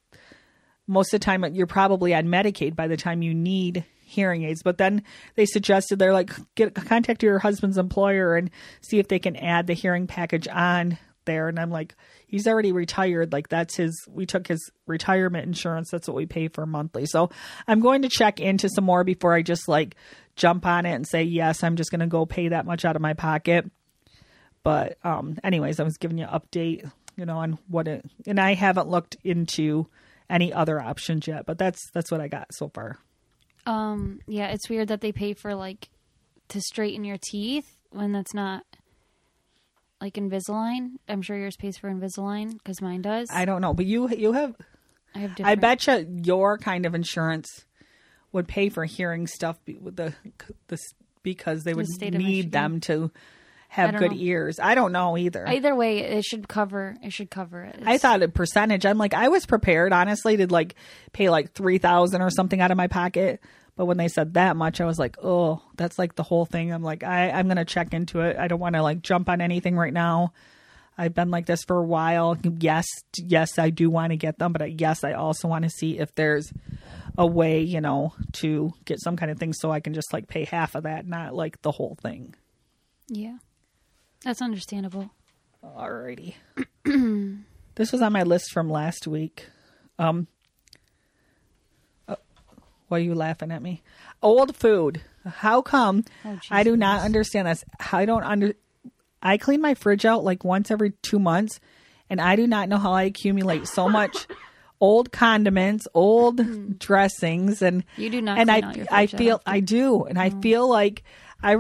most 0.88 1.14
of 1.14 1.20
the 1.20 1.26
time 1.26 1.44
you're 1.54 1.68
probably 1.68 2.14
on 2.14 2.26
Medicaid 2.26 2.76
by 2.76 2.88
the 2.88 2.98
time 2.98 3.22
you 3.22 3.34
need 3.34 3.86
hearing 4.06 4.44
aids. 4.44 4.64
But 4.64 4.78
then 4.78 5.04
they 5.36 5.46
suggested 5.46 6.00
they're 6.00 6.14
like 6.14 6.32
get 6.56 6.74
contact 6.76 7.24
your 7.24 7.40
husband's 7.40 7.78
employer 7.78 8.36
and 8.36 8.50
see 8.82 9.00
if 9.00 9.08
they 9.08 9.20
can 9.20 9.36
add 9.36 9.68
the 9.68 9.74
hearing 9.74 10.08
package 10.08 10.48
on 10.48 10.98
there. 11.26 11.50
And 11.50 11.60
I'm 11.60 11.72
like, 11.72 11.96
he's 12.28 12.48
already 12.48 12.72
retired. 12.72 13.34
Like 13.34 13.50
that's 13.50 13.76
his. 13.76 14.08
We 14.10 14.26
took 14.26 14.48
his 14.48 14.72
retirement 14.86 15.46
insurance. 15.46 15.90
That's 15.92 16.08
what 16.08 16.16
we 16.16 16.26
pay 16.26 16.48
for 16.48 16.66
monthly. 16.66 17.06
So 17.08 17.30
I'm 17.68 17.82
going 17.82 18.04
to 18.04 18.10
check 18.10 18.40
into 18.40 18.70
some 18.70 18.86
more 18.86 19.04
before 19.04 19.34
I 19.34 19.42
just 19.42 19.68
like 19.68 19.96
jump 20.36 20.66
on 20.66 20.86
it 20.86 20.94
and 20.94 21.08
say 21.08 21.24
yes. 21.24 21.64
I'm 21.64 21.76
just 21.76 21.92
going 21.92 22.02
to 22.02 22.08
go 22.08 22.26
pay 22.26 22.50
that 22.50 22.66
much 22.66 22.86
out 22.86 22.96
of 22.96 23.02
my 23.02 23.14
pocket. 23.14 23.70
But 24.64 24.98
um, 25.04 25.38
anyways, 25.44 25.80
I 25.80 25.84
was 25.84 25.98
giving 25.98 26.18
you 26.18 26.26
an 26.26 26.40
update, 26.40 26.90
you 27.16 27.26
know, 27.26 27.38
on 27.38 27.60
what 27.68 27.88
it. 27.88 28.06
And 28.26 28.40
I 28.40 28.54
haven't 28.54 28.90
looked 28.90 29.18
into 29.24 29.88
any 30.30 30.52
other 30.52 30.80
options 30.80 31.28
yet, 31.28 31.46
but 31.46 31.58
that's 31.58 31.90
that's 31.92 32.12
what 32.12 32.22
I 32.22 32.28
got 32.28 32.48
so 32.54 32.70
far. 32.70 32.98
Um, 33.66 34.20
yeah, 34.28 34.48
it's 34.48 34.70
weird 34.70 34.90
that 34.90 35.02
they 35.02 35.12
pay 35.12 35.34
for 35.34 35.56
like 35.56 35.90
to 36.50 36.62
straighten 36.62 37.04
your 37.04 37.18
teeth 37.22 37.78
when 37.90 38.12
that's 38.12 38.34
not 38.34 38.64
like 40.02 40.16
Invisalign. 40.16 40.98
I'm 41.10 41.22
sure 41.22 41.38
yours 41.38 41.56
pays 41.58 41.78
for 41.78 41.90
Invisalign 41.90 42.54
because 42.54 42.82
mine 42.82 43.02
does. 43.02 43.30
I 43.32 43.46
don't 43.46 43.62
know, 43.62 43.74
but 43.74 43.86
you 43.86 44.10
you 44.10 44.34
have. 44.34 44.56
I 45.14 45.20
have 45.20 45.32
I 45.32 45.56
different. 45.56 45.62
bet 45.62 45.88
you 45.88 46.22
your 46.24 46.58
kind 46.58 46.86
of 46.86 46.94
insurance 46.94 47.66
would 48.32 48.48
pay 48.48 48.70
for 48.70 48.86
hearing 48.86 49.28
stuff 49.28 49.58
with 49.82 49.96
the 49.96 50.14
the 50.68 50.78
because 51.24 51.64
they 51.64 51.74
would 51.74 51.88
of 51.88 52.14
need 52.14 52.52
them 52.52 52.80
to 52.82 53.12
I 53.16 53.20
have 53.76 53.98
good 53.98 54.12
know. 54.12 54.18
ears. 54.18 54.60
I 54.60 54.76
don't 54.76 54.92
know 54.92 55.18
either. 55.18 55.48
Either 55.48 55.76
way, 55.76 56.00
it 56.00 56.24
should 56.24 56.48
cover. 56.48 56.96
It 57.04 57.12
should 57.12 57.30
cover 57.30 57.64
it. 57.64 57.82
I 57.86 57.98
thought 57.98 58.24
a 58.24 58.30
percentage. 58.30 58.86
I'm 58.86 58.98
like, 58.98 59.14
I 59.14 59.28
was 59.28 59.46
prepared, 59.46 59.92
honestly, 59.92 60.38
to 60.38 60.48
like 60.48 60.76
pay 61.12 61.30
like 61.30 61.52
three 61.54 61.78
thousand 61.78 62.22
or 62.22 62.30
something 62.30 62.62
out 62.62 62.72
of 62.72 62.78
my 62.78 62.88
pocket. 62.88 63.42
But 63.76 63.86
when 63.86 63.98
they 63.98 64.08
said 64.08 64.36
that 64.36 64.56
much, 64.56 64.80
I 64.80 64.86
was 64.86 64.98
like, 64.98 65.18
oh, 65.22 65.62
that's 65.76 66.00
like 66.00 66.16
the 66.16 66.24
whole 66.24 66.46
thing. 66.46 66.72
I'm 66.72 66.84
like, 66.84 67.04
I, 67.04 67.30
I'm 67.32 67.48
gonna 67.50 67.66
check 67.66 67.94
into 67.94 68.22
it. 68.22 68.38
I 68.38 68.48
don't 68.48 68.60
want 68.60 68.76
to 68.76 68.82
like 68.82 69.02
jump 69.02 69.28
on 69.30 69.42
anything 69.42 69.76
right 69.76 69.94
now. 69.94 70.32
I've 70.98 71.14
been 71.14 71.30
like 71.30 71.46
this 71.46 71.64
for 71.66 71.78
a 71.78 71.84
while. 71.86 72.38
Yes, 72.60 72.86
yes, 73.18 73.60
I 73.60 73.70
do 73.70 73.90
want 73.90 74.12
to 74.12 74.18
get 74.18 74.40
them, 74.40 74.54
but 74.54 74.62
I, 74.62 74.74
yes, 74.78 75.04
I 75.04 75.12
also 75.12 75.50
want 75.50 75.64
to 75.66 75.70
see 75.70 76.00
if 76.00 76.16
there's 76.16 76.50
a 77.18 77.28
way, 77.28 77.60
you 77.62 77.82
know, 77.82 78.14
to 78.34 78.72
get 78.86 79.02
some 79.02 79.18
kind 79.18 79.30
of 79.30 79.38
thing 79.38 79.52
so 79.52 79.72
I 79.72 79.82
can 79.82 79.94
just 79.94 80.14
like 80.14 80.30
pay 80.30 80.46
half 80.46 80.76
of 80.76 80.84
that, 80.84 81.06
not 81.06 81.36
like 81.36 81.62
the 81.62 81.72
whole 81.72 81.98
thing. 82.02 82.34
yeah, 83.10 83.38
that's 84.26 84.42
understandable. 84.42 85.12
Alrighty. 85.64 86.34
this 87.76 87.92
was 87.92 88.02
on 88.02 88.12
my 88.12 88.24
list 88.24 88.52
from 88.52 88.70
last 88.70 89.08
week. 89.08 89.48
Um, 89.98 90.28
uh, 92.08 92.18
why 92.90 92.98
are 92.98 93.02
you 93.02 93.16
laughing 93.16 93.52
at 93.52 93.62
me? 93.62 93.82
Old 94.22 94.56
food. 94.56 95.02
How 95.26 95.62
come? 95.62 96.04
Oh, 96.26 96.40
I 96.52 96.64
do 96.64 96.76
not 96.76 97.02
understand 97.02 97.48
this. 97.48 97.64
I 97.92 98.06
don't 98.06 98.24
under. 98.24 98.54
I 99.22 99.38
clean 99.38 99.62
my 99.62 99.74
fridge 99.74 100.06
out 100.06 100.24
like 100.24 100.44
once 100.44 100.70
every 100.70 100.92
two 101.02 101.18
months, 101.18 101.60
and 102.10 102.20
I 102.20 102.36
do 102.36 102.46
not 102.46 102.68
know 102.70 102.78
how 102.78 102.94
I 102.94 103.04
accumulate 103.04 103.68
so 103.68 103.90
much 103.90 104.28
old 104.82 105.12
condiments, 105.12 105.88
old 105.94 106.78
dressings, 106.78 107.62
and 107.62 107.84
You 107.98 108.10
do 108.10 108.22
not 108.22 108.38
And 108.38 108.50
clean 108.50 108.64
I, 108.64 108.68
out 108.68 108.76
your 108.76 108.86
I 108.92 109.08
feel 109.08 109.36
often. 109.36 109.54
I 109.54 109.60
do, 109.62 110.04
and 110.04 110.20
I 110.20 110.30
feel 110.30 110.70
like 110.70 111.04
I 111.42 111.58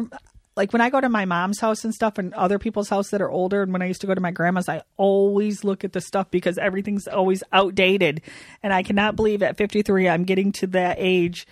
like 0.55 0.71
when 0.71 0.81
I 0.81 0.89
go 0.89 1.01
to 1.01 1.09
my 1.09 1.25
mom's 1.25 1.59
house 1.59 1.83
and 1.83 1.93
stuff, 1.93 2.17
and 2.17 2.33
other 2.33 2.59
people's 2.59 2.89
house 2.89 3.09
that 3.09 3.21
are 3.21 3.29
older, 3.29 3.61
and 3.61 3.73
when 3.73 3.81
I 3.81 3.87
used 3.87 4.01
to 4.01 4.07
go 4.07 4.15
to 4.15 4.21
my 4.21 4.31
grandma's, 4.31 4.69
I 4.69 4.83
always 4.97 5.63
look 5.63 5.83
at 5.83 5.93
the 5.93 6.01
stuff 6.01 6.31
because 6.31 6.57
everything's 6.57 7.07
always 7.07 7.43
outdated, 7.51 8.21
and 8.63 8.73
I 8.73 8.83
cannot 8.83 9.15
believe 9.15 9.43
at 9.43 9.57
53 9.57 10.07
I'm 10.07 10.23
getting 10.23 10.51
to 10.53 10.67
that 10.67 10.97
age 10.99 11.45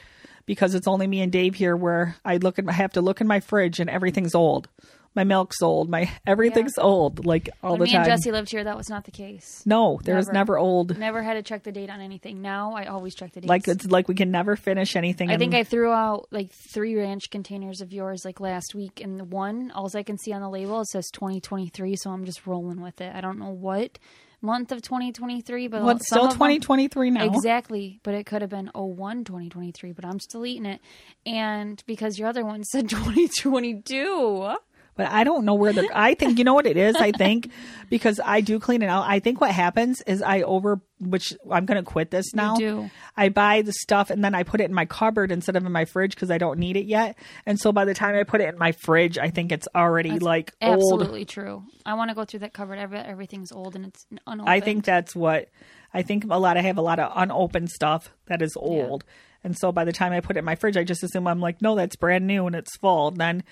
because 0.45 0.76
it's 0.76 0.88
only 0.88 1.08
me 1.08 1.22
and 1.22 1.32
Dave 1.32 1.56
here 1.56 1.76
where 1.76 2.16
I 2.26 2.38
look 2.38 2.60
at 2.60 2.68
I 2.68 2.74
have 2.74 2.93
to 2.93 3.01
look 3.01 3.22
in 3.22 3.28
my 3.28 3.39
fridge 3.39 3.80
and 3.80 3.89
everything's 3.89 4.36
old. 4.36 4.68
My 5.16 5.24
milk's 5.24 5.61
old. 5.61 5.89
My 5.89 6.09
everything's 6.28 6.78
old. 6.78 7.26
Like 7.26 7.49
all 7.61 7.72
when 7.72 7.80
the 7.80 7.86
me 7.86 7.91
time. 7.91 8.01
and 8.01 8.09
Jesse 8.11 8.32
lived 8.32 8.49
here, 8.51 8.64
that 8.64 8.76
was 8.78 8.89
not 8.89 9.05
the 9.05 9.11
case. 9.11 9.61
no, 9.66 9.99
there 10.03 10.16
was 10.16 10.28
Never. 10.28 10.34
never 10.38 10.57
old. 10.57 10.97
Never 10.97 11.22
had 11.22 11.36
to 11.36 11.43
check 11.43 11.64
the 11.64 11.72
date 11.72 11.89
on 11.89 12.01
anything. 12.01 12.41
Now 12.41 12.74
I 12.74 12.86
always 12.86 13.14
check 13.16 13.32
the 13.34 13.41
date. 13.41 13.47
Like 13.47 13.68
it's 13.68 13.86
like 13.86 14.07
we 14.07 14.16
can 14.16 14.32
never 14.32 14.55
finish 14.55 14.95
anything. 14.95 15.30
I 15.30 15.38
think 15.38 15.53
I 15.53 15.64
threw 15.64 15.91
out 15.91 16.28
like 16.32 16.51
three 16.74 16.95
ranch 16.95 17.30
containers 17.30 17.82
of 17.82 17.93
yours 17.93 18.24
like 18.26 18.39
last 18.39 18.74
week, 18.76 19.01
and 19.01 19.20
the 19.20 19.24
one, 19.26 19.72
all 19.76 19.89
I 19.95 20.03
can 20.03 20.18
see 20.18 20.34
on 20.34 20.41
the 20.41 20.49
label, 20.49 20.82
it 20.82 20.88
says 20.88 21.09
2023, 21.14 21.95
so 21.97 22.09
I'm 22.09 22.26
just 22.26 22.47
rolling 22.47 22.82
with 22.82 22.99
it. 23.01 23.14
I 23.16 23.22
don't 23.22 23.38
know 23.38 23.51
what 23.51 23.99
month 24.41 24.72
of 24.74 24.82
2023, 24.82 25.68
but 25.70 25.84
Well, 25.84 25.97
still 25.99 26.24
of 26.26 26.30
them- 26.32 26.38
2023 26.38 27.11
now. 27.11 27.24
Exactly, 27.26 27.99
but 28.03 28.14
it 28.14 28.26
could 28.26 28.41
have 28.41 28.49
been 28.49 28.70
01 28.74 29.24
2023, 29.24 29.91
but 29.93 30.03
I'm 30.03 30.20
still 30.20 30.45
eating 30.45 30.66
it. 30.66 30.82
And 31.26 31.82
because 31.86 32.18
your 32.18 32.28
other 32.28 32.43
one 32.43 32.64
said 32.66 32.89
2022. 32.89 34.55
But 34.95 35.07
I 35.07 35.23
don't 35.23 35.45
know 35.45 35.55
where 35.55 35.73
the. 35.73 35.89
I 35.93 36.13
think 36.13 36.37
you 36.37 36.43
know 36.43 36.53
what 36.53 36.67
it 36.67 36.77
is. 36.77 36.95
I 36.95 37.11
think 37.17 37.49
because 37.89 38.19
I 38.23 38.41
do 38.41 38.59
clean 38.59 38.81
it 38.81 38.87
out. 38.87 39.05
I 39.07 39.19
think 39.19 39.41
what 39.41 39.51
happens 39.51 40.01
is 40.01 40.21
I 40.21 40.41
over, 40.41 40.81
which 40.99 41.33
I'm 41.49 41.65
going 41.65 41.83
to 41.83 41.89
quit 41.89 42.11
this 42.11 42.33
now. 42.33 42.55
do. 42.55 42.89
I 43.17 43.29
buy 43.29 43.63
the 43.63 43.73
stuff 43.73 44.09
and 44.09 44.23
then 44.23 44.35
I 44.35 44.43
put 44.43 44.61
it 44.61 44.65
in 44.65 44.73
my 44.73 44.85
cupboard 44.85 45.31
instead 45.31 45.55
of 45.55 45.65
in 45.65 45.71
my 45.71 45.85
fridge 45.85 46.15
because 46.15 46.29
I 46.29 46.37
don't 46.37 46.59
need 46.59 46.77
it 46.77 46.85
yet. 46.85 47.17
And 47.45 47.59
so 47.59 47.71
by 47.71 47.85
the 47.85 47.93
time 47.93 48.15
I 48.15 48.23
put 48.23 48.41
it 48.41 48.49
in 48.49 48.57
my 48.57 48.71
fridge, 48.71 49.17
I 49.17 49.29
think 49.29 49.51
it's 49.51 49.67
already 49.75 50.11
That's 50.11 50.23
like 50.23 50.53
old. 50.61 50.93
Absolutely 50.93 51.25
true. 51.25 51.63
I 51.85 51.95
want 51.95 52.09
to 52.09 52.15
go 52.15 52.25
through 52.25 52.41
that 52.41 52.53
cupboard. 52.53 52.77
Every, 52.77 52.99
everything's 52.99 53.51
old 53.51 53.75
and 53.75 53.85
it's 53.85 54.05
unopened. 54.27 54.49
I 54.49 54.59
think 54.59 54.85
that's 54.85 55.15
what 55.15 55.49
I 55.93 56.01
think 56.03 56.25
a 56.29 56.37
lot. 56.37 56.57
I 56.57 56.61
have 56.61 56.77
a 56.77 56.81
lot 56.81 56.99
of 56.99 57.11
unopened 57.15 57.69
stuff 57.69 58.09
that 58.27 58.41
is 58.41 58.55
old, 58.55 59.03
and 59.43 59.57
so 59.57 59.71
by 59.71 59.83
the 59.83 59.91
time 59.91 60.13
I 60.13 60.21
put 60.21 60.37
it 60.37 60.39
in 60.39 60.45
my 60.45 60.55
fridge, 60.55 60.77
I 60.77 60.83
just 60.83 61.03
assume 61.03 61.27
I'm 61.27 61.39
like, 61.39 61.61
no, 61.61 61.75
that's 61.75 61.95
brand 61.95 62.25
new 62.25 62.47
and 62.47 62.55
it's 62.55 62.75
full. 62.77 63.09
And 63.09 63.17
then 63.17 63.43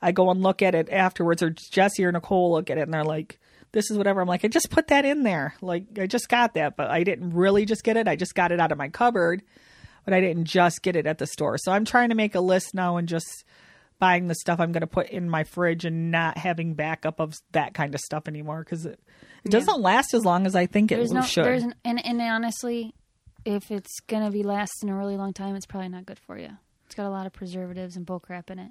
I 0.00 0.12
go 0.12 0.30
and 0.30 0.42
look 0.42 0.62
at 0.62 0.74
it 0.74 0.88
afterwards, 0.90 1.42
or 1.42 1.50
Jesse 1.50 2.04
or 2.04 2.12
Nicole 2.12 2.52
look 2.52 2.70
at 2.70 2.78
it, 2.78 2.82
and 2.82 2.94
they're 2.94 3.04
like, 3.04 3.38
this 3.72 3.90
is 3.90 3.98
whatever. 3.98 4.20
I'm 4.20 4.28
like, 4.28 4.44
I 4.44 4.48
just 4.48 4.70
put 4.70 4.88
that 4.88 5.04
in 5.04 5.22
there. 5.22 5.54
Like 5.60 5.98
I 5.98 6.06
just 6.06 6.28
got 6.28 6.54
that, 6.54 6.76
but 6.76 6.90
I 6.90 7.02
didn't 7.04 7.34
really 7.34 7.64
just 7.64 7.84
get 7.84 7.96
it. 7.96 8.08
I 8.08 8.16
just 8.16 8.34
got 8.34 8.52
it 8.52 8.60
out 8.60 8.72
of 8.72 8.78
my 8.78 8.88
cupboard, 8.88 9.42
but 10.04 10.14
I 10.14 10.20
didn't 10.20 10.46
just 10.46 10.82
get 10.82 10.96
it 10.96 11.06
at 11.06 11.18
the 11.18 11.26
store. 11.26 11.58
So 11.58 11.72
I'm 11.72 11.84
trying 11.84 12.08
to 12.08 12.14
make 12.14 12.34
a 12.34 12.40
list 12.40 12.74
now 12.74 12.96
and 12.96 13.08
just 13.08 13.44
buying 13.98 14.28
the 14.28 14.34
stuff 14.34 14.60
I'm 14.60 14.72
going 14.72 14.82
to 14.82 14.86
put 14.86 15.10
in 15.10 15.28
my 15.28 15.44
fridge 15.44 15.84
and 15.84 16.10
not 16.10 16.38
having 16.38 16.74
backup 16.74 17.20
of 17.20 17.34
that 17.52 17.74
kind 17.74 17.94
of 17.94 18.00
stuff 18.00 18.28
anymore 18.28 18.60
because 18.60 18.86
it, 18.86 19.00
it 19.44 19.50
doesn't 19.50 19.80
last 19.80 20.14
as 20.14 20.24
long 20.24 20.46
as 20.46 20.54
I 20.54 20.66
think 20.66 20.92
it 20.92 20.96
there's 20.96 21.10
no, 21.10 21.22
should. 21.22 21.44
there's, 21.44 21.64
n- 21.64 21.74
and, 21.84 22.04
and 22.04 22.20
honestly, 22.22 22.94
if 23.44 23.70
it's 23.70 23.98
going 24.06 24.24
to 24.24 24.30
be 24.30 24.44
lasting 24.44 24.88
a 24.88 24.96
really 24.96 25.16
long 25.16 25.32
time, 25.32 25.56
it's 25.56 25.66
probably 25.66 25.88
not 25.88 26.06
good 26.06 26.18
for 26.20 26.38
you. 26.38 26.50
It's 26.86 26.94
got 26.94 27.06
a 27.06 27.10
lot 27.10 27.26
of 27.26 27.32
preservatives 27.32 27.96
and 27.96 28.06
bullcrap 28.06 28.50
in 28.50 28.58
it. 28.60 28.70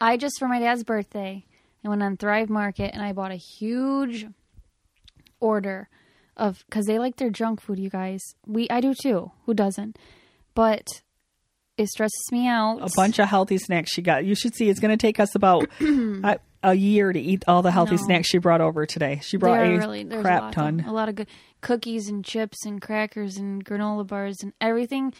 I 0.00 0.16
just 0.16 0.38
for 0.38 0.48
my 0.48 0.58
dad's 0.60 0.84
birthday, 0.84 1.44
I 1.84 1.88
went 1.88 2.02
on 2.02 2.16
Thrive 2.16 2.48
Market 2.50 2.92
and 2.94 3.02
I 3.02 3.12
bought 3.12 3.32
a 3.32 3.36
huge 3.36 4.26
order 5.40 5.88
of 6.36 6.62
because 6.68 6.86
they 6.86 6.98
like 6.98 7.16
their 7.16 7.30
junk 7.30 7.60
food. 7.60 7.78
You 7.78 7.90
guys, 7.90 8.20
we 8.46 8.68
I 8.70 8.80
do 8.80 8.94
too. 8.94 9.32
Who 9.46 9.54
doesn't? 9.54 9.98
But 10.54 10.86
it 11.76 11.88
stresses 11.88 12.26
me 12.32 12.46
out. 12.48 12.78
A 12.80 12.90
bunch 12.96 13.18
of 13.18 13.28
healthy 13.28 13.58
snacks 13.58 13.92
she 13.92 14.02
got. 14.02 14.24
You 14.24 14.34
should 14.34 14.54
see. 14.54 14.68
It's 14.68 14.80
going 14.80 14.90
to 14.90 15.00
take 15.00 15.20
us 15.20 15.34
about 15.36 15.68
a, 15.80 16.38
a 16.64 16.74
year 16.74 17.12
to 17.12 17.20
eat 17.20 17.44
all 17.46 17.62
the 17.62 17.70
healthy 17.70 17.94
No. 17.96 18.02
snacks 18.02 18.28
she 18.28 18.38
brought 18.38 18.60
over 18.60 18.84
today. 18.84 19.20
She 19.22 19.36
brought 19.36 19.60
a 19.64 19.76
really, 19.76 20.04
crap 20.04 20.42
a 20.42 20.44
lot 20.46 20.52
ton. 20.54 20.84
A 20.86 20.92
lot 20.92 21.08
of 21.08 21.14
good 21.14 21.28
cookies 21.60 22.08
and 22.08 22.24
chips 22.24 22.66
and 22.66 22.82
crackers 22.82 23.36
and 23.36 23.64
granola 23.64 24.04
bars 24.06 24.38
and 24.42 24.52
everything. 24.60 25.14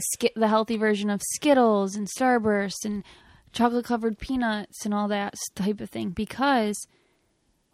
Sk- 0.00 0.32
the 0.34 0.48
healthy 0.48 0.78
version 0.78 1.10
of 1.10 1.20
Skittles 1.34 1.94
and 1.94 2.08
Starburst 2.08 2.86
and 2.86 3.04
chocolate 3.52 3.84
covered 3.84 4.18
peanuts 4.18 4.84
and 4.84 4.92
all 4.92 5.08
that 5.08 5.34
type 5.54 5.80
of 5.80 5.90
thing. 5.90 6.10
Because 6.10 6.86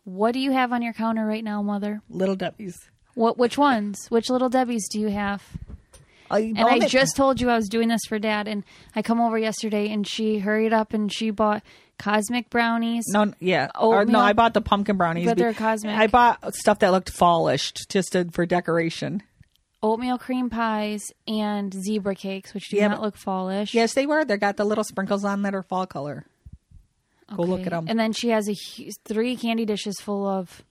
what 0.04 0.32
do 0.32 0.40
you 0.40 0.52
have 0.52 0.72
on 0.72 0.82
your 0.82 0.92
counter 0.92 1.26
right 1.26 1.44
now, 1.44 1.62
Mother? 1.62 2.02
Little 2.08 2.36
Debbie's. 2.36 2.78
What? 3.14 3.38
Which 3.38 3.58
ones? 3.58 4.06
Which 4.10 4.30
little 4.30 4.48
Debbie's 4.48 4.88
do 4.88 5.00
you 5.00 5.08
have? 5.08 5.42
And 6.30 6.58
I 6.58 6.80
just 6.80 7.16
told 7.16 7.40
you 7.40 7.48
I 7.48 7.56
was 7.56 7.68
doing 7.68 7.88
this 7.88 8.02
for 8.06 8.18
Dad, 8.18 8.48
and 8.48 8.62
I 8.94 9.02
come 9.02 9.20
over 9.20 9.38
yesterday, 9.38 9.90
and 9.90 10.06
she 10.06 10.38
hurried 10.38 10.74
up 10.74 10.92
and 10.92 11.10
she 11.12 11.30
bought 11.30 11.62
cosmic 11.98 12.50
brownies. 12.50 13.04
No, 13.08 13.32
yeah. 13.40 13.70
Or, 13.78 14.04
no, 14.04 14.20
I 14.20 14.34
bought 14.34 14.54
the 14.54 14.60
pumpkin 14.60 14.96
brownies. 14.96 15.26
But 15.26 15.38
they're 15.38 15.54
cosmic. 15.54 15.96
I 15.96 16.06
bought 16.06 16.54
stuff 16.54 16.80
that 16.80 16.92
looked 16.92 17.10
fallished 17.10 17.88
just 17.88 18.12
to, 18.12 18.26
for 18.30 18.46
decoration. 18.46 19.22
Oatmeal 19.82 20.18
cream 20.18 20.50
pies 20.50 21.02
and 21.26 21.72
zebra 21.72 22.14
cakes, 22.14 22.54
which 22.54 22.68
do 22.68 22.76
Yeah, 22.76 22.88
not 22.88 23.02
look 23.02 23.16
fallish. 23.16 23.74
Yes, 23.74 23.94
they 23.94 24.06
were. 24.06 24.24
They 24.24 24.36
got 24.36 24.56
the 24.56 24.64
little 24.64 24.84
sprinkles 24.84 25.24
on 25.24 25.42
that 25.42 25.54
are 25.54 25.62
fall 25.62 25.86
color. 25.86 26.26
Go 27.34 27.42
look 27.42 27.66
at 27.66 27.70
them. 27.70 27.86
And 27.88 27.98
then 27.98 28.12
she 28.12 28.30
has 28.30 28.48
a 28.48 28.54
three 29.04 29.36
candy 29.36 29.66
dishes 29.66 30.00
full 30.00 30.26
of 30.26 30.62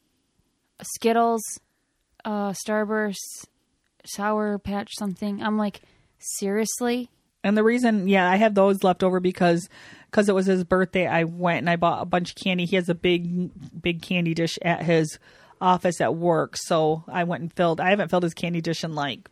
Skittles, 0.82 1.42
uh, 2.26 2.54
Starburst, 2.66 3.46
Sour 4.06 4.58
Patch 4.58 4.92
something. 4.98 5.42
I'm 5.44 5.58
like, 5.58 5.82
seriously? 6.18 7.10
And 7.44 7.56
the 7.56 7.64
reason, 7.64 8.08
yeah, 8.08 8.30
I 8.30 8.38
have 8.38 8.56
those 8.56 8.84
left 8.84 9.04
over 9.04 9.20
because 9.20 9.70
because 10.10 10.28
it 10.30 10.36
was 10.36 10.48
his 10.48 10.64
birthday. 10.64 11.06
I 11.06 11.26
went 11.26 11.60
and 11.60 11.70
I 11.70 11.76
bought 11.76 12.02
a 12.02 12.06
bunch 12.06 12.32
of 12.32 12.36
candy. 12.36 12.66
He 12.66 12.76
has 12.76 12.90
a 12.90 12.96
big 12.96 13.52
big 13.80 14.02
candy 14.02 14.34
dish 14.34 14.58
at 14.64 14.82
his 14.82 15.20
office 15.62 16.02
at 16.02 16.16
work, 16.16 16.56
so 16.58 17.04
I 17.08 17.24
went 17.24 17.42
and 17.42 17.54
filled. 17.54 17.80
I 17.80 17.90
haven't 17.90 18.10
filled 18.10 18.24
his 18.24 18.34
candy 18.34 18.62
dish 18.62 18.84
in 18.84 18.94
like 18.96 19.30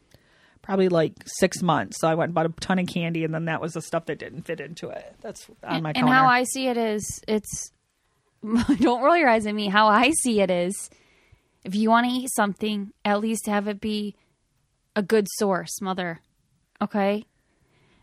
probably 0.62 0.90
like 0.90 1.14
six 1.26 1.62
months. 1.62 2.00
So 2.00 2.08
I 2.08 2.16
went 2.16 2.30
and 2.30 2.34
bought 2.36 2.46
a 2.48 2.50
ton 2.60 2.80
of 2.80 2.88
candy, 2.88 3.24
and 3.24 3.34
then 3.34 3.46
that 3.46 3.62
was 3.62 3.74
the 3.74 3.82
stuff 3.82 4.06
that 4.06 4.18
didn't 4.20 4.44
fit 4.44 4.60
into 4.60 4.90
it. 4.90 5.16
That's 5.22 5.48
on 5.64 5.84
my 5.84 5.94
counter. 5.94 6.08
and 6.08 6.10
how 6.16 6.26
I 6.28 6.44
see 6.44 6.68
it 6.68 6.78
is, 6.78 7.22
it's 7.28 7.72
don't 8.80 9.02
roll 9.02 9.18
your 9.18 9.30
eyes 9.30 9.46
at 9.46 9.56
me. 9.56 9.68
How 9.68 9.88
I 9.88 10.12
see 10.22 10.42
it 10.42 10.50
is, 10.52 10.90
if 11.64 11.76
you 11.76 11.90
want 11.90 12.08
to 12.08 12.12
eat 12.12 12.30
something, 12.36 12.92
at 13.04 13.20
least 13.20 13.48
have 13.48 13.68
it 13.68 13.80
be 13.80 14.16
a 14.96 15.02
good 15.04 15.28
source, 15.38 15.82
mother. 15.82 16.22
Okay. 16.82 17.26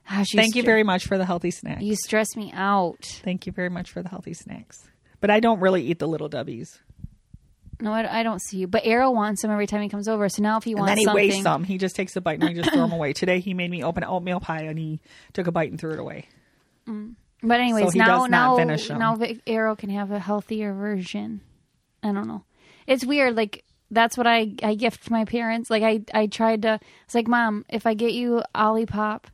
Ah, 0.08 0.18
Gosh, 0.18 0.26
Thank 0.34 0.56
you 0.56 0.62
very 0.64 0.82
much 0.82 1.06
for 1.06 1.16
the 1.16 1.24
healthy 1.24 1.52
snacks. 1.52 1.82
You 1.82 1.94
stress 1.94 2.34
me 2.36 2.50
out. 2.54 3.04
Thank 3.22 3.46
you 3.46 3.52
very 3.52 3.70
much 3.70 3.90
for 3.90 4.02
the 4.02 4.08
healthy 4.08 4.34
snacks. 4.34 4.88
But 5.20 5.30
I 5.30 5.38
don't 5.38 5.60
really 5.60 5.82
eat 5.82 6.00
the 6.00 6.08
little 6.08 6.28
dubbies. 6.28 6.80
No, 7.82 7.92
I, 7.92 8.20
I 8.20 8.22
don't 8.22 8.40
see 8.40 8.58
you. 8.58 8.66
But 8.66 8.86
Arrow 8.86 9.10
wants 9.10 9.42
some 9.42 9.50
every 9.50 9.66
time 9.66 9.82
he 9.82 9.88
comes 9.88 10.06
over. 10.08 10.28
So 10.28 10.42
now 10.42 10.56
if 10.58 10.64
he 10.64 10.72
And 10.72 10.80
wants 10.80 10.90
then 10.92 10.98
he 10.98 11.04
something, 11.04 11.28
wastes 11.28 11.42
some. 11.42 11.64
He 11.64 11.78
just 11.78 11.96
takes 11.96 12.14
a 12.16 12.20
bite 12.20 12.40
and 12.40 12.48
he 12.48 12.54
just 12.54 12.70
throw 12.72 12.82
them 12.82 12.92
away. 12.98 13.12
Today 13.12 13.40
he 13.40 13.54
made 13.54 13.70
me 13.70 13.82
open 13.82 14.02
an 14.04 14.08
oatmeal 14.08 14.40
pie 14.40 14.62
and 14.62 14.78
he 14.78 15.00
took 15.32 15.46
a 15.46 15.52
bite 15.52 15.70
and 15.70 15.80
threw 15.80 15.92
it 15.92 15.98
away. 15.98 16.28
Mm. 16.88 17.14
But 17.42 17.60
anyways, 17.60 17.86
So 17.86 17.90
he 17.90 17.98
now 17.98 18.06
does 18.20 18.30
not 18.30 18.56
now 18.56 19.14
now 19.16 19.26
Arrow 19.46 19.74
can 19.74 19.90
have 19.90 20.12
a 20.12 20.18
healthier 20.20 20.72
version. 20.72 21.40
I 22.02 22.12
don't 22.12 22.28
know. 22.28 22.44
It's 22.86 23.04
weird. 23.04 23.34
Like 23.36 23.64
that's 23.90 24.16
what 24.16 24.26
I 24.28 24.52
I 24.62 24.74
gift 24.76 25.10
my 25.10 25.24
parents. 25.24 25.68
Like 25.68 25.82
I 25.82 26.02
I 26.14 26.26
tried 26.28 26.62
to. 26.62 26.78
It's 27.04 27.14
like 27.16 27.26
mom, 27.26 27.64
if 27.68 27.84
I 27.86 27.94
get 27.94 28.12
you 28.12 28.42
Olipop, 28.54 29.24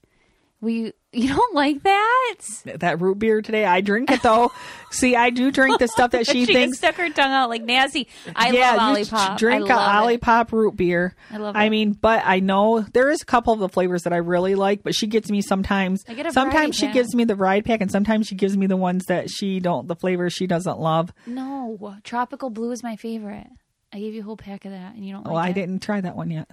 will 0.63 0.93
you? 1.13 1.29
Don't 1.29 1.55
like 1.55 1.83
that? 1.85 2.35
That 2.77 3.01
root 3.01 3.19
beer 3.19 3.41
today, 3.43 3.65
I 3.65 3.81
drink 3.81 4.11
it 4.11 4.23
though. 4.23 4.53
See, 4.91 5.17
I 5.17 5.31
do 5.31 5.51
drink 5.51 5.79
the 5.79 5.89
stuff 5.89 6.11
that 6.13 6.27
she, 6.27 6.45
she 6.47 6.53
thinks. 6.53 6.79
stuck 6.79 6.97
her 6.97 7.09
tongue 7.11 7.33
out 7.33 7.49
like 7.49 7.63
nasty. 7.63 8.09
I 8.37 8.51
yeah, 8.51 8.75
love 8.75 8.97
Olipop. 8.97 9.39
drink 9.39 9.71
I 9.71 10.03
a. 10.03 10.19
Olipop 10.19 10.53
root 10.53 10.77
beer. 10.77 11.15
I 11.31 11.39
love 11.39 11.55
It. 11.57 11.59
I 11.59 11.69
mean, 11.71 11.93
but 11.93 12.23
I 12.25 12.41
know 12.41 12.81
there 12.81 13.11
is 13.11 13.23
a 13.23 13.27
couple 13.27 13.53
of 13.53 13.61
the 13.61 13.69
flavors 13.69 14.03
that 14.03 14.13
I 14.13 14.19
really 14.19 14.55
like, 14.55 14.83
but 14.83 14.95
she 14.95 15.07
gets 15.07 15.31
me 15.31 15.41
sometimes. 15.43 16.05
I 16.09 16.15
get 16.15 16.27
a 16.27 16.33
sometimes 16.33 16.77
she 16.77 16.87
pack. 16.87 16.95
gives 16.95 17.15
me 17.15 17.25
the 17.25 17.37
ride 17.37 17.65
pack, 17.65 17.81
and 17.81 17.91
sometimes 17.91 18.27
she 18.27 18.35
gives 18.35 18.57
me 18.57 18.67
the 18.67 18.77
ones 18.77 19.05
that 19.07 19.31
she 19.31 19.61
don't, 19.61 19.89
the 19.89 19.97
flavors 19.97 20.33
she 20.33 20.47
doesn't 20.47 20.79
love. 20.79 21.13
No, 21.27 21.97
tropical 22.05 22.51
blue 22.51 22.71
is 22.73 22.83
my 22.83 22.97
favorite. 22.97 23.47
I 23.93 23.99
gave 24.01 24.15
you 24.15 24.21
a 24.21 24.25
whole 24.25 24.37
pack 24.37 24.65
of 24.67 24.73
that, 24.73 24.95
and 24.95 25.07
you 25.07 25.15
don't. 25.15 25.25
Well, 25.25 25.35
like 25.35 25.47
I 25.47 25.51
it. 25.51 25.55
didn't 25.55 25.81
try 25.81 26.01
that 26.03 26.17
one 26.17 26.31
yet. 26.31 26.49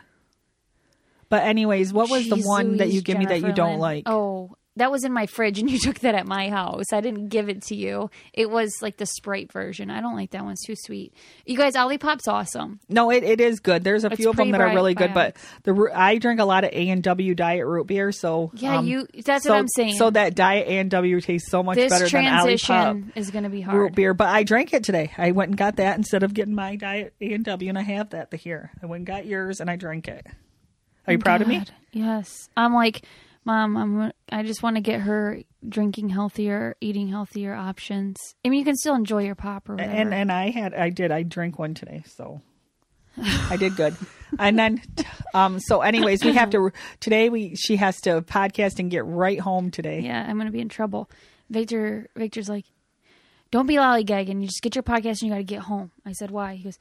But 1.29 1.43
anyways, 1.43 1.93
what 1.93 2.09
was 2.09 2.29
the 2.29 2.35
Jeez 2.37 2.45
one 2.45 2.77
that 2.77 2.87
you 2.87 2.93
Louise, 2.93 3.03
give 3.03 3.17
me 3.17 3.25
that 3.25 3.41
you 3.41 3.53
don't 3.53 3.71
Lynn. 3.73 3.79
like? 3.79 4.03
Oh, 4.05 4.55
that 4.77 4.91
was 4.91 5.05
in 5.05 5.13
my 5.13 5.25
fridge, 5.25 5.59
and 5.59 5.69
you 5.69 5.79
took 5.83 5.99
that 5.99 6.15
at 6.15 6.27
my 6.27 6.49
house. 6.49 6.91
I 6.91 7.01
didn't 7.01 7.29
give 7.29 7.49
it 7.49 7.61
to 7.63 7.75
you. 7.75 8.09
It 8.33 8.49
was 8.49 8.73
like 8.81 8.97
the 8.97 9.05
Sprite 9.05 9.51
version. 9.51 9.89
I 9.89 10.01
don't 10.01 10.15
like 10.15 10.31
that 10.31 10.43
one. 10.43 10.53
It's 10.53 10.65
too 10.65 10.75
sweet. 10.75 11.13
You 11.45 11.57
guys, 11.57 11.75
Olipop's 11.75 12.27
awesome. 12.27 12.79
No, 12.89 13.09
it, 13.09 13.23
it 13.23 13.39
is 13.39 13.59
good. 13.59 13.83
There's 13.83 14.03
a 14.03 14.07
It's 14.07 14.17
few 14.17 14.29
of 14.29 14.35
them 14.35 14.51
that 14.51 14.61
are 14.61 14.73
really 14.73 14.93
good, 14.93 15.13
but 15.13 15.37
the 15.63 15.91
I 15.93 16.17
drink 16.17 16.39
a 16.39 16.45
lot 16.45 16.63
of 16.63 16.71
A 16.71 16.89
and 16.89 17.01
W 17.03 17.35
diet 17.35 17.65
root 17.65 17.87
beer, 17.87 18.11
so 18.11 18.51
Yeah, 18.53 18.79
um, 18.79 18.87
you. 18.87 19.07
That's 19.23 19.45
so, 19.45 19.51
what 19.51 19.59
I'm 19.59 19.67
saying. 19.69 19.95
So 19.95 20.09
that 20.09 20.35
diet 20.35 20.67
A 20.67 20.79
and 20.79 20.91
W 20.91 21.21
tastes 21.21 21.49
so 21.49 21.63
much 21.63 21.75
this 21.75 21.89
better 21.89 22.09
than 22.09 22.23
transition 22.25 22.75
Olipop 22.75 23.11
is 23.15 23.31
going 23.31 23.43
to 23.45 23.49
be 23.49 23.61
hard. 23.61 23.77
root 23.77 23.95
beer. 23.95 24.13
But 24.13 24.27
I 24.27 24.43
drank 24.43 24.73
it 24.73 24.83
today. 24.83 25.11
I 25.17 25.31
went 25.31 25.49
and 25.49 25.57
got 25.57 25.77
that 25.77 25.97
instead 25.97 26.23
of 26.23 26.33
getting 26.33 26.55
my 26.55 26.75
diet 26.75 27.13
A 27.21 27.33
and 27.33 27.45
W, 27.45 27.69
and 27.69 27.77
I 27.77 27.83
have 27.83 28.09
that 28.09 28.33
here. 28.33 28.71
I 28.83 28.87
went 28.87 28.99
and 29.01 29.07
got 29.07 29.25
yours, 29.25 29.61
and 29.61 29.69
I 29.69 29.77
drank 29.77 30.07
it. 30.07 30.27
Are 31.07 31.13
you 31.13 31.19
proud 31.19 31.41
of 31.41 31.47
me? 31.47 31.63
Yes. 31.91 32.49
I'm 32.57 32.73
like, 32.73 33.05
mom. 33.45 33.77
I'm. 33.77 34.11
I 34.29 34.43
just 34.43 34.63
want 34.63 34.75
to 34.75 34.81
get 34.81 35.01
her 35.01 35.39
drinking 35.67 36.09
healthier, 36.09 36.75
eating 36.81 37.07
healthier 37.07 37.53
options. 37.53 38.17
I 38.43 38.49
mean, 38.49 38.59
you 38.59 38.65
can 38.65 38.75
still 38.75 38.95
enjoy 38.95 39.23
your 39.23 39.35
pop 39.35 39.69
or 39.69 39.75
whatever. 39.75 39.91
And 39.91 40.13
and 40.13 40.31
I 40.31 40.49
had 40.49 40.73
I 40.73 40.89
did 40.89 41.11
I 41.11 41.23
drank 41.23 41.57
one 41.59 41.73
today, 41.73 42.03
so 42.05 42.41
I 43.17 43.57
did 43.57 43.75
good. 43.75 43.95
And 44.39 44.57
then 44.59 44.81
um 45.33 45.59
so 45.59 45.81
anyways, 45.81 46.23
we 46.25 46.33
have 46.33 46.49
to 46.51 46.71
today 46.99 47.29
we 47.29 47.55
she 47.55 47.77
has 47.77 47.99
to 48.01 48.21
podcast 48.21 48.79
and 48.79 48.91
get 48.91 49.05
right 49.05 49.39
home 49.39 49.71
today. 49.71 50.01
yeah, 50.01 50.25
I'm 50.27 50.35
going 50.35 50.47
to 50.47 50.51
be 50.51 50.61
in 50.61 50.69
trouble. 50.69 51.09
Victor. 51.49 52.09
Victor's 52.15 52.49
like, 52.49 52.65
don't 53.51 53.67
be 53.67 53.75
lollygagging. 53.75 54.41
You 54.41 54.47
just 54.47 54.61
get 54.61 54.75
your 54.75 54.83
podcast 54.83 55.21
and 55.21 55.23
you 55.23 55.29
got 55.29 55.37
to 55.37 55.43
get 55.43 55.61
home. 55.61 55.91
I 56.05 56.11
said, 56.11 56.31
why? 56.31 56.55
He 56.55 56.63
goes, 56.63 56.79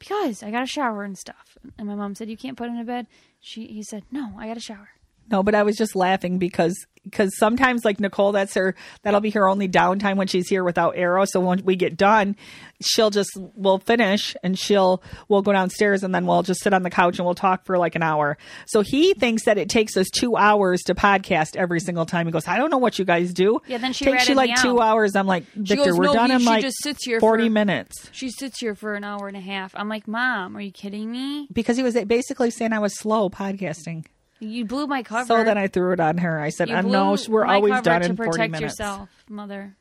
because 0.00 0.42
I 0.42 0.50
got 0.50 0.64
a 0.64 0.66
shower 0.66 1.04
and 1.04 1.16
stuff. 1.16 1.56
And 1.78 1.86
my 1.86 1.94
mom 1.94 2.16
said, 2.16 2.28
you 2.28 2.36
can't 2.36 2.56
put 2.56 2.68
him 2.68 2.78
to 2.78 2.84
bed. 2.84 3.06
She. 3.38 3.68
He 3.68 3.84
said, 3.84 4.02
no, 4.10 4.32
I 4.36 4.48
got 4.48 4.56
a 4.56 4.60
shower. 4.60 4.88
No, 5.30 5.42
but 5.42 5.54
I 5.54 5.62
was 5.62 5.76
just 5.76 5.94
laughing 5.94 6.38
because 6.38 6.74
because 7.04 7.34
sometimes 7.38 7.82
like 7.82 7.98
Nicole, 7.98 8.32
that's 8.32 8.52
her 8.54 8.74
that'll 9.02 9.20
be 9.22 9.30
her 9.30 9.48
only 9.48 9.68
downtime 9.68 10.16
when 10.16 10.26
she's 10.26 10.48
here 10.48 10.62
without 10.62 10.96
Arrow. 10.98 11.24
So 11.24 11.40
when 11.40 11.64
we 11.64 11.74
get 11.74 11.96
done, 11.96 12.36
she'll 12.82 13.08
just 13.08 13.30
we'll 13.54 13.78
finish 13.78 14.36
and 14.42 14.58
she'll 14.58 15.02
we'll 15.28 15.40
go 15.40 15.52
downstairs 15.52 16.02
and 16.02 16.14
then 16.14 16.26
we'll 16.26 16.42
just 16.42 16.62
sit 16.62 16.74
on 16.74 16.82
the 16.82 16.90
couch 16.90 17.18
and 17.18 17.24
we'll 17.24 17.34
talk 17.34 17.64
for 17.64 17.78
like 17.78 17.94
an 17.94 18.02
hour. 18.02 18.36
So 18.66 18.82
he 18.82 19.14
thinks 19.14 19.44
that 19.46 19.56
it 19.56 19.70
takes 19.70 19.96
us 19.96 20.08
two 20.10 20.36
hours 20.36 20.82
to 20.82 20.94
podcast 20.94 21.56
every 21.56 21.80
single 21.80 22.04
time. 22.04 22.26
He 22.26 22.32
goes, 22.32 22.46
I 22.46 22.58
don't 22.58 22.70
know 22.70 22.78
what 22.78 22.98
you 22.98 23.06
guys 23.06 23.32
do. 23.32 23.60
Yeah, 23.66 23.78
then 23.78 23.92
she 23.94 24.04
takes 24.04 24.28
you 24.28 24.34
like 24.34 24.60
two 24.60 24.80
out. 24.82 24.88
hours. 24.88 25.16
I'm 25.16 25.26
like, 25.26 25.44
Victor, 25.54 25.76
goes, 25.86 25.98
we're 25.98 26.04
"No, 26.06 26.12
done 26.12 26.30
he- 26.30 26.34
in 26.34 26.40
she 26.40 26.46
like 26.46 26.62
just 26.62 26.82
sits 26.82 27.04
here 27.06 27.18
forty 27.20 27.46
for- 27.46 27.52
minutes. 27.52 28.10
She 28.12 28.28
sits 28.30 28.58
here 28.60 28.74
for 28.74 28.94
an 28.94 29.04
hour 29.04 29.26
and 29.26 29.36
a 29.38 29.40
half. 29.40 29.74
I'm 29.74 29.88
like, 29.88 30.06
mom, 30.06 30.54
are 30.56 30.60
you 30.60 30.72
kidding 30.72 31.10
me? 31.10 31.48
Because 31.52 31.78
he 31.78 31.82
was 31.82 31.94
basically 32.04 32.50
saying 32.50 32.72
I 32.74 32.78
was 32.80 32.98
slow 32.98 33.30
podcasting. 33.30 34.04
You 34.40 34.64
blew 34.64 34.86
my 34.86 35.02
cover. 35.02 35.26
So 35.26 35.44
then 35.44 35.58
I 35.58 35.66
threw 35.68 35.92
it 35.92 36.00
on 36.00 36.18
her. 36.18 36.40
I 36.40 36.48
said, 36.48 36.70
I 36.70 36.80
know 36.80 37.14
uh, 37.14 37.18
we're 37.28 37.44
always 37.44 37.80
done 37.82 38.02
in 38.02 38.16
40 38.16 38.30
protect 38.30 38.52
minutes. 38.52 38.78
yourself, 38.78 39.08
mother. 39.28 39.76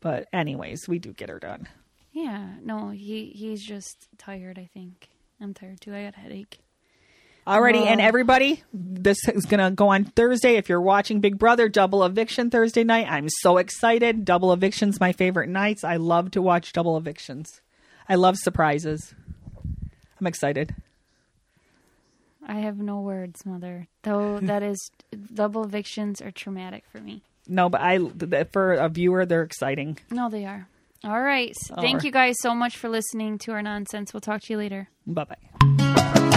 But 0.00 0.28
anyways, 0.32 0.88
we 0.88 0.98
do 0.98 1.12
get 1.12 1.28
her 1.28 1.38
done. 1.38 1.68
Yeah, 2.12 2.48
no, 2.62 2.90
he 2.90 3.26
he's 3.26 3.62
just 3.64 4.08
tired. 4.18 4.58
I 4.58 4.68
think 4.74 5.08
I'm 5.40 5.54
tired 5.54 5.80
too. 5.80 5.94
I 5.94 6.04
got 6.04 6.16
a 6.16 6.20
headache. 6.20 6.58
Alrighty, 7.46 7.86
and 7.86 8.00
Oh. 8.00 8.04
everybody, 8.04 8.62
this 8.72 9.16
is 9.28 9.46
going 9.46 9.60
to 9.60 9.74
go 9.74 9.88
on 9.88 10.04
Thursday. 10.04 10.56
If 10.56 10.68
you're 10.68 10.80
watching 10.80 11.20
Big 11.20 11.38
Brother, 11.38 11.68
double 11.68 12.04
eviction 12.04 12.50
Thursday 12.50 12.84
night. 12.84 13.06
I'm 13.10 13.28
so 13.28 13.56
excited. 13.56 14.24
Double 14.24 14.52
evictions, 14.52 15.00
my 15.00 15.12
favorite 15.12 15.48
nights. 15.48 15.82
I 15.82 15.96
love 15.96 16.30
to 16.32 16.42
watch 16.42 16.72
double 16.72 16.96
evictions. 16.96 17.60
I 18.08 18.16
love 18.16 18.36
surprises. 18.36 19.14
I'm 20.20 20.26
excited. 20.26 20.74
I 22.46 22.60
have 22.60 22.78
no 22.78 23.00
words, 23.00 23.44
mother. 23.44 23.86
Though 24.02 24.38
that 24.42 24.62
is 24.62 24.90
double 25.34 25.64
evictions 25.64 26.20
are 26.20 26.30
traumatic 26.30 26.84
for 26.90 27.00
me. 27.00 27.22
No, 27.48 27.68
but 27.68 27.80
I 27.80 27.98
for 28.52 28.74
a 28.74 28.88
viewer, 28.88 29.26
they're 29.26 29.42
exciting. 29.42 29.98
No, 30.10 30.28
they 30.28 30.44
are. 30.44 30.68
All 31.02 31.20
right. 31.20 31.54
Thank 31.80 32.04
you 32.04 32.10
guys 32.10 32.36
so 32.40 32.54
much 32.54 32.76
for 32.76 32.88
listening 32.90 33.38
to 33.38 33.52
our 33.52 33.62
nonsense. 33.62 34.12
We'll 34.12 34.20
talk 34.20 34.42
to 34.42 34.52
you 34.52 34.58
later. 34.58 34.88
Bye 35.06 35.24
bye. 35.24 36.36